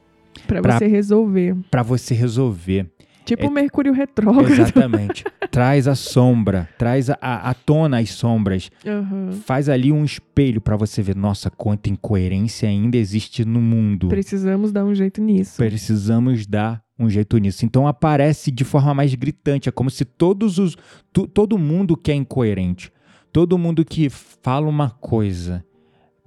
Pra 0.46 0.60
pra- 0.62 0.78
você 0.78 0.86
resolver. 0.86 1.56
para 1.70 1.82
você 1.82 2.14
resolver. 2.14 2.86
Tipo 3.24 3.44
É- 3.44 3.46
o 3.46 3.50
Mercúrio 3.50 3.92
retrógrado. 3.92 4.50
Exatamente. 4.50 5.22
traz 5.50 5.86
a 5.86 5.94
sombra, 5.94 6.66
traz 6.78 7.10
a, 7.10 7.54
tona 7.54 7.98
as 8.00 8.10
sombras. 8.10 8.70
Aham. 8.86 9.32
Faz 9.44 9.68
ali 9.68 9.92
um 9.92 10.02
espelho 10.04 10.60
para 10.62 10.76
você 10.76 11.02
ver, 11.02 11.14
nossa, 11.14 11.50
quanta 11.50 11.90
incoerência 11.90 12.66
ainda 12.68 12.96
existe 12.96 13.44
no 13.44 13.60
mundo. 13.60 14.08
Precisamos 14.08 14.72
dar 14.72 14.84
um 14.84 14.94
jeito 14.94 15.20
nisso. 15.20 15.56
Precisamos 15.58 16.46
dar 16.46 16.82
um 16.98 17.08
jeito 17.08 17.38
nisso. 17.38 17.64
Então 17.64 17.86
aparece 17.86 18.50
de 18.50 18.64
forma 18.64 18.92
mais 18.94 19.14
gritante, 19.14 19.68
é 19.68 19.72
como 19.72 19.90
se 19.90 20.04
todos 20.04 20.58
os 20.58 20.76
tu- 21.12 21.26
todo 21.28 21.56
mundo 21.58 21.96
que 21.96 22.10
é 22.10 22.14
incoerente, 22.14 22.92
todo 23.32 23.56
mundo 23.58 23.84
que 23.84 24.08
fala 24.10 24.66
uma 24.68 24.90
coisa, 24.90 25.64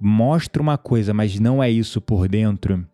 mostra 0.00 0.62
uma 0.62 0.78
coisa, 0.78 1.12
mas 1.14 1.38
não 1.38 1.62
é 1.62 1.70
isso 1.70 2.00
por 2.00 2.28
dentro. 2.28 2.86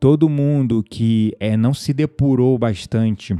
Todo 0.00 0.28
mundo 0.28 0.82
que 0.88 1.34
é 1.40 1.56
não 1.56 1.74
se 1.74 1.92
depurou 1.92 2.56
bastante 2.56 3.36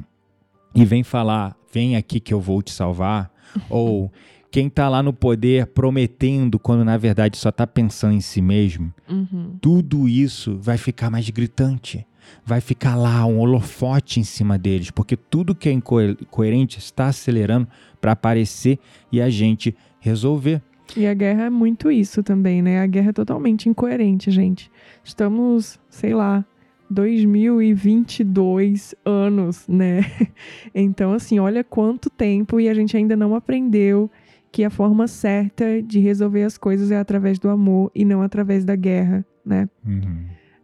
e 0.74 0.84
vem 0.84 1.02
falar, 1.04 1.56
vem 1.72 1.96
aqui 1.96 2.18
que 2.18 2.34
eu 2.34 2.40
vou 2.40 2.60
te 2.62 2.72
salvar, 2.72 3.32
ou 3.70 4.10
quem 4.50 4.68
tá 4.68 4.88
lá 4.88 5.02
no 5.02 5.12
poder 5.12 5.66
prometendo 5.66 6.58
quando 6.58 6.84
na 6.84 6.96
verdade 6.96 7.36
só 7.38 7.52
tá 7.52 7.66
pensando 7.66 8.14
em 8.14 8.20
si 8.20 8.40
mesmo, 8.42 8.92
Uhum. 9.08 9.56
tudo 9.60 10.08
isso 10.08 10.58
vai 10.60 10.76
ficar 10.76 11.10
mais 11.10 11.28
gritante. 11.30 12.04
Vai 12.44 12.60
ficar 12.60 12.96
lá 12.96 13.24
um 13.26 13.38
holofote 13.38 14.20
em 14.20 14.24
cima 14.24 14.58
deles, 14.58 14.90
porque 14.90 15.16
tudo 15.16 15.54
que 15.54 15.68
é 15.68 15.72
incoerente 15.72 16.78
está 16.78 17.06
acelerando 17.06 17.68
para 18.00 18.12
aparecer 18.12 18.78
e 19.12 19.20
a 19.20 19.28
gente 19.28 19.76
resolver. 20.00 20.62
E 20.96 21.06
a 21.06 21.14
guerra 21.14 21.44
é 21.44 21.50
muito 21.50 21.90
isso 21.90 22.22
também, 22.22 22.62
né? 22.62 22.80
A 22.80 22.86
guerra 22.86 23.10
é 23.10 23.12
totalmente 23.12 23.68
incoerente, 23.68 24.30
gente. 24.30 24.70
Estamos, 25.04 25.78
sei 25.90 26.14
lá, 26.14 26.44
2022 26.90 28.94
anos, 29.04 29.68
né? 29.68 30.00
Então, 30.74 31.12
assim, 31.12 31.38
olha 31.38 31.62
quanto 31.62 32.08
tempo 32.08 32.58
e 32.60 32.68
a 32.68 32.74
gente 32.74 32.96
ainda 32.96 33.14
não 33.16 33.34
aprendeu 33.34 34.10
que 34.50 34.64
a 34.64 34.70
forma 34.70 35.06
certa 35.06 35.82
de 35.82 35.98
resolver 35.98 36.44
as 36.44 36.56
coisas 36.56 36.90
é 36.90 36.98
através 36.98 37.38
do 37.38 37.50
amor 37.50 37.90
e 37.94 38.02
não 38.04 38.22
através 38.22 38.64
da 38.64 38.74
guerra, 38.74 39.22
né? 39.44 39.68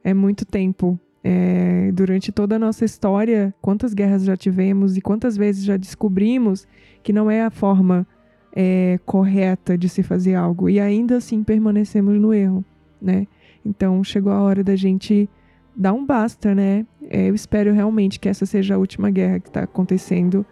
É 0.02 0.14
muito 0.14 0.46
tempo. 0.46 0.98
É, 1.26 1.90
durante 1.92 2.30
toda 2.30 2.56
a 2.56 2.58
nossa 2.58 2.84
história, 2.84 3.54
quantas 3.62 3.94
guerras 3.94 4.24
já 4.24 4.36
tivemos 4.36 4.96
e 4.96 5.00
quantas 5.00 5.38
vezes 5.38 5.64
já 5.64 5.76
descobrimos 5.78 6.66
que 7.02 7.14
não 7.14 7.30
é 7.30 7.42
a 7.42 7.50
forma 7.50 8.06
é, 8.54 9.00
correta 9.06 9.76
de 9.78 9.88
se 9.88 10.02
fazer 10.02 10.34
algo 10.34 10.68
e 10.68 10.78
ainda 10.78 11.16
assim 11.16 11.42
permanecemos 11.42 12.20
no 12.20 12.34
erro, 12.34 12.62
né? 13.00 13.26
Então 13.64 14.04
chegou 14.04 14.32
a 14.32 14.42
hora 14.42 14.62
da 14.62 14.76
gente 14.76 15.28
dar 15.74 15.94
um 15.94 16.04
basta, 16.04 16.54
né? 16.54 16.86
É, 17.08 17.30
eu 17.30 17.34
espero 17.34 17.72
realmente 17.72 18.20
que 18.20 18.28
essa 18.28 18.44
seja 18.44 18.74
a 18.74 18.78
última 18.78 19.10
guerra 19.10 19.40
que 19.40 19.48
está 19.48 19.62
acontecendo 19.62 20.44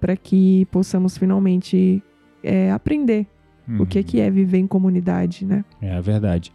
para 0.00 0.16
que 0.16 0.64
possamos 0.70 1.18
finalmente 1.18 2.02
é, 2.42 2.70
aprender 2.70 3.26
o 3.78 3.86
que, 3.86 4.02
que 4.02 4.20
é 4.20 4.28
viver 4.28 4.58
em 4.58 4.66
comunidade, 4.66 5.44
né? 5.44 5.64
É 5.80 5.94
a 5.94 6.00
verdade. 6.00 6.52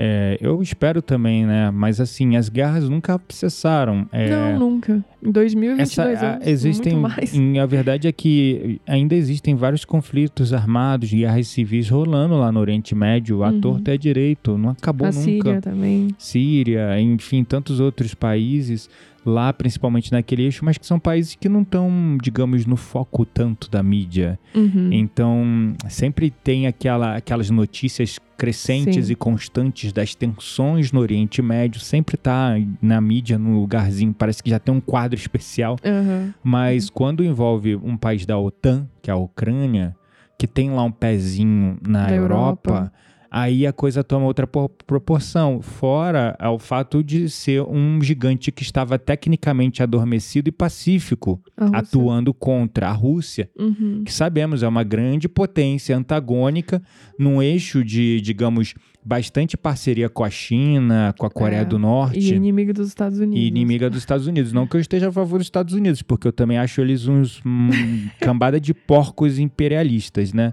É, 0.00 0.38
eu 0.40 0.62
espero 0.62 1.02
também, 1.02 1.44
né? 1.44 1.72
Mas 1.72 2.00
assim, 2.00 2.36
as 2.36 2.48
guerras 2.48 2.88
nunca 2.88 3.20
cessaram. 3.30 4.06
É, 4.12 4.30
Não, 4.30 4.58
nunca. 4.70 5.04
Em 5.20 5.32
2022 5.32 5.80
essa, 6.16 6.24
a- 6.26 6.34
anos, 6.36 6.46
existem, 6.46 6.92
muito 6.94 7.02
mais. 7.16 7.34
em- 7.34 7.58
a 7.58 7.66
verdade 7.66 8.06
é 8.06 8.12
que 8.12 8.80
ainda 8.86 9.16
existem 9.16 9.56
vários 9.56 9.84
conflitos 9.84 10.52
armados, 10.52 11.10
guerras 11.12 11.48
civis 11.48 11.88
rolando 11.88 12.36
lá 12.38 12.52
no 12.52 12.60
Oriente 12.60 12.94
Médio, 12.94 13.42
à 13.42 13.48
Uhum. 13.50 13.60
torta 13.60 13.90
à 13.92 13.96
direito, 13.96 14.56
não 14.56 14.70
acabou 14.70 15.08
a 15.08 15.10
nunca. 15.10 15.20
Síria 15.22 15.60
também. 15.60 16.08
Síria, 16.16 17.00
enfim, 17.00 17.42
tantos 17.42 17.80
outros 17.80 18.14
países 18.14 18.88
lá, 19.28 19.52
principalmente 19.52 20.10
naquele 20.10 20.44
eixo, 20.44 20.64
mas 20.64 20.78
que 20.78 20.86
são 20.86 20.98
países 20.98 21.34
que 21.34 21.48
não 21.48 21.62
estão, 21.62 22.18
digamos, 22.20 22.66
no 22.66 22.76
foco 22.76 23.24
tanto 23.24 23.70
da 23.70 23.82
mídia. 23.82 24.38
Uhum. 24.54 24.90
Então, 24.92 25.74
sempre 25.88 26.30
tem 26.30 26.66
aquela, 26.66 27.16
aquelas 27.16 27.50
notícias 27.50 28.18
crescentes 28.36 29.06
Sim. 29.06 29.12
e 29.12 29.16
constantes 29.16 29.92
das 29.92 30.14
tensões 30.14 30.92
no 30.92 31.00
Oriente 31.00 31.42
Médio, 31.42 31.80
sempre 31.80 32.16
tá 32.16 32.54
na 32.80 33.00
mídia, 33.00 33.38
no 33.38 33.60
lugarzinho, 33.60 34.14
parece 34.14 34.42
que 34.42 34.50
já 34.50 34.58
tem 34.58 34.74
um 34.74 34.80
quadro 34.80 35.18
especial. 35.18 35.76
Aham. 35.84 36.32
Mas 36.42 36.88
quando 36.88 37.24
envolve 37.24 37.76
um 37.76 37.96
país 37.96 38.24
da 38.24 38.38
OTAN, 38.38 38.88
que 39.02 39.10
é 39.10 39.12
a 39.12 39.16
Ucrânia, 39.16 39.94
que 40.38 40.46
tem 40.46 40.70
lá 40.70 40.84
um 40.84 40.92
pezinho 40.92 41.78
na 41.86 42.10
Europa, 42.12 42.70
Europa. 42.70 42.92
Aí 43.30 43.66
a 43.66 43.72
coisa 43.72 44.02
toma 44.02 44.26
outra 44.26 44.46
por- 44.46 44.70
proporção. 44.86 45.60
Fora 45.62 46.36
o 46.52 46.58
fato 46.58 47.02
de 47.02 47.28
ser 47.28 47.62
um 47.62 48.00
gigante 48.02 48.50
que 48.52 48.62
estava 48.62 48.98
tecnicamente 48.98 49.82
adormecido 49.82 50.48
e 50.48 50.52
pacífico, 50.52 51.40
atuando 51.56 52.32
contra 52.32 52.88
a 52.88 52.92
Rússia, 52.92 53.50
Uhum. 53.58 54.02
que 54.04 54.12
sabemos 54.12 54.62
é 54.62 54.68
uma 54.68 54.82
grande 54.84 55.28
potência 55.28 55.96
antagônica 55.96 56.82
num 57.18 57.42
eixo 57.42 57.84
de, 57.84 58.20
digamos, 58.20 58.74
bastante 59.04 59.56
parceria 59.56 60.08
com 60.08 60.22
a 60.24 60.30
China, 60.30 61.14
com 61.18 61.24
a 61.24 61.30
Coreia 61.30 61.60
É, 61.60 61.64
do 61.64 61.78
Norte 61.78 62.18
E 62.18 62.34
inimigo 62.34 62.72
dos 62.74 62.88
Estados 62.88 63.18
Unidos. 63.18 63.38
e 63.42 63.46
inimiga 63.46 63.88
dos 63.88 63.98
Estados 64.00 64.26
Unidos. 64.26 64.52
Não 64.52 64.66
que 64.66 64.76
eu 64.76 64.80
esteja 64.80 65.08
a 65.08 65.12
favor 65.12 65.38
dos 65.38 65.46
Estados 65.46 65.72
Unidos, 65.74 66.02
porque 66.02 66.28
eu 66.28 66.32
também 66.32 66.58
acho 66.58 66.80
eles 66.80 67.06
uns 67.06 67.40
hum, 67.44 67.70
cambada 68.20 68.60
de 68.60 68.74
porcos 68.74 69.38
imperialistas, 69.38 70.32
né? 70.32 70.52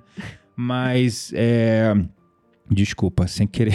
Mas 0.56 1.34
é, 1.36 1.94
Desculpa, 2.70 3.28
sem 3.28 3.46
querer. 3.46 3.74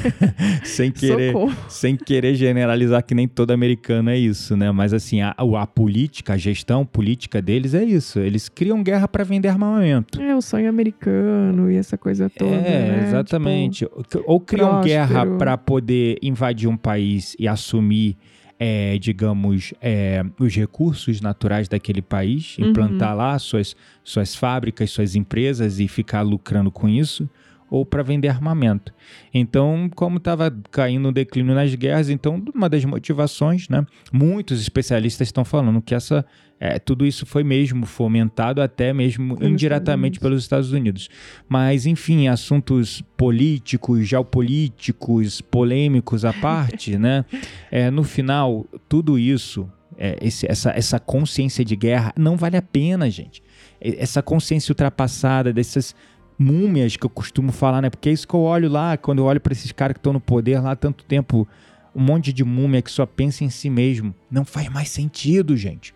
sem 0.64 0.90
querer. 0.90 1.34
Sem 1.68 1.96
querer 1.96 2.34
generalizar 2.34 3.02
que 3.04 3.14
nem 3.14 3.28
todo 3.28 3.50
americano 3.50 4.08
é 4.08 4.16
isso, 4.16 4.56
né? 4.56 4.70
Mas 4.72 4.94
assim, 4.94 5.20
a, 5.20 5.34
a 5.36 5.66
política, 5.66 6.32
a 6.32 6.36
gestão 6.38 6.86
política 6.86 7.42
deles 7.42 7.74
é 7.74 7.84
isso. 7.84 8.18
Eles 8.18 8.48
criam 8.48 8.82
guerra 8.82 9.06
para 9.06 9.22
vender 9.22 9.48
armamento. 9.48 10.20
É, 10.20 10.34
o 10.34 10.40
sonho 10.40 10.68
americano 10.68 11.70
e 11.70 11.76
essa 11.76 11.98
coisa 11.98 12.30
toda. 12.30 12.54
É, 12.54 12.88
né? 12.88 13.04
exatamente. 13.06 13.84
Tipo, 13.84 14.24
Ou 14.24 14.40
criam 14.40 14.70
próspero. 14.70 14.88
guerra 14.88 15.26
para 15.36 15.58
poder 15.58 16.18
invadir 16.22 16.68
um 16.68 16.76
país 16.76 17.36
e 17.38 17.46
assumir. 17.46 18.16
É, 18.58 18.96
digamos, 18.96 19.74
é, 19.82 20.24
os 20.40 20.56
recursos 20.56 21.20
naturais 21.20 21.68
daquele 21.68 22.00
país, 22.00 22.56
implantar 22.58 23.10
uhum. 23.10 23.18
lá 23.18 23.38
suas, 23.38 23.76
suas 24.02 24.34
fábricas, 24.34 24.90
suas 24.90 25.14
empresas 25.14 25.78
e 25.78 25.86
ficar 25.86 26.22
lucrando 26.22 26.70
com 26.70 26.88
isso 26.88 27.28
ou 27.70 27.84
para 27.84 28.02
vender 28.02 28.28
armamento. 28.28 28.92
Então, 29.32 29.90
como 29.94 30.18
estava 30.18 30.54
caindo 30.70 31.08
um 31.08 31.12
declínio 31.12 31.54
nas 31.54 31.74
guerras, 31.74 32.08
então 32.08 32.42
uma 32.54 32.68
das 32.68 32.84
motivações, 32.84 33.68
né? 33.68 33.84
Muitos 34.12 34.60
especialistas 34.60 35.28
estão 35.28 35.44
falando 35.44 35.82
que 35.82 35.94
essa 35.94 36.24
é, 36.58 36.78
tudo 36.78 37.04
isso 37.04 37.26
foi 37.26 37.44
mesmo 37.44 37.84
fomentado 37.84 38.62
até 38.62 38.92
mesmo 38.92 39.36
pelos 39.36 39.52
indiretamente 39.52 40.14
Estados 40.14 40.28
pelos 40.28 40.42
Estados 40.42 40.72
Unidos. 40.72 41.10
Mas, 41.46 41.84
enfim, 41.84 42.28
assuntos 42.28 43.02
políticos, 43.16 44.06
geopolíticos, 44.06 45.40
polêmicos 45.42 46.24
à 46.24 46.32
parte, 46.32 46.96
né? 46.96 47.24
É, 47.70 47.90
no 47.90 48.04
final, 48.04 48.64
tudo 48.88 49.18
isso, 49.18 49.68
é, 49.98 50.16
esse, 50.22 50.50
essa, 50.50 50.70
essa 50.70 50.98
consciência 50.98 51.64
de 51.64 51.74
guerra 51.74 52.12
não 52.16 52.36
vale 52.36 52.56
a 52.56 52.62
pena, 52.62 53.10
gente. 53.10 53.42
Essa 53.80 54.22
consciência 54.22 54.72
ultrapassada 54.72 55.52
dessas 55.52 55.94
múmias 56.38 56.96
que 56.96 57.04
eu 57.04 57.10
costumo 57.10 57.52
falar, 57.52 57.82
né? 57.82 57.90
Porque 57.90 58.08
é 58.08 58.12
isso 58.12 58.26
que 58.26 58.34
eu 58.34 58.40
olho 58.40 58.68
lá, 58.68 58.96
quando 58.96 59.18
eu 59.18 59.24
olho 59.24 59.40
para 59.40 59.52
esses 59.52 59.72
caras 59.72 59.94
que 59.94 59.98
estão 59.98 60.12
no 60.12 60.20
poder 60.20 60.60
lá 60.60 60.72
há 60.72 60.76
tanto 60.76 61.04
tempo, 61.04 61.46
um 61.94 62.02
monte 62.02 62.32
de 62.32 62.44
múmia 62.44 62.82
que 62.82 62.90
só 62.90 63.06
pensa 63.06 63.44
em 63.44 63.50
si 63.50 63.70
mesmo. 63.70 64.14
Não 64.30 64.44
faz 64.44 64.68
mais 64.68 64.88
sentido, 64.88 65.56
gente. 65.56 65.94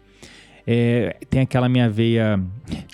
É, 0.66 1.16
tem 1.28 1.40
aquela 1.40 1.68
minha 1.68 1.88
veia 1.88 2.40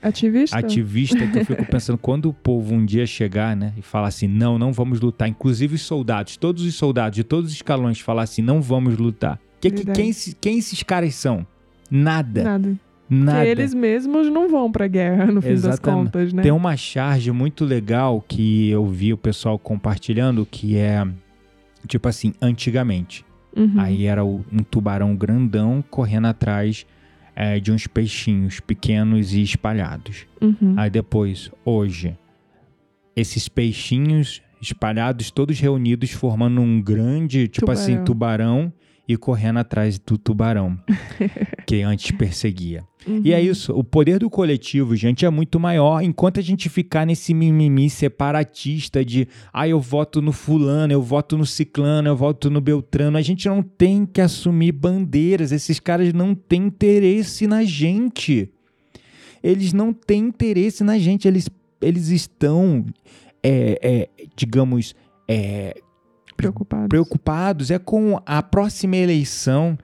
ativista. 0.01 0.57
ativista 0.57 1.27
que 1.27 1.39
eu 1.39 1.45
fico 1.45 1.67
pensando 1.71 1.99
quando 1.99 2.29
o 2.29 2.33
povo 2.33 2.75
um 2.75 2.85
dia 2.85 3.05
chegar, 3.07 3.57
né, 3.57 3.75
e 3.77 3.83
falar 3.83 4.09
assim, 4.09 4.27
não, 4.27 4.59
não 4.59 4.73
vamos 4.73 5.01
lutar, 5.01 5.29
inclusive 5.29 5.75
os 5.75 5.83
soldados, 5.83 6.37
todos 6.37 6.65
os 6.65 6.75
soldados 6.75 7.17
de 7.17 7.25
todos 7.25 7.51
os 7.51 7.57
escalões 7.57 8.01
falar 8.01 8.23
assim, 8.23 8.41
não 8.41 8.63
vamos 8.63 8.97
lutar. 8.97 9.39
Que, 9.61 9.71
que, 9.71 9.85
quem, 9.93 10.11
quem 10.41 10.59
esses 10.59 10.83
caras 10.83 11.15
são? 11.17 11.47
Nada. 11.91 12.45
Nada. 12.45 12.79
Nada. 13.09 13.45
Que 13.45 13.51
eles 13.51 13.73
mesmos 13.73 14.29
não 14.29 14.49
vão 14.49 14.71
pra 14.71 14.89
guerra, 14.89 15.27
no 15.27 15.41
fim 15.41 15.51
Exatamente. 15.51 15.83
das 15.83 15.95
contas, 15.95 16.33
né? 16.33 16.43
Tem 16.43 16.53
uma 16.53 16.77
charge 16.77 17.31
muito 17.31 17.65
legal 17.65 18.25
que 18.27 18.69
eu 18.69 18.87
vi 18.87 19.13
o 19.13 19.17
pessoal 19.17 19.59
compartilhando, 19.59 20.45
que 20.45 20.77
é, 20.77 21.07
tipo 21.87 22.09
assim, 22.09 22.35
antigamente. 22.43 23.25
Uhum. 23.57 23.75
Aí 23.79 24.05
era 24.05 24.25
um 24.25 24.43
tubarão 24.71 25.15
grandão 25.15 25.83
correndo 25.89 26.27
atrás 26.27 26.85
é, 27.35 27.61
de 27.61 27.71
uns 27.71 27.87
peixinhos 27.87 28.61
pequenos 28.61 29.33
e 29.33 29.43
espalhados. 29.43 30.27
Uhum. 30.41 30.75
Aí 30.77 30.91
depois, 30.91 31.51
hoje, 31.65 32.17
esses 33.15 33.49
peixinhos 33.49 34.43
espalhados, 34.61 35.31
todos 35.31 35.61
reunidos, 35.61 36.11
formando 36.11 36.61
um 36.61 36.83
grande, 36.83 37.47
tipo 37.47 37.67
tubarão. 37.67 37.83
assim, 37.83 38.05
tubarão 38.05 38.73
e 39.09 39.17
correndo 39.17 39.59
atrás 39.59 39.99
do 39.99 40.19
tubarão 40.19 40.79
que 41.67 41.83
antes 41.83 42.11
perseguia. 42.11 42.85
Uhum. 43.07 43.21
E 43.25 43.33
é 43.33 43.41
isso, 43.41 43.73
o 43.73 43.85
poder 43.85 44.19
do 44.19 44.29
coletivo, 44.29 44.97
gente, 44.97 45.25
é 45.25 45.31
muito 45.31 45.61
maior. 45.61 46.03
Enquanto 46.03 46.41
a 46.41 46.43
gente 46.43 46.69
ficar 46.69 47.07
nesse 47.07 47.33
mimimi 47.33 47.89
separatista 47.89 49.05
de, 49.05 49.29
ah, 49.53 49.69
eu 49.69 49.81
voto 49.81 50.21
no 50.21 50.33
fulano, 50.33 50.93
eu 50.93 51.01
voto 51.01 51.39
no 51.39 51.47
ciclano, 51.47 52.09
eu 52.09 52.17
voto 52.17 52.51
no 52.51 52.61
beltrano, 52.61 53.17
a 53.17 53.23
gente 53.23 53.49
não 53.49 53.63
tem 53.63 54.05
que 54.05 54.21
assumir 54.21 54.73
bandeiras. 54.73 55.53
Esses 55.53 55.79
caras 55.79 56.13
não 56.13 56.35
têm 56.35 56.65
interesse 56.65 57.47
na 57.47 57.63
gente. 57.65 58.51
Eles 59.41 59.73
não 59.73 59.93
têm 59.93 60.25
interesse 60.25 60.83
na 60.83 60.99
gente. 60.99 61.29
Eles, 61.29 61.49
eles 61.81 62.09
estão, 62.09 62.85
é, 63.41 63.79
é, 63.81 64.27
digamos, 64.35 64.97
é, 65.29 65.81
preocupados. 66.37 66.89
preocupados 66.89 67.71
é 67.71 67.79
com 67.79 68.21
a 68.25 68.43
próxima 68.43 68.97
eleição. 68.97 69.79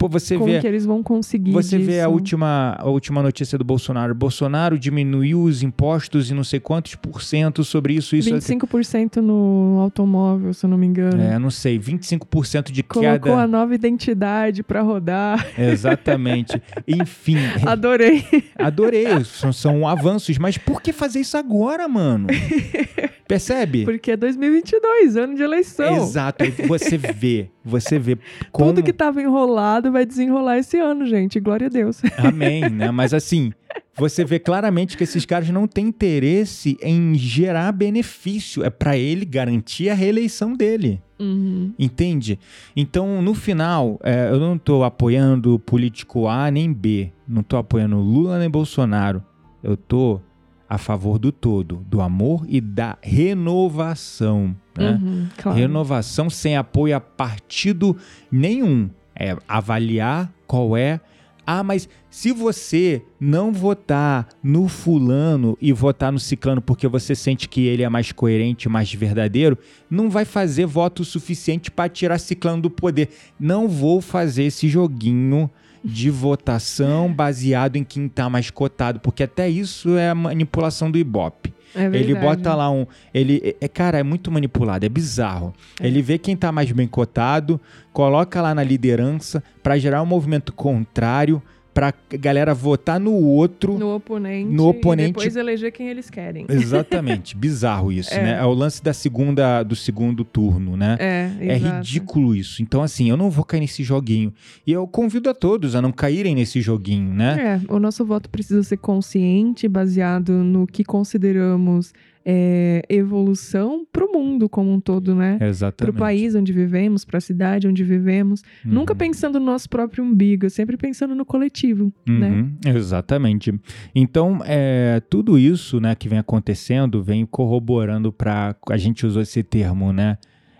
Pô, 0.00 0.08
você 0.08 0.38
Como 0.38 0.50
vê, 0.50 0.60
que 0.60 0.66
eles 0.66 0.86
vão 0.86 1.02
conseguir 1.02 1.52
Você 1.52 1.76
disso? 1.76 1.90
vê 1.90 2.00
a 2.00 2.08
última, 2.08 2.74
a 2.78 2.88
última 2.88 3.22
notícia 3.22 3.58
do 3.58 3.64
Bolsonaro. 3.64 4.14
Bolsonaro 4.14 4.78
diminuiu 4.78 5.42
os 5.42 5.62
impostos 5.62 6.30
e 6.30 6.34
não 6.34 6.42
sei 6.42 6.58
quantos 6.58 6.94
por 6.94 7.20
cento 7.20 7.62
sobre 7.62 7.92
isso. 7.92 8.16
isso 8.16 8.30
25% 8.30 9.16
no 9.16 9.78
automóvel, 9.78 10.54
se 10.54 10.64
eu 10.64 10.70
não 10.70 10.78
me 10.78 10.86
engano. 10.86 11.20
É, 11.22 11.38
não 11.38 11.50
sei. 11.50 11.78
25% 11.78 12.72
de 12.72 12.82
Colocou 12.82 13.02
queda. 13.02 13.20
Colocou 13.20 13.42
a 13.42 13.46
nova 13.46 13.74
identidade 13.74 14.62
para 14.62 14.80
rodar. 14.80 15.46
Exatamente. 15.58 16.58
Enfim. 16.88 17.36
Adorei. 17.66 18.24
Adorei. 18.58 19.22
São, 19.24 19.52
são 19.52 19.86
avanços. 19.86 20.38
Mas 20.38 20.56
por 20.56 20.80
que 20.80 20.94
fazer 20.94 21.20
isso 21.20 21.36
agora, 21.36 21.86
mano? 21.86 22.28
Percebe? 23.28 23.84
Porque 23.84 24.10
é 24.10 24.16
2022, 24.16 25.16
ano 25.16 25.36
de 25.36 25.42
eleição. 25.42 25.98
Exato. 25.98 26.44
Você 26.66 26.98
vê, 26.98 27.48
você 27.64 27.98
vê 27.98 28.18
como... 28.50 28.72
Tudo 28.72 28.84
que 28.84 28.90
estava 28.90 29.20
enrolado 29.20 29.92
vai 29.92 30.06
desenrolar 30.06 30.58
esse 30.58 30.78
ano, 30.78 31.06
gente. 31.06 31.38
Glória 31.40 31.66
a 31.66 31.70
Deus. 31.70 32.02
Amém, 32.18 32.68
né? 32.68 32.90
Mas 32.90 33.12
assim, 33.14 33.52
você 33.94 34.24
vê 34.24 34.38
claramente 34.38 34.96
que 34.96 35.04
esses 35.04 35.24
caras 35.26 35.50
não 35.50 35.66
têm 35.66 35.88
interesse 35.88 36.78
em 36.82 37.14
gerar 37.14 37.72
benefício. 37.72 38.64
É 38.64 38.70
para 38.70 38.96
ele 38.96 39.24
garantir 39.24 39.90
a 39.90 39.94
reeleição 39.94 40.54
dele. 40.54 41.02
Uhum. 41.18 41.74
Entende? 41.78 42.38
Então, 42.74 43.20
no 43.20 43.34
final, 43.34 44.00
é, 44.02 44.30
eu 44.30 44.40
não 44.40 44.56
estou 44.56 44.84
apoiando 44.84 45.58
político 45.58 46.26
A 46.26 46.50
nem 46.50 46.72
B. 46.72 47.12
Não 47.28 47.42
estou 47.42 47.58
apoiando 47.58 47.98
Lula 47.98 48.38
nem 48.38 48.48
Bolsonaro. 48.48 49.22
Eu 49.62 49.74
estou 49.74 50.22
a 50.70 50.78
favor 50.78 51.18
do 51.18 51.32
todo, 51.32 51.84
do 51.86 52.00
amor 52.00 52.46
e 52.48 52.60
da 52.60 52.96
renovação. 53.02 54.56
Né? 54.76 54.90
Uhum, 54.90 55.28
claro. 55.36 55.58
Renovação 55.58 56.30
sem 56.30 56.56
apoio 56.56 56.96
a 56.96 57.00
partido 57.00 57.96
nenhum. 58.30 58.88
É 59.14 59.36
avaliar 59.46 60.32
qual 60.46 60.76
é. 60.76 61.00
Ah, 61.46 61.64
mas 61.64 61.88
se 62.08 62.32
você 62.32 63.02
não 63.18 63.52
votar 63.52 64.28
no 64.42 64.68
fulano 64.68 65.58
e 65.60 65.72
votar 65.72 66.12
no 66.12 66.18
ciclano 66.18 66.62
porque 66.62 66.86
você 66.86 67.14
sente 67.14 67.48
que 67.48 67.66
ele 67.66 67.82
é 67.82 67.88
mais 67.88 68.12
coerente, 68.12 68.68
mais 68.68 68.92
verdadeiro, 68.92 69.58
não 69.90 70.08
vai 70.08 70.24
fazer 70.24 70.64
voto 70.64 71.04
suficiente 71.04 71.70
para 71.70 71.88
tirar 71.88 72.18
ciclano 72.18 72.62
do 72.62 72.70
poder. 72.70 73.08
Não 73.38 73.68
vou 73.68 74.00
fazer 74.00 74.44
esse 74.44 74.68
joguinho 74.68 75.50
de 75.84 76.10
votação 76.10 77.12
baseado 77.12 77.76
em 77.76 77.84
quem 77.84 78.06
está 78.06 78.28
mais 78.28 78.50
cotado, 78.50 79.00
porque 79.00 79.22
até 79.22 79.48
isso 79.48 79.96
é 79.96 80.10
a 80.10 80.14
manipulação 80.14 80.90
do 80.90 80.98
Ibope. 80.98 81.54
É 81.74 81.84
ele 81.84 82.14
bota 82.14 82.54
lá 82.54 82.70
um. 82.70 82.84
Ele, 83.14 83.40
é, 83.44 83.64
é, 83.64 83.68
cara, 83.68 83.98
é 83.98 84.02
muito 84.02 84.30
manipulado, 84.30 84.84
é 84.84 84.88
bizarro. 84.88 85.54
É. 85.80 85.86
Ele 85.86 86.02
vê 86.02 86.18
quem 86.18 86.34
está 86.34 86.50
mais 86.50 86.70
bem 86.72 86.88
cotado, 86.88 87.60
coloca 87.92 88.42
lá 88.42 88.54
na 88.54 88.64
liderança 88.64 89.42
para 89.62 89.78
gerar 89.78 90.02
um 90.02 90.06
movimento 90.06 90.52
contrário 90.52 91.40
pra 91.72 91.94
galera 92.10 92.52
votar 92.52 92.98
no 92.98 93.12
outro. 93.12 93.78
No 93.78 93.94
oponente. 93.94 94.50
No 94.50 94.68
oponente. 94.68 95.10
E 95.10 95.12
depois 95.12 95.36
eleger 95.36 95.72
quem 95.72 95.88
eles 95.88 96.10
querem. 96.10 96.46
Exatamente. 96.48 97.36
Bizarro 97.38 97.92
isso, 97.92 98.12
é. 98.12 98.22
né? 98.22 98.38
É 98.38 98.44
o 98.44 98.52
lance 98.52 98.82
da 98.82 98.92
segunda, 98.92 99.62
do 99.62 99.76
segundo 99.76 100.24
turno, 100.24 100.76
né? 100.76 100.96
É, 100.98 101.30
é 101.40 101.56
ridículo 101.56 102.34
isso. 102.34 102.62
Então, 102.62 102.82
assim, 102.82 103.08
eu 103.08 103.16
não 103.16 103.30
vou 103.30 103.44
cair 103.44 103.60
nesse 103.60 103.82
joguinho. 103.82 104.32
E 104.66 104.72
eu 104.72 104.86
convido 104.86 105.30
a 105.30 105.34
todos 105.34 105.74
a 105.74 105.82
não 105.82 105.92
caírem 105.92 106.34
nesse 106.34 106.60
joguinho, 106.60 107.14
né? 107.14 107.60
É, 107.68 107.72
o 107.72 107.78
nosso 107.78 108.04
voto 108.04 108.28
precisa 108.28 108.62
ser 108.62 108.76
consciente, 108.76 109.68
baseado 109.68 110.32
no 110.32 110.66
que 110.66 110.84
consideramos 110.84 111.92
é, 112.32 112.82
evolução 112.88 113.84
para 113.90 114.04
o 114.04 114.12
mundo 114.12 114.48
como 114.48 114.70
um 114.72 114.78
todo, 114.78 115.16
né? 115.16 115.36
Exatamente. 115.40 115.78
Para 115.78 115.90
o 115.90 115.94
país 115.94 116.36
onde 116.36 116.52
vivemos, 116.52 117.04
para 117.04 117.18
a 117.18 117.20
cidade 117.20 117.66
onde 117.66 117.82
vivemos. 117.82 118.42
Uhum. 118.64 118.72
Nunca 118.72 118.94
pensando 118.94 119.40
no 119.40 119.46
nosso 119.46 119.68
próprio 119.68 120.04
umbigo, 120.04 120.48
sempre 120.48 120.76
pensando 120.76 121.12
no 121.12 121.24
coletivo, 121.24 121.92
né? 122.06 122.30
uhum. 122.30 122.56
né? 122.64 122.76
Exatamente. 122.76 123.52
Então, 123.92 124.38
é, 124.44 125.02
tudo 125.10 125.36
isso 125.36 125.80
né, 125.80 125.96
que 125.96 126.08
vem 126.08 126.20
acontecendo 126.20 127.02
vem 127.02 127.26
corroborando 127.26 128.12
para. 128.12 128.54
A 128.68 128.76
gente 128.76 129.04
usou 129.04 129.22
esse 129.22 129.42
termo, 129.42 129.92
né? 129.92 130.16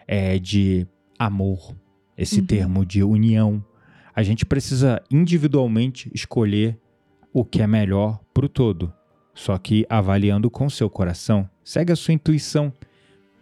É, 0.09 0.41
de 0.41 0.89
amor, 1.17 1.77
esse 2.19 2.41
uhum. 2.41 2.47
termo 2.47 2.85
de 2.85 3.05
união. 3.05 3.65
A 4.13 4.25
gente 4.25 4.45
precisa 4.45 5.01
individualmente 5.09 6.11
escolher 6.13 6.77
o 7.33 7.45
que 7.45 7.63
é 7.63 7.67
melhor 7.69 8.19
para 8.35 8.45
o 8.45 8.49
todo 8.49 8.93
só 9.41 9.57
que 9.57 9.87
avaliando 9.89 10.51
com 10.51 10.69
seu 10.69 10.91
coração. 10.91 11.49
Segue 11.65 11.91
a 11.93 11.97
sua 11.97 12.13
intuição, 12.13 12.71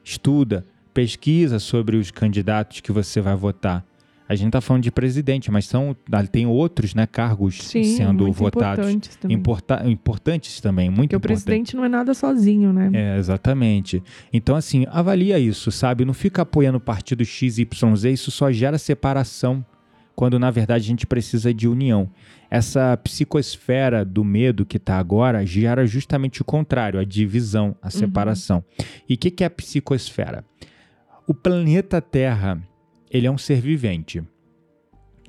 estuda, 0.04 0.64
pesquisa 0.94 1.58
sobre 1.58 1.96
os 1.96 2.12
candidatos 2.12 2.80
que 2.80 2.92
você 2.92 3.20
vai 3.20 3.34
votar. 3.34 3.84
A 4.28 4.34
gente 4.37 4.52
tá 4.52 4.61
falando 4.61 4.82
de 4.84 4.92
presidente, 4.92 5.50
mas 5.50 5.66
são 5.66 5.96
ah, 6.12 6.24
tem 6.24 6.46
outros, 6.46 6.94
né, 6.94 7.04
cargos 7.04 7.56
Sim, 7.62 7.82
sendo 7.82 8.30
votados 8.30 8.84
importantes 8.87 9.16
também. 9.16 9.37
Importa- 9.37 9.82
importantes 9.88 10.61
também, 10.61 10.88
muito 10.88 11.11
Porque 11.11 11.16
o 11.16 11.18
importantes. 11.18 11.44
presidente 11.44 11.76
não 11.76 11.84
é 11.84 11.88
nada 11.88 12.14
sozinho, 12.14 12.72
né? 12.72 12.90
É, 12.92 13.18
exatamente. 13.18 14.00
Então, 14.32 14.54
assim, 14.54 14.87
avalia 14.90 15.37
isso, 15.38 15.72
sabe? 15.72 16.04
Não 16.04 16.14
fica 16.14 16.42
apoiando 16.42 16.78
o 16.78 16.80
partido 16.80 17.24
XYZ, 17.24 18.04
isso 18.12 18.30
só 18.30 18.52
gera 18.52 18.78
separação, 18.78 19.64
quando 20.18 20.37
na 20.37 20.50
verdade 20.50 20.83
a 20.83 20.88
gente 20.88 21.07
precisa 21.07 21.54
de 21.54 21.68
união. 21.68 22.11
Essa 22.50 22.96
psicosfera 22.96 24.04
do 24.04 24.24
medo 24.24 24.66
que 24.66 24.76
está 24.76 24.98
agora 24.98 25.46
gera 25.46 25.87
justamente 25.87 26.42
o 26.42 26.44
contrário, 26.44 26.98
a 26.98 27.04
divisão, 27.04 27.76
a 27.81 27.88
separação. 27.88 28.64
E 29.09 29.14
o 29.14 29.16
que, 29.16 29.31
que 29.31 29.44
é 29.44 29.46
a 29.46 29.50
psicosfera? 29.50 30.44
O 31.24 31.33
planeta 31.33 32.02
Terra, 32.02 32.61
ele 33.09 33.28
é 33.28 33.31
um 33.31 33.38
ser 33.38 33.61
vivente. 33.61 34.20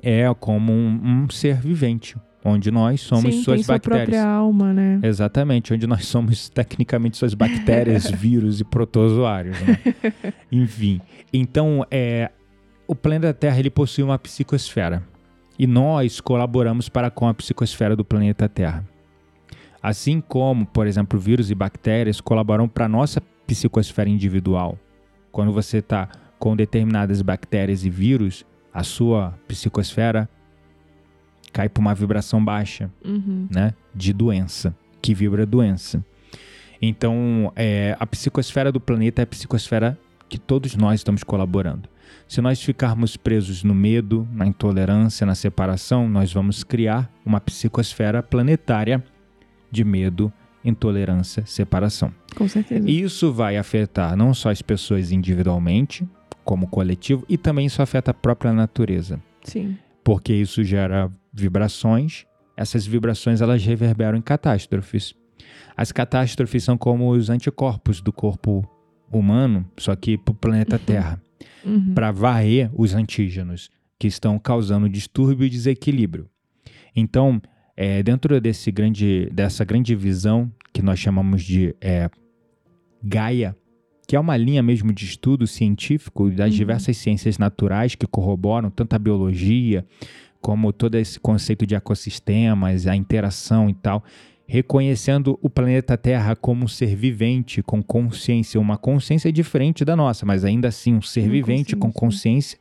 É 0.01 0.23
como 0.39 0.73
um, 0.73 1.25
um 1.25 1.29
ser 1.29 1.57
vivente, 1.57 2.17
onde 2.43 2.71
nós 2.71 2.99
somos 2.99 3.35
Sim, 3.35 3.43
suas 3.43 3.57
tem 3.57 3.63
sua 3.65 3.75
bactérias. 3.75 4.09
própria 4.09 4.25
alma, 4.27 4.73
né? 4.73 4.99
Exatamente, 5.03 5.71
onde 5.71 5.85
nós 5.85 6.07
somos 6.07 6.49
tecnicamente 6.49 7.15
suas 7.15 7.35
bactérias, 7.35 8.09
vírus 8.09 8.59
e 8.59 8.63
protozoários, 8.63 9.55
né? 9.61 9.77
Enfim, 10.51 10.99
então 11.31 11.85
é, 11.91 12.31
o 12.89 12.95
planeta 12.95 13.31
Terra 13.35 13.59
ele 13.59 13.69
possui 13.69 14.03
uma 14.03 14.17
psicosfera 14.17 15.03
e 15.59 15.67
nós 15.67 16.19
colaboramos 16.19 16.89
para 16.89 17.11
com 17.11 17.27
a 17.27 17.33
psicosfera 17.35 17.95
do 17.95 18.03
planeta 18.03 18.49
Terra. 18.49 18.83
Assim 19.79 20.19
como, 20.19 20.65
por 20.65 20.87
exemplo, 20.87 21.19
vírus 21.19 21.51
e 21.51 21.55
bactérias 21.55 22.19
colaboram 22.19 22.67
para 22.67 22.85
a 22.85 22.89
nossa 22.89 23.21
psicosfera 23.45 24.09
individual. 24.09 24.75
Quando 25.31 25.51
você 25.51 25.77
está 25.77 26.09
com 26.39 26.55
determinadas 26.55 27.21
bactérias 27.21 27.85
e 27.85 27.91
vírus, 27.91 28.43
a 28.73 28.81
sua 28.81 29.37
psicosfera 29.47 30.27
cai 31.53 31.69
para 31.69 31.81
uma 31.81 31.93
vibração 31.93 32.43
baixa 32.43 32.89
Uhum. 33.05 33.47
né, 33.51 33.75
de 33.93 34.11
doença, 34.13 34.75
que 34.99 35.13
vibra 35.13 35.45
doença. 35.45 36.03
Então, 36.81 37.53
é, 37.55 37.95
a 37.99 38.07
psicosfera 38.07 38.71
do 38.71 38.79
planeta 38.79 39.21
é 39.21 39.25
a 39.25 39.27
psicosfera 39.27 39.95
que 40.27 40.39
todos 40.39 40.75
nós 40.75 41.01
estamos 41.01 41.23
colaborando. 41.23 41.87
Se 42.27 42.41
nós 42.41 42.61
ficarmos 42.61 43.17
presos 43.17 43.63
no 43.63 43.73
medo, 43.73 44.27
na 44.31 44.45
intolerância, 44.45 45.25
na 45.25 45.35
separação, 45.35 46.07
nós 46.07 46.31
vamos 46.31 46.63
criar 46.63 47.11
uma 47.25 47.39
psicosfera 47.39 48.21
planetária 48.21 49.03
de 49.71 49.83
medo, 49.83 50.31
intolerância, 50.63 51.45
separação. 51.45 52.13
Com 52.35 52.47
certeza. 52.47 52.89
E 52.89 53.01
isso 53.01 53.31
vai 53.31 53.57
afetar 53.57 54.15
não 54.15 54.33
só 54.33 54.49
as 54.49 54.61
pessoas 54.61 55.11
individualmente, 55.11 56.07
como 56.43 56.67
coletivo, 56.67 57.25
e 57.29 57.37
também 57.37 57.65
isso 57.65 57.81
afeta 57.81 58.11
a 58.11 58.13
própria 58.13 58.51
natureza 58.51 59.21
Sim. 59.43 59.77
porque 60.03 60.33
isso 60.33 60.63
gera 60.63 61.11
vibrações. 61.31 62.25
Essas 62.57 62.85
vibrações 62.85 63.41
elas 63.41 63.63
reverberam 63.63 64.17
em 64.17 64.21
catástrofes. 64.21 65.13
As 65.75 65.91
catástrofes 65.91 66.63
são 66.63 66.77
como 66.77 67.09
os 67.11 67.29
anticorpos 67.29 68.01
do 68.01 68.11
corpo 68.11 68.67
humano, 69.11 69.65
só 69.77 69.95
que 69.95 70.17
para 70.17 70.31
o 70.31 70.35
planeta 70.35 70.77
Terra, 70.77 71.21
Uhum. 71.65 71.93
para 71.93 72.11
varrer 72.11 72.69
os 72.73 72.93
antígenos 72.93 73.69
que 73.97 74.07
estão 74.07 74.37
causando 74.39 74.87
distúrbio 74.89 75.45
e 75.45 75.49
desequilíbrio. 75.49 76.29
Então, 76.95 77.41
é, 77.75 78.01
dentro 78.03 78.39
desse 78.41 78.71
grande, 78.71 79.29
dessa 79.31 79.63
grande 79.65 79.95
visão 79.95 80.51
que 80.73 80.81
nós 80.81 80.99
chamamos 80.99 81.43
de 81.43 81.75
é, 81.81 82.09
Gaia, 83.03 83.55
que 84.07 84.15
é 84.15 84.19
uma 84.19 84.35
linha 84.35 84.63
mesmo 84.63 84.91
de 84.91 85.05
estudo 85.05 85.45
científico 85.47 86.29
das 86.31 86.49
Uhum. 86.51 86.57
diversas 86.57 86.97
ciências 86.97 87.37
naturais 87.37 87.95
que 87.95 88.07
corroboram 88.07 88.69
tanto 88.69 88.93
a 88.95 88.99
biologia 88.99 89.85
como 90.41 90.71
todo 90.73 90.95
esse 90.95 91.19
conceito 91.19 91.65
de 91.65 91.75
ecossistemas, 91.75 92.87
a 92.87 92.95
interação 92.95 93.69
e 93.69 93.73
tal, 93.73 94.03
reconhecendo 94.49 95.37
o 95.43 95.49
planeta 95.49 95.95
Terra 95.95 96.35
como 96.35 96.65
um 96.65 96.67
ser 96.67 96.95
vivente 96.95 97.61
com 97.61 97.83
consciência, 97.83 98.59
uma 98.59 98.77
consciência 98.77 99.31
diferente 99.31 99.85
da 99.85 99.95
nossa, 99.95 100.25
mas 100.25 100.43
ainda 100.43 100.67
assim 100.67 100.95
um 100.95 101.01
ser 101.03 101.29
vivente 101.29 101.75
com 101.75 101.91
consciência. 101.91 102.57
consciência. 102.57 102.59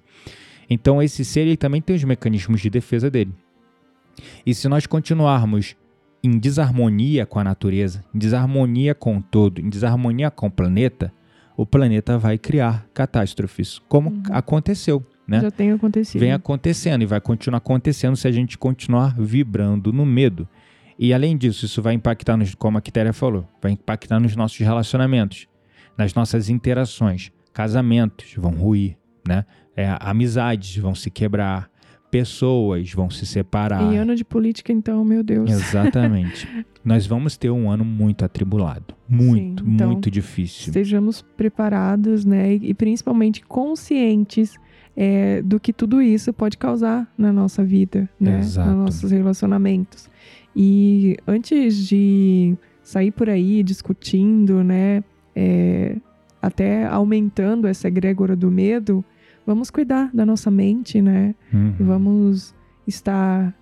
Então 0.68 1.03
esse 1.03 1.24
ser 1.24 1.40
ele 1.40 1.57
também 1.57 1.81
tem 1.81 1.96
os 1.96 2.05
mecanismos 2.05 2.61
de 2.61 2.68
defesa 2.68 3.11
dele. 3.11 3.33
E 4.44 4.55
se 4.55 4.68
nós 4.68 4.85
continuarmos 4.87 5.77
em 6.22 6.38
desarmonia 6.38 7.24
com 7.24 7.38
a 7.38 7.44
natureza, 7.44 8.05
em 8.14 8.18
desarmonia 8.18 8.94
com 8.94 9.16
o 9.16 9.22
todo, 9.22 9.59
em 9.59 9.70
desarmonia 9.70 10.31
com 10.31 10.48
o 10.48 10.51
planeta, 10.51 11.11
o 11.57 11.64
planeta 11.64 12.18
vai 12.18 12.37
criar 12.37 12.87
catástrofes, 12.92 13.79
como 13.88 14.11
Uhum. 14.11 14.22
aconteceu, 14.31 15.03
né? 15.27 15.40
Já 15.40 15.51
tem 15.51 15.72
acontecido. 15.72 16.20
Vem 16.20 16.33
acontecendo 16.33 17.01
e 17.03 17.07
vai 17.07 17.20
continuar 17.20 17.59
acontecendo 17.59 18.14
se 18.14 18.29
a 18.29 18.33
gente 18.33 18.59
continuar 18.59 19.14
vibrando 19.18 19.90
no 19.90 20.05
medo. 20.05 20.46
E 20.99 21.15
além 21.15 21.37
disso, 21.37 21.65
isso 21.65 21.81
vai 21.81 21.95
impactar, 21.95 22.37
nos, 22.37 22.55
como 22.55 22.77
a 22.77 22.81
Quitéria 22.81 23.13
falou, 23.13 23.47
vai 23.63 23.73
impactar 23.73 24.19
nos 24.19 24.35
nossos 24.35 24.59
relacionamentos, 24.59 25.47
nas 25.97 26.13
nossas 26.13 26.49
interações. 26.49 27.31
Casamentos 27.53 28.35
vão 28.37 28.53
ruir, 28.53 28.97
né? 29.27 29.45
É, 29.77 29.97
amizades 30.01 30.77
vão 30.77 30.95
se 30.95 31.09
quebrar, 31.09 31.71
pessoas 32.11 32.93
vão 32.93 33.09
se 33.11 33.25
separar. 33.25 33.83
Em 33.83 33.97
ano 33.97 34.17
de 34.17 34.25
política, 34.25 34.73
então, 34.73 35.05
meu 35.05 35.23
Deus. 35.23 35.51
Exatamente. 35.51 36.49
Nós 36.85 37.07
vamos 37.07 37.37
ter 37.37 37.51
um 37.51 37.71
ano 37.71 37.85
muito 37.85 38.25
atribulado. 38.25 38.95
Muito, 39.09 39.65
Sim, 39.65 39.71
então, 39.75 39.89
muito 39.89 40.11
difícil. 40.11 40.69
Estejamos 40.69 41.23
preparados, 41.37 42.25
né? 42.25 42.55
E, 42.55 42.71
e 42.71 42.75
principalmente 42.75 43.45
conscientes 43.45 44.57
é, 44.97 45.43
do 45.43 45.61
que 45.61 45.73
tudo 45.73 46.03
isso 46.03 46.33
pode 46.33 46.59
causar 46.59 47.07
na 47.17 47.33
nossa 47.33 47.63
vida, 47.63 48.09
né? 48.19 48.41
Exato. 48.41 48.69
Nos 48.71 48.79
nossos 48.79 49.11
relacionamentos. 49.13 50.11
E 50.55 51.17
antes 51.27 51.87
de 51.87 52.57
sair 52.83 53.11
por 53.11 53.29
aí 53.29 53.63
discutindo, 53.63 54.65
né? 54.65 55.03
é, 55.41 55.97
até 56.43 56.85
aumentando 56.87 57.69
essa 57.69 57.87
egrégora 57.87 58.35
do 58.35 58.51
medo, 58.51 59.05
vamos 59.47 59.71
cuidar 59.71 60.11
da 60.13 60.27
nossa 60.27 60.51
mente, 60.51 61.01
né? 61.01 61.33
Uhum. 61.55 61.75
Vamos 61.79 62.53
estar 62.85 63.57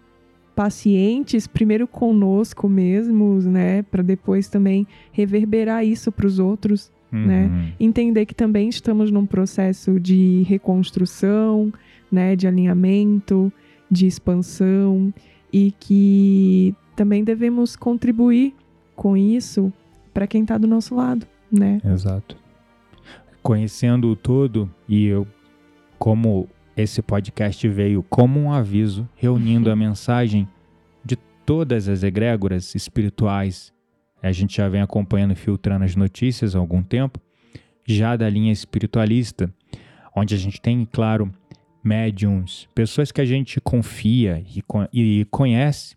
pacientes 0.54 1.46
primeiro 1.46 1.86
conosco 1.86 2.66
mesmos, 2.66 3.44
né, 3.44 3.82
para 3.82 4.02
depois 4.02 4.48
também 4.48 4.86
reverberar 5.12 5.84
isso 5.84 6.10
para 6.10 6.26
os 6.26 6.38
outros, 6.38 6.90
né? 7.12 7.46
Uhum. 7.46 7.72
Entender 7.78 8.24
que 8.24 8.34
também 8.34 8.70
estamos 8.70 9.10
num 9.10 9.26
processo 9.26 10.00
de 10.00 10.44
reconstrução, 10.48 11.70
né, 12.10 12.34
de 12.34 12.46
alinhamento, 12.46 13.52
de 13.90 14.06
expansão 14.06 15.12
e 15.56 15.70
que 15.80 16.74
também 16.94 17.24
devemos 17.24 17.76
contribuir 17.76 18.54
com 18.94 19.16
isso 19.16 19.72
para 20.12 20.26
quem 20.26 20.42
está 20.42 20.58
do 20.58 20.66
nosso 20.66 20.94
lado, 20.94 21.26
né? 21.50 21.80
Exato. 21.82 22.36
Conhecendo 23.42 24.10
o 24.10 24.14
todo, 24.14 24.70
e 24.86 25.06
eu, 25.06 25.26
como 25.98 26.46
esse 26.76 27.00
podcast 27.00 27.66
veio 27.68 28.02
como 28.02 28.38
um 28.38 28.52
aviso, 28.52 29.08
reunindo 29.16 29.70
a 29.70 29.76
mensagem 29.76 30.46
de 31.02 31.16
todas 31.46 31.88
as 31.88 32.02
egrégoras 32.02 32.74
espirituais, 32.74 33.72
a 34.22 34.32
gente 34.32 34.58
já 34.58 34.68
vem 34.68 34.82
acompanhando 34.82 35.32
e 35.32 35.36
filtrando 35.36 35.86
as 35.86 35.96
notícias 35.96 36.54
há 36.54 36.58
algum 36.58 36.82
tempo, 36.82 37.18
já 37.82 38.14
da 38.14 38.28
linha 38.28 38.52
espiritualista, 38.52 39.50
onde 40.14 40.34
a 40.34 40.38
gente 40.38 40.60
tem, 40.60 40.84
claro, 40.84 41.32
médiums, 41.86 42.68
pessoas 42.74 43.12
que 43.12 43.20
a 43.20 43.24
gente 43.24 43.60
confia 43.60 44.42
e, 44.92 45.20
e 45.20 45.24
conhece, 45.26 45.94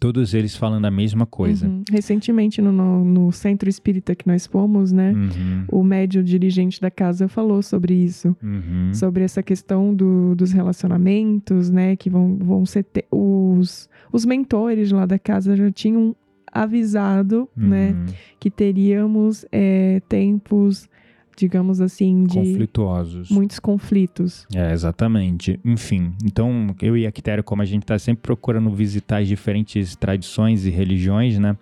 todos 0.00 0.34
eles 0.34 0.56
falando 0.56 0.84
a 0.86 0.90
mesma 0.90 1.24
coisa. 1.24 1.66
Uhum. 1.68 1.82
Recentemente 1.90 2.60
no, 2.60 2.72
no, 2.72 3.04
no 3.04 3.32
centro 3.32 3.68
espírita 3.68 4.14
que 4.14 4.26
nós 4.26 4.46
fomos, 4.46 4.90
né? 4.92 5.12
Uhum, 5.12 5.64
O 5.70 5.82
médio 5.84 6.22
dirigente 6.22 6.80
da 6.80 6.90
casa 6.90 7.28
falou 7.28 7.62
sobre 7.62 7.94
isso. 7.94 8.36
uhum. 8.42 8.92
sobre 8.92 9.22
essa 9.24 9.42
questão 9.42 9.94
do- 9.94 10.34
dos 10.34 10.52
relacionamentos, 10.52 11.70
né? 11.70 11.96
Que 11.96 12.10
vão, 12.10 12.36
vão 12.36 12.66
ser 12.66 12.82
te- 12.84 13.06
os, 13.10 13.88
os 14.12 14.24
mentores 14.24 14.90
lá 14.90 15.06
da 15.06 15.18
casa 15.18 15.56
já 15.56 15.70
tinham 15.70 16.14
avisado, 16.52 17.48
né? 17.56 17.90
Uhum. 17.92 18.06
Que 18.40 18.50
teríamos 18.50 19.44
é, 19.50 20.00
tempos, 20.08 20.88
digamos 21.36 21.80
assim, 21.80 22.24
de 22.24 22.38
conflituosos. 22.38 23.30
muitos 23.30 23.58
conflitos. 23.58 24.46
É, 24.54 24.72
exatamente. 24.72 25.58
Enfim, 25.64 26.12
então 26.24 26.74
eu 26.80 26.96
e 26.96 27.06
a 27.06 27.12
Quitéria, 27.12 27.42
como 27.42 27.62
a 27.62 27.64
gente 27.64 27.82
está 27.82 27.98
sempre 27.98 28.22
procurando 28.22 28.70
visitar 28.70 29.18
as 29.18 29.28
diferentes 29.28 29.96
tradições 29.96 30.66
e 30.66 30.70
religiões, 30.70 31.38
né? 31.38 31.56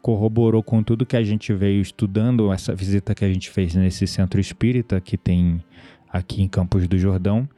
Corroborou 0.00 0.62
com 0.62 0.82
tudo 0.82 1.06
que 1.06 1.16
a 1.16 1.22
gente 1.22 1.52
veio 1.52 1.80
estudando, 1.80 2.52
essa 2.52 2.74
visita 2.74 3.14
que 3.14 3.24
a 3.24 3.32
gente 3.32 3.50
fez 3.50 3.74
nesse 3.74 4.06
centro 4.06 4.40
espírita 4.40 5.00
que 5.00 5.16
tem 5.16 5.62
aqui 6.12 6.42
em 6.42 6.48
Campos 6.48 6.88
do 6.88 6.98
Jordão, 6.98 7.48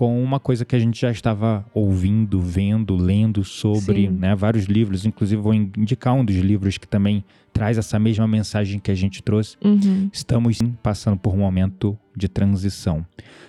com 0.00 0.24
uma 0.24 0.40
coisa 0.40 0.64
que 0.64 0.74
a 0.74 0.78
gente 0.78 0.98
já 0.98 1.10
estava 1.10 1.62
ouvindo, 1.74 2.40
vendo, 2.40 2.96
lendo 2.96 3.44
sobre, 3.44 4.08
né, 4.08 4.34
vários 4.34 4.64
livros. 4.64 5.04
Inclusive, 5.04 5.42
vou 5.42 5.52
indicar 5.52 6.14
um 6.14 6.24
dos 6.24 6.36
livros 6.36 6.78
que 6.78 6.88
também 6.88 7.22
traz 7.52 7.76
essa 7.76 7.98
mesma 7.98 8.26
mensagem 8.26 8.80
que 8.80 8.90
a 8.90 8.94
gente 8.94 9.22
trouxe. 9.22 9.58
Uhum. 9.62 10.08
Estamos 10.10 10.56
sim, 10.56 10.74
passando 10.82 11.18
por 11.18 11.34
um 11.34 11.40
momento 11.40 11.98
de 12.16 12.28
transição. 12.28 13.04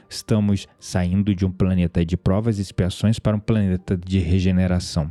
Estamos 0.10 0.68
saindo 0.78 1.34
de 1.34 1.46
um 1.46 1.52
planeta 1.52 2.04
de 2.04 2.18
provas 2.18 2.60
e 2.60 2.62
expiações 2.62 3.18
para 3.18 3.38
um 3.38 3.40
planeta 3.40 3.96
de 3.96 4.20
regeneração. 4.20 5.10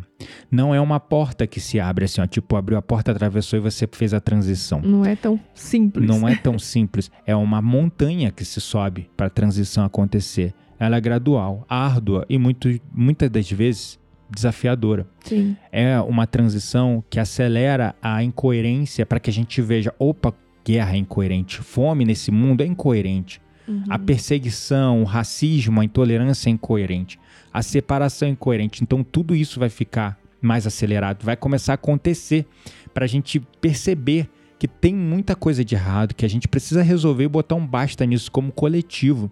Não 0.50 0.74
é 0.74 0.80
uma 0.80 1.00
porta 1.00 1.46
que 1.46 1.58
se 1.58 1.80
abre 1.80 2.04
assim, 2.04 2.20
ó, 2.20 2.26
tipo, 2.26 2.54
abriu 2.54 2.76
a 2.76 2.82
porta, 2.82 3.12
atravessou 3.12 3.58
e 3.58 3.62
você 3.62 3.88
fez 3.90 4.12
a 4.12 4.20
transição. 4.20 4.82
Não 4.82 5.06
é 5.06 5.16
tão 5.16 5.40
simples. 5.54 6.06
Não 6.06 6.28
é 6.28 6.36
tão 6.36 6.58
simples. 6.58 7.10
É 7.24 7.34
uma 7.34 7.62
montanha 7.62 8.30
que 8.30 8.44
se 8.44 8.60
sobe 8.60 9.08
para 9.16 9.28
a 9.28 9.30
transição 9.30 9.86
acontecer. 9.86 10.52
Ela 10.80 10.96
é 10.96 11.00
gradual, 11.00 11.66
árdua 11.68 12.24
e 12.26 12.38
muito, 12.38 12.68
muitas 12.92 13.28
das 13.28 13.50
vezes 13.50 14.00
desafiadora. 14.30 15.06
Sim. 15.22 15.56
É 15.70 16.00
uma 16.00 16.26
transição 16.26 17.04
que 17.10 17.20
acelera 17.20 17.94
a 18.00 18.22
incoerência 18.24 19.04
para 19.04 19.20
que 19.20 19.28
a 19.28 19.32
gente 19.32 19.60
veja, 19.60 19.94
opa, 19.98 20.32
guerra 20.64 20.94
é 20.94 20.96
incoerente, 20.96 21.58
fome 21.58 22.04
nesse 22.04 22.30
mundo 22.30 22.62
é 22.62 22.66
incoerente. 22.66 23.42
Uhum. 23.68 23.84
A 23.90 23.98
perseguição, 23.98 25.02
o 25.02 25.04
racismo, 25.04 25.80
a 25.80 25.84
intolerância 25.84 26.48
é 26.48 26.52
incoerente. 26.52 27.20
A 27.52 27.62
separação 27.62 28.26
é 28.26 28.30
incoerente. 28.30 28.82
Então 28.82 29.04
tudo 29.04 29.34
isso 29.34 29.60
vai 29.60 29.68
ficar 29.68 30.18
mais 30.40 30.66
acelerado, 30.66 31.22
vai 31.24 31.36
começar 31.36 31.72
a 31.72 31.74
acontecer 31.74 32.46
para 32.94 33.04
a 33.04 33.08
gente 33.08 33.38
perceber 33.60 34.28
que 34.58 34.66
tem 34.66 34.94
muita 34.94 35.34
coisa 35.34 35.64
de 35.64 35.74
errado, 35.74 36.14
que 36.14 36.24
a 36.24 36.28
gente 36.28 36.48
precisa 36.48 36.82
resolver 36.82 37.24
e 37.24 37.28
botar 37.28 37.54
um 37.54 37.66
basta 37.66 38.04
nisso 38.04 38.30
como 38.30 38.52
coletivo. 38.52 39.30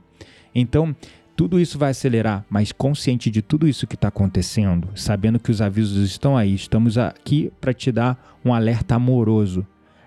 Então, 0.55 0.95
tudo 1.39 1.61
isso 1.61 1.79
vai 1.79 1.93
acelerar, 1.93 2.45
mas 2.51 2.73
consciente 2.73 3.31
de 3.31 3.41
tudo 3.41 3.69
isso 3.69 3.87
que 3.87 3.95
está 3.95 4.09
acontecendo, 4.09 4.89
sabendo 4.97 5.39
que 5.39 5.53
os 5.53 5.63
avisos 5.63 6.11
estão 6.11 6.37
aí, 6.37 6.53
estamos 6.53 6.99
aqui 6.99 7.53
para 7.61 7.73
te 7.73 7.93
dar 7.93 8.37
um 8.45 8.53
alerta 8.53 8.97
amoroso. 8.97 9.65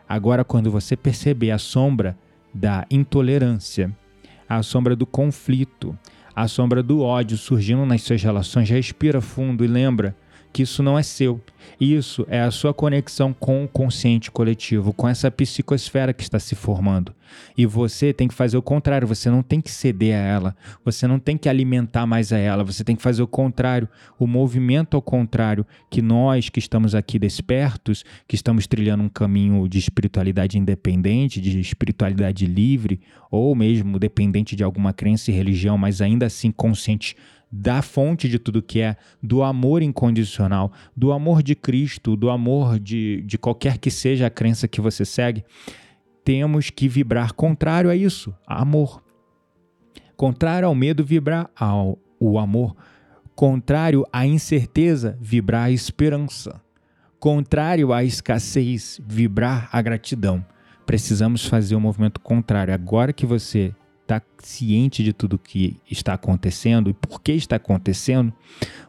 Agora, 0.09 0.43
quando 0.43 0.69
você 0.69 0.97
perceber 0.97 1.51
a 1.51 1.57
sombra 1.57 2.17
da 2.53 2.85
intolerância, 2.91 3.95
a 4.47 4.61
sombra 4.61 4.93
do 4.93 5.05
conflito, 5.05 5.97
a 6.35 6.49
sombra 6.49 6.83
do 6.83 7.01
ódio 7.01 7.37
surgindo 7.37 7.85
nas 7.85 8.01
suas 8.01 8.21
relações, 8.21 8.69
respira 8.69 9.21
fundo 9.21 9.63
e 9.63 9.69
lembra 9.69 10.13
que 10.51 10.63
isso 10.63 10.83
não 10.83 10.97
é 10.97 11.03
seu. 11.03 11.41
Isso 11.79 12.25
é 12.29 12.41
a 12.41 12.51
sua 12.51 12.73
conexão 12.73 13.33
com 13.33 13.63
o 13.63 13.67
consciente 13.67 14.29
coletivo, 14.29 14.93
com 14.93 15.07
essa 15.07 15.31
psicosfera 15.31 16.13
que 16.13 16.21
está 16.21 16.39
se 16.39 16.55
formando. 16.55 17.13
E 17.57 17.65
você 17.65 18.13
tem 18.13 18.27
que 18.27 18.33
fazer 18.33 18.57
o 18.57 18.61
contrário, 18.61 19.07
você 19.07 19.29
não 19.29 19.41
tem 19.41 19.61
que 19.61 19.71
ceder 19.71 20.15
a 20.15 20.19
ela, 20.19 20.55
você 20.83 21.07
não 21.07 21.17
tem 21.17 21.37
que 21.37 21.47
alimentar 21.47 22.05
mais 22.05 22.31
a 22.33 22.37
ela, 22.37 22.63
você 22.63 22.83
tem 22.83 22.95
que 22.95 23.01
fazer 23.01 23.23
o 23.23 23.27
contrário, 23.27 23.87
o 24.19 24.27
movimento 24.27 24.95
ao 24.95 25.01
contrário, 25.01 25.65
que 25.89 26.01
nós 26.01 26.49
que 26.49 26.59
estamos 26.59 26.93
aqui 26.93 27.17
despertos, 27.17 28.03
que 28.27 28.35
estamos 28.35 28.67
trilhando 28.67 29.03
um 29.03 29.09
caminho 29.09 29.67
de 29.67 29.79
espiritualidade 29.79 30.57
independente, 30.57 31.41
de 31.41 31.59
espiritualidade 31.59 32.45
livre, 32.45 32.99
ou 33.29 33.55
mesmo 33.55 33.97
dependente 33.97 34.55
de 34.55 34.63
alguma 34.63 34.93
crença 34.93 35.31
e 35.31 35.33
religião, 35.33 35.77
mas 35.77 36.01
ainda 36.01 36.25
assim 36.25 36.51
consciente 36.51 37.15
da 37.51 37.81
fonte 37.81 38.29
de 38.29 38.39
tudo 38.39 38.61
que 38.61 38.79
é, 38.79 38.95
do 39.21 39.43
amor 39.43 39.81
incondicional, 39.81 40.71
do 40.95 41.11
amor 41.11 41.43
de 41.43 41.53
Cristo, 41.53 42.15
do 42.15 42.29
amor 42.29 42.79
de, 42.79 43.21
de 43.23 43.37
qualquer 43.37 43.77
que 43.77 43.91
seja 43.91 44.27
a 44.27 44.29
crença 44.29 44.67
que 44.67 44.79
você 44.79 45.03
segue, 45.03 45.43
temos 46.23 46.69
que 46.69 46.87
vibrar 46.87 47.33
contrário 47.33 47.89
a 47.89 47.95
isso, 47.95 48.33
amor. 48.47 49.03
Contrário 50.15 50.67
ao 50.67 50.75
medo, 50.75 51.03
vibrar 51.03 51.49
ao 51.55 51.97
o 52.19 52.37
amor. 52.37 52.75
Contrário 53.35 54.05
à 54.13 54.25
incerteza, 54.25 55.17
vibrar 55.19 55.63
a 55.63 55.71
esperança. 55.71 56.61
Contrário 57.19 57.91
à 57.91 58.03
escassez, 58.03 59.01
vibrar 59.03 59.67
a 59.71 59.81
gratidão. 59.81 60.45
Precisamos 60.85 61.45
fazer 61.45 61.75
o 61.75 61.79
um 61.79 61.81
movimento 61.81 62.19
contrário. 62.19 62.73
Agora 62.73 63.11
que 63.11 63.25
você 63.25 63.73
está 64.11 64.21
ciente 64.39 65.03
de 65.03 65.13
tudo 65.13 65.39
que 65.39 65.77
está 65.89 66.13
acontecendo 66.13 66.89
e 66.89 66.93
por 66.93 67.21
que 67.21 67.31
está 67.31 67.55
acontecendo, 67.55 68.33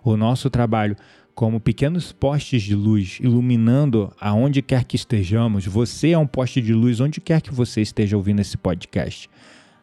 o 0.03 0.17
nosso 0.17 0.51
trabalho 0.51 0.97
como 1.35 1.61
pequenos 1.61 2.13
postes 2.13 2.63
de 2.63 2.75
luz 2.75 3.19
iluminando 3.21 4.13
aonde 4.21 4.61
quer 4.61 4.85
que 4.85 4.97
estejamos, 4.97 5.65
você 5.65 6.11
é 6.11 6.19
um 6.19 6.27
poste 6.27 6.61
de 6.61 6.75
luz 6.75 7.01
onde 7.01 7.21
quer 7.21 7.41
que 7.41 7.55
você 7.55 7.81
esteja 7.81 8.17
ouvindo 8.17 8.41
esse 8.41 8.57
podcast. 8.57 9.31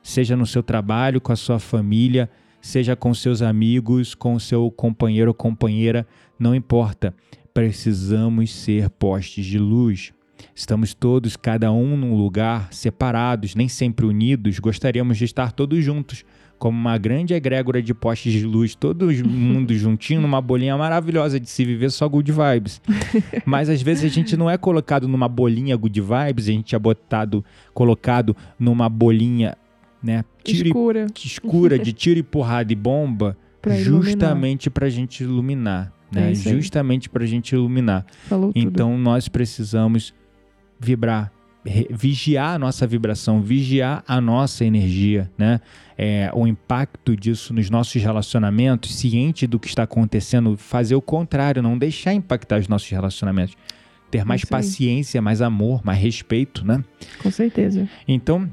Seja 0.03 0.35
no 0.35 0.45
seu 0.45 0.61
trabalho, 0.61 1.19
com 1.19 1.31
a 1.31 1.35
sua 1.35 1.59
família, 1.59 2.29
seja 2.61 2.95
com 2.95 3.13
seus 3.13 3.41
amigos, 3.41 4.13
com 4.13 4.35
o 4.35 4.39
seu 4.39 4.69
companheiro 4.69 5.31
ou 5.31 5.33
companheira, 5.33 6.05
não 6.37 6.53
importa. 6.53 7.13
Precisamos 7.53 8.53
ser 8.53 8.89
postes 8.91 9.45
de 9.45 9.57
luz. 9.57 10.13
Estamos 10.59 10.93
todos, 10.93 11.37
cada 11.37 11.71
um 11.71 11.95
num 11.95 12.17
lugar, 12.17 12.67
separados, 12.73 13.55
nem 13.55 13.69
sempre 13.69 14.05
unidos, 14.05 14.59
gostaríamos 14.59 15.17
de 15.17 15.23
estar 15.23 15.53
todos 15.53 15.81
juntos, 15.81 16.25
como 16.57 16.77
uma 16.77 16.97
grande 16.97 17.33
egrégora 17.33 17.81
de 17.81 17.93
postes 17.93 18.33
de 18.33 18.45
luz, 18.45 18.75
todo 18.75 19.09
mundo 19.25 19.73
juntinho, 19.73 20.19
numa 20.19 20.41
bolinha 20.41 20.77
maravilhosa 20.77 21.39
de 21.39 21.49
se 21.49 21.63
viver 21.63 21.89
só 21.91 22.09
good 22.09 22.29
vibes. 22.29 22.81
Mas 23.45 23.69
às 23.69 23.81
vezes 23.81 24.03
a 24.03 24.13
gente 24.13 24.35
não 24.35 24.49
é 24.49 24.57
colocado 24.57 25.07
numa 25.07 25.29
bolinha 25.29 25.77
good 25.77 26.01
vibes, 26.01 26.49
a 26.49 26.51
gente 26.51 26.75
é 26.75 26.79
botado, 26.79 27.41
colocado 27.73 28.35
numa 28.59 28.89
bolinha, 28.89 29.55
né, 30.03 30.25
tiro 30.43 30.67
escura, 30.67 31.07
e, 31.07 31.25
escura 31.25 31.79
de 31.79 31.93
tiro 31.95 32.19
e 32.19 32.23
porrada 32.23 32.73
e 32.73 32.75
bomba, 32.75 33.37
pra 33.61 33.77
justamente 33.77 34.69
para 34.69 34.87
a 34.87 34.89
gente 34.89 35.23
iluminar. 35.23 35.93
Né? 36.11 36.31
É 36.31 36.35
justamente 36.35 37.07
para 37.07 37.23
a 37.23 37.27
gente 37.27 37.53
iluminar. 37.53 38.05
Falou 38.27 38.51
então 38.53 38.91
tudo. 38.91 39.01
nós 39.01 39.29
precisamos 39.29 40.13
vibrar, 40.79 41.31
vigiar 41.89 42.55
a 42.55 42.59
nossa 42.59 42.87
vibração, 42.87 43.41
vigiar 43.41 44.03
a 44.07 44.21
nossa 44.21 44.63
energia, 44.63 45.29
né? 45.37 45.59
É, 45.97 46.31
o 46.33 46.47
impacto 46.47 47.15
disso 47.15 47.53
nos 47.53 47.69
nossos 47.69 48.01
relacionamentos, 48.01 48.95
ciente 48.95 49.45
do 49.45 49.59
que 49.59 49.67
está 49.67 49.83
acontecendo, 49.83 50.55
fazer 50.55 50.95
o 50.95 51.01
contrário, 51.01 51.61
não 51.61 51.77
deixar 51.77 52.13
impactar 52.13 52.59
os 52.59 52.67
nossos 52.67 52.89
relacionamentos. 52.89 53.55
Ter 54.09 54.25
mais 54.25 54.43
paciência, 54.43 55.21
mais 55.21 55.39
amor, 55.41 55.81
mais 55.83 55.99
respeito, 55.99 56.65
né? 56.65 56.83
Com 57.21 57.29
certeza. 57.29 57.87
Então, 58.07 58.49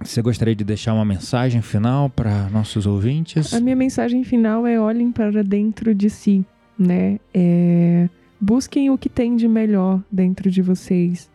você 0.00 0.20
gostaria 0.22 0.54
de 0.54 0.62
deixar 0.62 0.92
uma 0.94 1.04
mensagem 1.04 1.62
final 1.62 2.08
para 2.10 2.48
nossos 2.50 2.86
ouvintes? 2.86 3.52
A 3.52 3.60
minha 3.60 3.74
mensagem 3.74 4.22
final 4.22 4.66
é 4.66 4.78
olhem 4.78 5.10
para 5.10 5.42
dentro 5.42 5.94
de 5.94 6.08
si, 6.10 6.44
né? 6.78 7.18
É, 7.34 8.08
busquem 8.40 8.90
o 8.90 8.98
que 8.98 9.08
tem 9.08 9.34
de 9.34 9.48
melhor 9.48 10.00
dentro 10.12 10.50
de 10.50 10.62
vocês. 10.62 11.28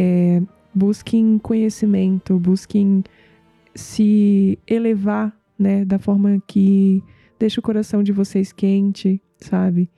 É, 0.00 0.40
busquem 0.72 1.38
conhecimento, 1.38 2.38
busquem 2.38 3.02
se 3.74 4.56
elevar, 4.64 5.36
né, 5.58 5.84
da 5.84 5.98
forma 5.98 6.40
que 6.46 7.02
deixa 7.36 7.58
o 7.58 7.62
coração 7.62 8.00
de 8.00 8.12
vocês 8.12 8.52
quente, 8.52 9.20
sabe? 9.38 9.90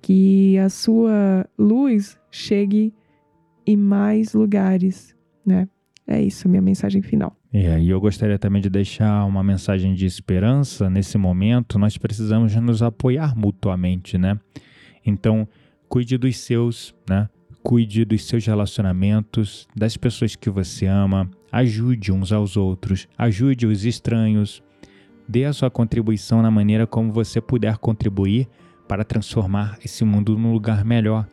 Que 0.00 0.56
a 0.58 0.68
sua 0.68 1.44
luz 1.58 2.16
chegue 2.30 2.94
em 3.66 3.76
mais 3.76 4.32
lugares, 4.32 5.12
né? 5.44 5.68
É 6.06 6.22
isso, 6.22 6.48
minha 6.48 6.62
mensagem 6.62 7.02
final. 7.02 7.36
É, 7.52 7.80
e 7.80 7.90
eu 7.90 8.00
gostaria 8.00 8.38
também 8.38 8.62
de 8.62 8.70
deixar 8.70 9.24
uma 9.24 9.42
mensagem 9.42 9.92
de 9.92 10.06
esperança 10.06 10.88
nesse 10.88 11.18
momento. 11.18 11.80
Nós 11.80 11.98
precisamos 11.98 12.54
nos 12.54 12.80
apoiar 12.80 13.36
mutuamente, 13.36 14.16
né? 14.16 14.38
Então, 15.04 15.48
cuide 15.88 16.16
dos 16.16 16.36
seus, 16.38 16.94
né? 17.10 17.28
Cuide 17.68 18.02
dos 18.06 18.24
seus 18.24 18.46
relacionamentos, 18.46 19.68
das 19.76 19.94
pessoas 19.94 20.34
que 20.34 20.48
você 20.48 20.86
ama, 20.86 21.30
ajude 21.52 22.10
uns 22.10 22.32
aos 22.32 22.56
outros, 22.56 23.06
ajude 23.18 23.66
os 23.66 23.84
estranhos. 23.84 24.62
Dê 25.28 25.44
a 25.44 25.52
sua 25.52 25.70
contribuição 25.70 26.40
na 26.40 26.50
maneira 26.50 26.86
como 26.86 27.12
você 27.12 27.42
puder 27.42 27.76
contribuir 27.76 28.48
para 28.88 29.04
transformar 29.04 29.78
esse 29.84 30.02
mundo 30.02 30.38
num 30.38 30.50
lugar 30.50 30.82
melhor. 30.82 31.28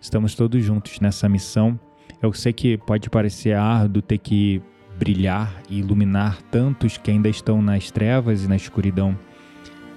Estamos 0.00 0.36
todos 0.36 0.64
juntos 0.64 1.00
nessa 1.00 1.28
missão. 1.28 1.76
Eu 2.22 2.32
sei 2.32 2.52
que 2.52 2.78
pode 2.78 3.10
parecer 3.10 3.54
árduo 3.54 4.00
ter 4.00 4.18
que 4.18 4.62
brilhar 4.96 5.60
e 5.68 5.80
iluminar 5.80 6.40
tantos 6.52 6.98
que 6.98 7.10
ainda 7.10 7.28
estão 7.28 7.60
nas 7.60 7.90
trevas 7.90 8.44
e 8.44 8.48
na 8.48 8.54
escuridão. 8.54 9.18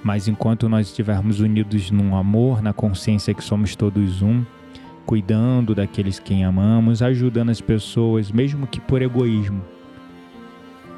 Mas 0.04 0.28
enquanto 0.28 0.68
nós 0.68 0.88
estivermos 0.88 1.40
unidos 1.40 1.92
num 1.92 2.16
amor, 2.16 2.64
na 2.64 2.74
consciência 2.74 3.32
que 3.32 3.44
somos 3.44 3.76
todos 3.76 4.24
um, 4.24 4.44
cuidando 5.06 5.76
daqueles 5.76 6.20
quem 6.20 6.44
amamos, 6.44 7.02
ajudando 7.02 7.50
as 7.50 7.62
pessoas, 7.62 8.32
mesmo 8.32 8.68
que 8.68 8.80
por 8.80 9.02
egoísmo. 9.02 9.62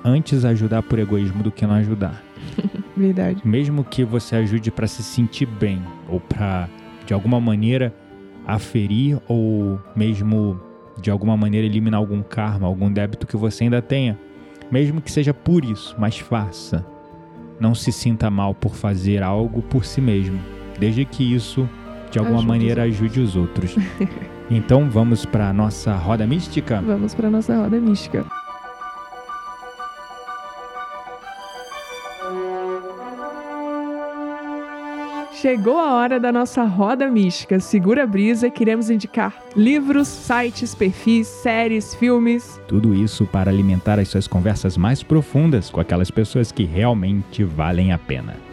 Antes 0.03 0.45
ajudar 0.45 0.83
por 0.83 0.99
egoísmo 0.99 1.41
do 1.41 1.51
que 1.51 1.65
não 1.65 1.73
ajudar. 1.75 2.23
Verdade. 2.95 3.41
Mesmo 3.43 3.83
que 3.83 4.03
você 4.03 4.35
ajude 4.35 4.71
para 4.71 4.87
se 4.87 5.01
sentir 5.03 5.45
bem 5.45 5.81
ou 6.07 6.19
para 6.19 6.69
de 7.05 7.13
alguma 7.13 7.39
maneira 7.41 7.93
aferir 8.45 9.19
ou 9.27 9.79
mesmo 9.95 10.59
de 11.01 11.11
alguma 11.11 11.35
maneira 11.35 11.65
eliminar 11.65 11.99
algum 11.99 12.21
karma, 12.21 12.67
algum 12.67 12.91
débito 12.91 13.27
que 13.27 13.35
você 13.35 13.65
ainda 13.65 13.81
tenha, 13.81 14.17
mesmo 14.71 15.01
que 15.01 15.11
seja 15.11 15.33
por 15.33 15.65
isso, 15.65 15.95
mas 15.97 16.17
faça. 16.17 16.85
não 17.59 17.73
se 17.73 17.91
sinta 17.91 18.29
mal 18.29 18.53
por 18.53 18.75
fazer 18.75 19.23
algo 19.23 19.61
por 19.61 19.85
si 19.85 20.01
mesmo, 20.01 20.39
desde 20.79 21.05
que 21.05 21.33
isso 21.33 21.67
de 22.11 22.19
alguma 22.19 22.37
Ajude 22.37 22.47
maneira 22.47 22.83
ajude 22.83 23.19
os 23.19 23.35
outros. 23.35 23.75
então 24.49 24.89
vamos 24.89 25.25
para 25.25 25.51
nossa 25.53 25.95
roda 25.95 26.25
mística? 26.25 26.81
Vamos 26.81 27.13
para 27.13 27.29
nossa 27.29 27.55
roda 27.55 27.79
mística. 27.79 28.25
Chegou 35.45 35.77
a 35.77 35.93
hora 35.93 36.19
da 36.19 36.31
nossa 36.31 36.63
roda 36.63 37.07
mística. 37.07 37.59
Segura 37.59 38.03
a 38.03 38.07
brisa, 38.07 38.49
queremos 38.49 38.89
indicar 38.89 39.31
livros, 39.55 40.07
sites, 40.07 40.73
perfis, 40.73 41.27
séries, 41.27 41.93
filmes. 41.93 42.59
Tudo 42.67 42.95
isso 42.95 43.27
para 43.27 43.51
alimentar 43.51 43.99
as 43.99 44.07
suas 44.07 44.27
conversas 44.27 44.75
mais 44.75 45.03
profundas 45.03 45.69
com 45.69 45.79
aquelas 45.79 46.09
pessoas 46.09 46.51
que 46.51 46.63
realmente 46.63 47.43
valem 47.43 47.91
a 47.91 47.97
pena. 47.99 48.44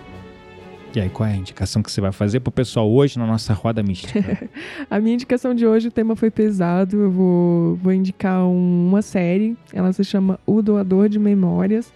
E 0.94 1.00
aí, 1.00 1.08
qual 1.08 1.26
é 1.26 1.32
a 1.32 1.36
indicação 1.36 1.82
que 1.82 1.90
você 1.90 2.02
vai 2.02 2.12
fazer 2.12 2.40
pro 2.40 2.52
pessoal 2.52 2.90
hoje 2.90 3.18
na 3.18 3.26
nossa 3.26 3.54
roda 3.54 3.82
mística? 3.82 4.46
A 4.90 5.00
minha 5.00 5.14
indicação 5.14 5.54
de 5.54 5.66
hoje, 5.66 5.88
o 5.88 5.90
tema 5.90 6.14
foi 6.14 6.30
pesado. 6.30 6.96
Eu 7.00 7.10
vou, 7.10 7.76
vou 7.76 7.92
indicar 7.94 8.44
um- 8.44 8.88
uma 8.88 9.00
série. 9.00 9.56
Ela 9.72 9.90
se 9.94 10.04
chama 10.04 10.38
O 10.44 10.60
Doador 10.60 11.08
de 11.08 11.18
Memórias. 11.18 11.90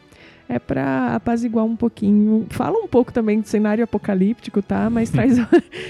É 0.48 0.58
pra 0.58 1.14
apaziguar 1.14 1.64
um 1.66 1.76
pouquinho. 1.76 2.46
Fala 2.48 2.78
um 2.78 2.86
pouco 2.88 3.12
também 3.12 3.40
de 3.40 3.48
cenário 3.50 3.84
apocalíptico, 3.84 4.62
tá? 4.62 4.88
Mas 4.88 5.10
traz, 5.10 5.36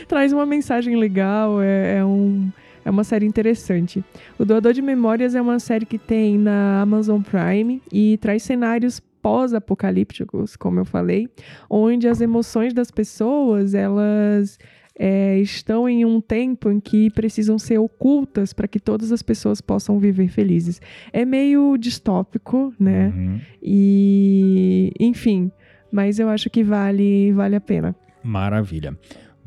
traz 0.08 0.32
uma 0.32 0.44
mensagem 0.46 0.96
legal. 0.96 1.62
É, 1.62 1.98
é 1.98 2.04
um, 2.04 2.50
é 2.84 2.90
uma 2.90 3.04
série 3.04 3.24
interessante. 3.26 4.02
O 4.36 4.44
Doador 4.44 4.72
de 4.72 4.82
Memórias 4.82 5.36
é 5.36 5.40
uma 5.40 5.60
série 5.60 5.86
que 5.86 5.98
tem 5.98 6.36
na 6.38 6.80
Amazon 6.82 7.20
Prime 7.22 7.80
e 7.92 8.16
traz 8.16 8.42
cenários 8.42 9.00
pós-apocalípticos, 9.26 10.54
como 10.54 10.78
eu 10.78 10.84
falei, 10.84 11.28
onde 11.68 12.06
as 12.06 12.20
emoções 12.20 12.72
das 12.72 12.92
pessoas 12.92 13.74
elas 13.74 14.56
é, 14.96 15.36
estão 15.40 15.88
em 15.88 16.04
um 16.04 16.20
tempo 16.20 16.70
em 16.70 16.78
que 16.78 17.10
precisam 17.10 17.58
ser 17.58 17.76
ocultas 17.78 18.52
para 18.52 18.68
que 18.68 18.78
todas 18.78 19.10
as 19.10 19.22
pessoas 19.22 19.60
possam 19.60 19.98
viver 19.98 20.28
felizes. 20.28 20.80
É 21.12 21.24
meio 21.24 21.76
distópico, 21.76 22.72
né? 22.78 23.08
Uhum. 23.08 23.40
E 23.60 24.92
enfim, 25.00 25.50
mas 25.90 26.20
eu 26.20 26.28
acho 26.28 26.48
que 26.48 26.62
vale 26.62 27.32
vale 27.32 27.56
a 27.56 27.60
pena. 27.60 27.96
Maravilha. 28.22 28.96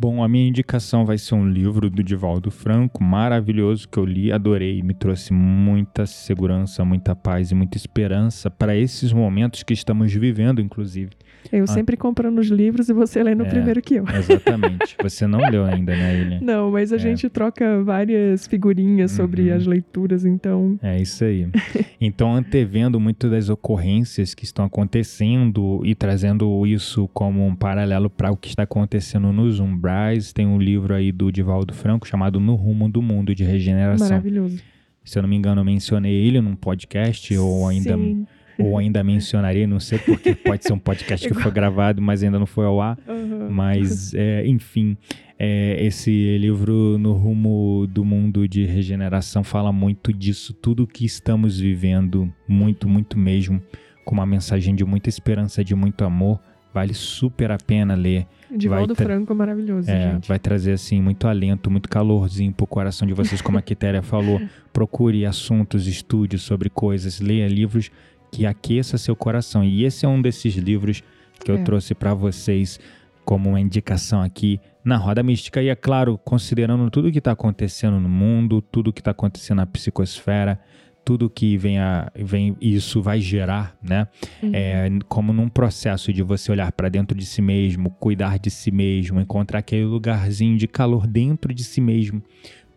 Bom, 0.02 0.24
a 0.24 0.30
minha 0.30 0.48
indicação 0.48 1.06
vai 1.06 1.18
ser 1.18 1.36
um 1.36 1.46
livro 1.46 1.90
do 1.90 2.02
Divaldo 2.02 2.50
Franco, 2.50 3.04
maravilhoso, 3.04 3.86
que 3.86 3.98
eu 3.98 4.06
li, 4.06 4.32
adorei, 4.32 4.82
me 4.82 4.94
trouxe 4.94 5.34
muita 5.34 6.06
segurança, 6.06 6.86
muita 6.86 7.14
paz 7.14 7.52
e 7.52 7.56
muita 7.56 7.76
esperança 7.76 8.50
para 8.50 8.78
esses 8.78 9.12
momentos 9.12 9.62
que 9.62 9.74
estamos 9.74 10.14
vivendo, 10.14 10.62
inclusive. 10.62 11.10
Eu 11.52 11.64
Ah. 11.64 11.68
sempre 11.68 11.96
comprando 11.98 12.38
os 12.40 12.48
livros 12.48 12.90
e 12.90 12.94
você 12.94 13.24
lendo 13.24 13.44
É. 13.44 13.50
primeiro 13.50 13.82
que 13.82 13.96
eu. 13.96 14.06
Exatamente. 14.08 14.96
Você 15.02 15.26
não 15.26 15.40
leu 15.50 15.66
ainda, 15.66 15.96
né, 15.96 16.22
Ilha? 16.22 16.40
Não, 16.42 16.70
mas 16.72 16.92
a 16.94 16.98
gente 16.98 17.28
troca 17.30 17.82
várias 17.82 18.46
figurinhas 18.46 19.12
sobre 19.12 19.50
Uhum. 19.50 19.56
as 19.58 19.66
leituras, 19.66 20.26
então 20.26 20.78
É 20.84 21.02
isso 21.02 21.24
aí. 21.24 21.48
Então, 22.02 22.34
antevendo 22.34 23.00
muito 23.00 23.30
das 23.30 23.50
ocorrências 23.50 24.34
que 24.34 24.44
estão 24.46 24.64
acontecendo 24.66 25.82
e 25.86 25.96
trazendo 25.96 26.66
isso 26.68 27.10
como 27.14 27.46
um 27.46 27.56
paralelo 27.56 28.10
para 28.10 28.32
o 28.32 28.38
que 28.38 28.50
está 28.50 28.64
acontecendo 28.64 29.32
nos 29.34 29.60
umbrais, 29.60 30.32
tem 30.34 30.46
um 30.46 30.58
livro 30.60 30.94
aí 30.94 31.12
do 31.12 31.32
Divaldo 31.32 31.74
Franco 31.74 32.08
chamado 32.08 32.40
No 32.40 32.56
Rumo 32.56 32.88
do 32.90 33.02
Mundo 33.02 33.34
de 33.34 33.44
Regeneração. 33.44 34.08
maravilhoso. 34.10 34.62
Se 35.04 35.18
eu 35.18 35.24
não 35.24 35.30
me 35.30 35.36
engano, 35.36 35.62
eu 35.62 35.66
mencionei 35.66 36.14
ele 36.14 36.40
num 36.42 36.56
podcast 36.56 37.36
ou 37.38 37.68
ainda 37.68 37.96
Sim. 37.98 38.26
Ou 38.60 38.78
ainda 38.78 39.04
mencionarei, 39.04 39.66
não 39.66 39.80
sei 39.80 39.98
porque 40.00 40.36
pode 40.36 40.64
ser 40.66 40.74
um 40.74 40.80
podcast 40.80 41.28
que 41.28 41.34
foi 41.34 41.52
gravado, 41.52 42.02
mas 42.02 42.22
ainda 42.24 42.38
não 42.40 42.46
foi 42.46 42.66
ao 42.66 42.82
ar. 42.82 42.98
Aham. 43.08 43.50
Mas, 43.50 44.14
é, 44.14 44.46
enfim, 44.48 44.98
é, 45.38 45.78
esse 45.86 46.38
livro 46.38 46.98
No 46.98 47.14
Rumo 47.14 47.88
do 47.88 48.04
Mundo 48.04 48.48
de 48.48 48.66
Regeneração 48.66 49.44
fala 49.44 49.72
muito 49.72 50.12
disso, 50.14 50.54
tudo 50.54 50.86
que 50.86 51.06
estamos 51.06 51.60
vivendo, 51.60 52.32
muito, 52.48 52.88
muito 52.88 53.18
mesmo, 53.18 53.62
com 54.06 54.16
uma 54.16 54.26
mensagem 54.26 54.76
de 54.76 54.84
muita 54.84 55.10
esperança, 55.10 55.64
de 55.64 55.74
muito 55.76 56.04
amor. 56.04 56.40
Vale 56.72 56.94
super 56.94 57.50
a 57.50 57.58
pena 57.58 57.96
ler. 57.96 58.28
Divaldo 58.56 58.94
ter- 58.94 59.04
Franco 59.04 59.34
é 59.34 59.36
maravilhoso, 59.36 59.90
É, 59.90 60.12
gente. 60.14 60.28
vai 60.28 60.38
trazer 60.38 60.74
assim 60.74 61.02
muito 61.02 61.28
alento, 61.28 61.70
muito 61.72 61.90
calorzinho 61.90 62.54
pro 62.54 62.68
coração 62.68 63.08
de 63.08 63.14
vocês, 63.14 63.42
como 63.42 63.58
a 63.58 63.62
Quitéria 63.62 64.04
falou. 64.04 64.40
Procure 64.72 65.26
assuntos, 65.26 65.88
estude 65.88 66.38
sobre 66.38 66.70
coisas, 66.70 67.20
leia 67.20 67.48
livros 67.48 67.90
que 68.32 68.46
aqueça 68.46 68.98
seu 68.98 69.16
coração. 69.16 69.64
E 69.64 69.84
esse 69.84 70.06
é 70.06 70.10
um 70.10 70.22
desses 70.22 70.56
livros 70.56 71.04
que 71.44 71.52
eu 71.52 71.56
É. 71.56 71.64
trouxe 71.64 71.96
para 71.96 72.14
vocês 72.14 72.80
como 73.26 73.50
uma 73.50 73.62
indicação 73.62 74.22
aqui 74.22 74.60
na 74.84 74.98
Roda 74.98 75.22
Mística. 75.22 75.62
E 75.62 75.70
é 75.70 75.76
claro, 75.76 76.18
considerando 76.18 76.90
tudo 76.90 77.12
que 77.12 77.20
está 77.20 77.32
acontecendo 77.32 78.00
no 78.00 78.10
mundo, 78.10 78.62
tudo 78.62 78.92
que 78.92 79.02
está 79.02 79.12
acontecendo 79.12 79.58
na 79.58 79.66
psicosfera, 79.66 80.60
tudo 81.06 81.30
que 81.30 81.58
vem, 81.58 81.80
a, 81.80 82.12
vem 82.16 82.56
isso 82.60 83.02
vai 83.02 83.20
gerar, 83.22 83.76
né? 83.82 84.08
Uhum. 84.44 84.52
É 84.54 84.90
como 85.08 85.32
num 85.34 85.48
processo 85.50 86.12
de 86.14 86.22
você 86.22 86.52
olhar 86.52 86.72
para 86.72 86.90
dentro 86.90 87.18
de 87.18 87.26
si 87.26 87.42
mesmo, 87.42 87.90
cuidar 87.92 88.38
de 88.38 88.50
si 88.52 88.70
mesmo, 88.72 89.20
encontrar 89.20 89.60
aquele 89.60 89.86
lugarzinho 89.86 90.58
de 90.58 90.68
calor 90.68 91.08
dentro 91.08 91.54
de 91.54 91.64
si 91.64 91.82
mesmo, 91.82 92.22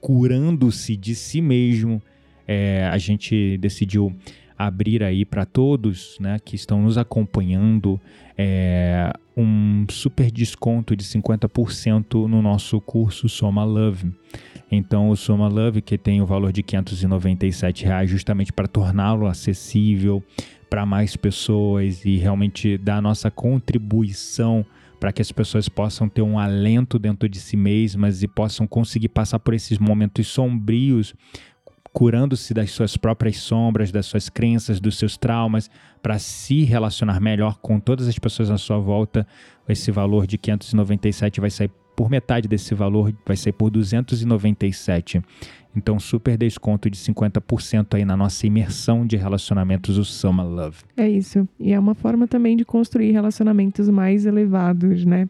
curando-se 0.00 0.96
de 0.96 1.14
si 1.14 1.40
mesmo. 1.40 2.02
É, 2.46 2.88
a 2.92 2.98
gente 2.98 3.56
decidiu 3.58 4.14
abrir 4.56 5.02
aí 5.02 5.24
para 5.24 5.44
todos 5.44 6.16
né, 6.20 6.38
que 6.44 6.54
estão 6.56 6.82
nos 6.82 6.98
acompanhando 6.98 8.00
é, 8.36 9.12
um 9.36 9.84
super 9.90 10.30
desconto 10.30 10.94
de 10.96 11.04
50% 11.04 12.26
no 12.26 12.42
nosso 12.42 12.80
curso 12.80 13.28
Soma 13.28 13.64
Love. 13.64 14.12
Então, 14.70 15.10
o 15.10 15.16
Soma 15.16 15.48
Love, 15.48 15.82
que 15.82 15.98
tem 15.98 16.22
o 16.22 16.26
valor 16.26 16.52
de 16.52 16.62
597 16.62 17.84
reais, 17.84 18.08
justamente 18.08 18.52
para 18.52 18.66
torná-lo 18.66 19.26
acessível 19.26 20.22
para 20.70 20.86
mais 20.86 21.14
pessoas 21.16 22.02
e 22.06 22.16
realmente 22.16 22.78
dar 22.78 22.96
a 22.96 23.02
nossa 23.02 23.30
contribuição 23.30 24.64
para 24.98 25.12
que 25.12 25.20
as 25.20 25.32
pessoas 25.32 25.68
possam 25.68 26.08
ter 26.08 26.22
um 26.22 26.38
alento 26.38 26.98
dentro 26.98 27.28
de 27.28 27.40
si 27.40 27.56
mesmas 27.56 28.22
e 28.22 28.28
possam 28.28 28.66
conseguir 28.66 29.08
passar 29.08 29.38
por 29.40 29.52
esses 29.52 29.76
momentos 29.78 30.28
sombrios, 30.28 31.12
curando-se 31.92 32.54
das 32.54 32.70
suas 32.70 32.96
próprias 32.96 33.36
sombras, 33.38 33.92
das 33.92 34.06
suas 34.06 34.28
crenças, 34.28 34.80
dos 34.80 34.98
seus 34.98 35.16
traumas, 35.16 35.70
para 36.02 36.18
se 36.18 36.64
relacionar 36.64 37.20
melhor 37.20 37.58
com 37.60 37.78
todas 37.78 38.08
as 38.08 38.18
pessoas 38.18 38.50
à 38.50 38.58
sua 38.58 38.78
volta. 38.78 39.26
Esse 39.68 39.90
valor 39.90 40.26
de 40.26 40.38
597 40.38 41.40
vai 41.40 41.50
sair 41.50 41.70
por 41.94 42.08
metade 42.08 42.48
desse 42.48 42.74
valor, 42.74 43.12
vai 43.26 43.36
sair 43.36 43.52
por 43.52 43.70
297. 43.70 45.22
Então, 45.74 45.98
super 45.98 46.36
desconto 46.36 46.90
de 46.90 46.96
50% 46.98 47.94
aí 47.94 48.04
na 48.04 48.16
nossa 48.16 48.46
imersão 48.46 49.06
de 49.06 49.16
relacionamentos, 49.16 49.96
o 49.96 50.04
Summer 50.04 50.46
Love. 50.46 50.78
É 50.96 51.08
isso. 51.08 51.48
E 51.58 51.72
é 51.72 51.78
uma 51.78 51.94
forma 51.94 52.26
também 52.26 52.56
de 52.56 52.64
construir 52.64 53.12
relacionamentos 53.12 53.88
mais 53.88 54.26
elevados, 54.26 55.04
né? 55.04 55.28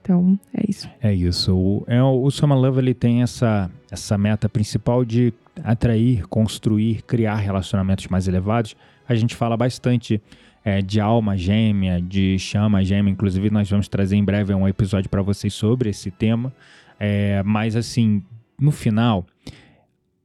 Então, 0.00 0.38
é 0.54 0.64
isso. 0.68 0.88
É 1.00 1.14
isso. 1.14 1.54
O, 1.54 1.84
é, 1.86 2.02
o 2.02 2.30
Summer 2.30 2.58
Love 2.58 2.78
ele 2.78 2.94
tem 2.94 3.22
essa, 3.22 3.70
essa 3.90 4.16
meta 4.16 4.48
principal 4.48 5.04
de 5.04 5.32
atrair, 5.62 6.26
construir, 6.28 7.02
criar 7.02 7.36
relacionamentos 7.36 8.06
mais 8.08 8.28
elevados. 8.28 8.76
A 9.08 9.14
gente 9.14 9.34
fala 9.34 9.56
bastante 9.56 10.22
é, 10.64 10.80
de 10.80 11.00
alma 11.00 11.36
gêmea, 11.36 12.00
de 12.00 12.38
chama 12.38 12.82
gêmea. 12.84 13.10
Inclusive, 13.10 13.50
nós 13.50 13.68
vamos 13.68 13.88
trazer 13.88 14.16
em 14.16 14.24
breve 14.24 14.54
um 14.54 14.66
episódio 14.66 15.10
para 15.10 15.22
vocês 15.22 15.52
sobre 15.52 15.90
esse 15.90 16.10
tema. 16.10 16.52
É, 16.98 17.42
mas, 17.42 17.76
assim, 17.76 18.22
no 18.60 18.70
final, 18.70 19.26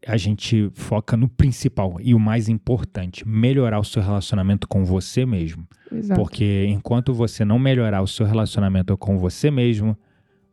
a 0.06 0.16
gente 0.16 0.70
foca 0.74 1.18
no 1.18 1.28
principal 1.28 1.98
e 2.00 2.14
o 2.14 2.20
mais 2.20 2.48
importante: 2.48 3.28
melhorar 3.28 3.80
o 3.80 3.84
seu 3.84 4.02
relacionamento 4.02 4.68
com 4.68 4.86
você 4.86 5.26
mesmo. 5.26 5.68
Exato. 5.92 6.20
Porque 6.20 6.66
enquanto 6.68 7.14
você 7.14 7.44
não 7.44 7.58
melhorar 7.58 8.02
o 8.02 8.08
seu 8.08 8.26
relacionamento 8.26 8.96
com 8.98 9.18
você 9.18 9.50
mesmo, 9.50 9.98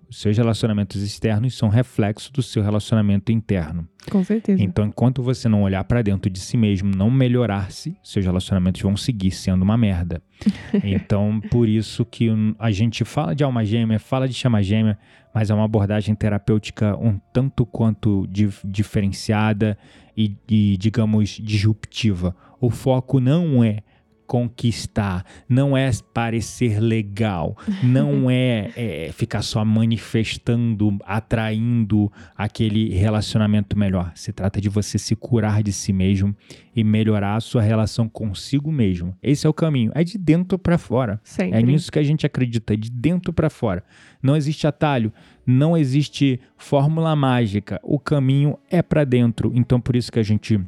os 0.08 0.20
seus 0.20 0.36
relacionamentos 0.36 1.02
externos 1.02 1.56
são 1.56 1.68
reflexo 1.68 2.32
do 2.32 2.42
seu 2.42 2.62
relacionamento 2.62 3.32
interno. 3.32 3.88
Com 4.10 4.22
certeza. 4.22 4.62
Então, 4.62 4.86
enquanto 4.86 5.22
você 5.22 5.48
não 5.48 5.62
olhar 5.62 5.82
para 5.84 6.02
dentro 6.02 6.30
de 6.30 6.38
si 6.38 6.56
mesmo, 6.56 6.94
não 6.94 7.10
melhorar-se, 7.10 7.96
seus 8.02 8.24
relacionamentos 8.24 8.80
vão 8.82 8.96
seguir 8.96 9.30
sendo 9.30 9.62
uma 9.62 9.76
merda. 9.76 10.22
Então, 10.84 11.40
por 11.50 11.68
isso 11.68 12.04
que 12.04 12.28
a 12.58 12.70
gente 12.70 13.04
fala 13.04 13.34
de 13.34 13.42
alma 13.44 13.64
gêmea, 13.64 13.98
fala 13.98 14.28
de 14.28 14.34
chama 14.34 14.62
gêmea, 14.62 14.98
mas 15.34 15.50
é 15.50 15.54
uma 15.54 15.64
abordagem 15.64 16.14
terapêutica 16.14 16.96
um 16.96 17.18
tanto 17.32 17.64
quanto 17.64 18.26
dif- 18.28 18.64
diferenciada 18.64 19.76
e, 20.16 20.36
e, 20.48 20.76
digamos, 20.76 21.30
disruptiva. 21.42 22.36
O 22.60 22.70
foco 22.70 23.20
não 23.20 23.62
é 23.64 23.78
conquistar, 24.26 25.24
não 25.48 25.76
é 25.76 25.90
parecer 26.12 26.80
legal, 26.80 27.56
não 27.82 28.28
é, 28.30 28.70
é, 28.76 29.12
ficar 29.12 29.42
só 29.42 29.64
manifestando, 29.64 30.98
atraindo 31.04 32.10
aquele 32.36 32.90
relacionamento 32.90 33.78
melhor. 33.78 34.12
Se 34.14 34.32
trata 34.32 34.60
de 34.60 34.68
você 34.68 34.98
se 34.98 35.14
curar 35.14 35.62
de 35.62 35.72
si 35.72 35.92
mesmo 35.92 36.34
e 36.74 36.82
melhorar 36.82 37.36
a 37.36 37.40
sua 37.40 37.62
relação 37.62 38.08
consigo 38.08 38.72
mesmo. 38.72 39.16
Esse 39.22 39.46
é 39.46 39.50
o 39.50 39.54
caminho. 39.54 39.92
É 39.94 40.02
de 40.02 40.18
dentro 40.18 40.58
para 40.58 40.76
fora. 40.76 41.20
Sempre. 41.22 41.58
É 41.58 41.62
nisso 41.62 41.92
que 41.92 41.98
a 41.98 42.02
gente 42.02 42.26
acredita, 42.26 42.74
é 42.74 42.76
de 42.76 42.90
dentro 42.90 43.32
para 43.32 43.48
fora. 43.48 43.84
Não 44.22 44.36
existe 44.36 44.66
atalho, 44.66 45.12
não 45.46 45.76
existe 45.76 46.40
fórmula 46.56 47.14
mágica. 47.14 47.80
O 47.82 47.98
caminho 47.98 48.58
é 48.70 48.82
para 48.82 49.04
dentro. 49.04 49.52
Então 49.54 49.80
por 49.80 49.94
isso 49.94 50.10
que 50.10 50.18
a 50.18 50.24
gente 50.24 50.60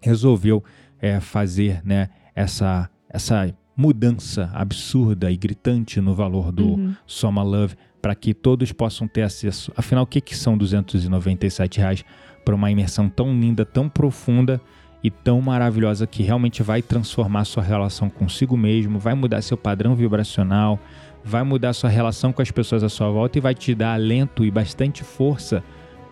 resolveu 0.00 0.64
é, 1.00 1.20
fazer, 1.20 1.80
né? 1.84 2.08
Essa, 2.36 2.88
essa 3.08 3.52
mudança 3.74 4.50
absurda 4.52 5.32
e 5.32 5.36
gritante 5.36 6.00
no 6.00 6.14
valor 6.14 6.52
do 6.52 6.74
uhum. 6.74 6.94
Soma 7.06 7.42
Love 7.42 7.74
para 8.00 8.14
que 8.14 8.32
todos 8.34 8.70
possam 8.70 9.08
ter 9.08 9.22
acesso. 9.22 9.72
Afinal, 9.76 10.04
o 10.04 10.06
que, 10.06 10.20
que 10.20 10.36
são 10.36 10.56
297 10.56 11.78
reais 11.78 12.04
para 12.44 12.54
uma 12.54 12.70
imersão 12.70 13.08
tão 13.08 13.32
linda, 13.32 13.64
tão 13.64 13.88
profunda 13.88 14.60
e 15.02 15.10
tão 15.10 15.40
maravilhosa 15.40 16.06
que 16.06 16.22
realmente 16.22 16.62
vai 16.62 16.82
transformar 16.82 17.44
sua 17.44 17.62
relação 17.62 18.08
consigo 18.08 18.56
mesmo, 18.56 18.98
vai 18.98 19.14
mudar 19.14 19.42
seu 19.42 19.56
padrão 19.56 19.96
vibracional, 19.96 20.78
vai 21.24 21.42
mudar 21.42 21.72
sua 21.72 21.90
relação 21.90 22.32
com 22.32 22.40
as 22.40 22.50
pessoas 22.50 22.84
à 22.84 22.88
sua 22.88 23.10
volta 23.10 23.38
e 23.38 23.40
vai 23.40 23.54
te 23.54 23.74
dar 23.74 23.94
alento 23.94 24.44
e 24.44 24.50
bastante 24.50 25.02
força 25.02 25.62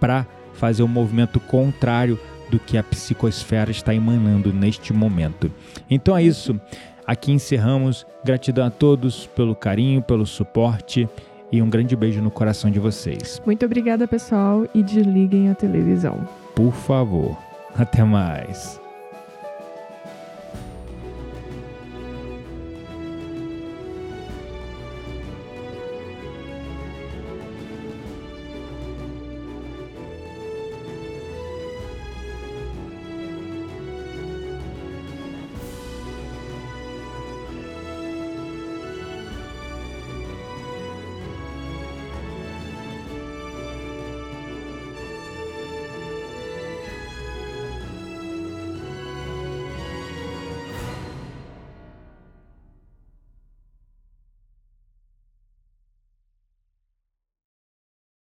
para 0.00 0.26
fazer 0.54 0.82
o 0.82 0.86
um 0.86 0.88
movimento 0.88 1.38
contrário 1.38 2.18
do 2.50 2.58
que 2.58 2.76
a 2.76 2.82
psicosfera 2.82 3.70
está 3.70 3.94
emanando 3.94 4.52
neste 4.52 4.92
momento. 4.92 5.50
Então 5.90 6.16
é 6.16 6.22
isso. 6.22 6.58
Aqui 7.06 7.32
encerramos. 7.32 8.06
Gratidão 8.24 8.66
a 8.66 8.70
todos 8.70 9.26
pelo 9.26 9.54
carinho, 9.54 10.00
pelo 10.02 10.24
suporte 10.24 11.08
e 11.52 11.60
um 11.60 11.68
grande 11.68 11.94
beijo 11.94 12.20
no 12.20 12.30
coração 12.30 12.70
de 12.70 12.80
vocês. 12.80 13.40
Muito 13.44 13.64
obrigada, 13.64 14.08
pessoal, 14.08 14.66
e 14.74 14.82
desliguem 14.82 15.50
a 15.50 15.54
televisão. 15.54 16.26
Por 16.54 16.72
favor. 16.72 17.36
Até 17.76 18.04
mais. 18.04 18.83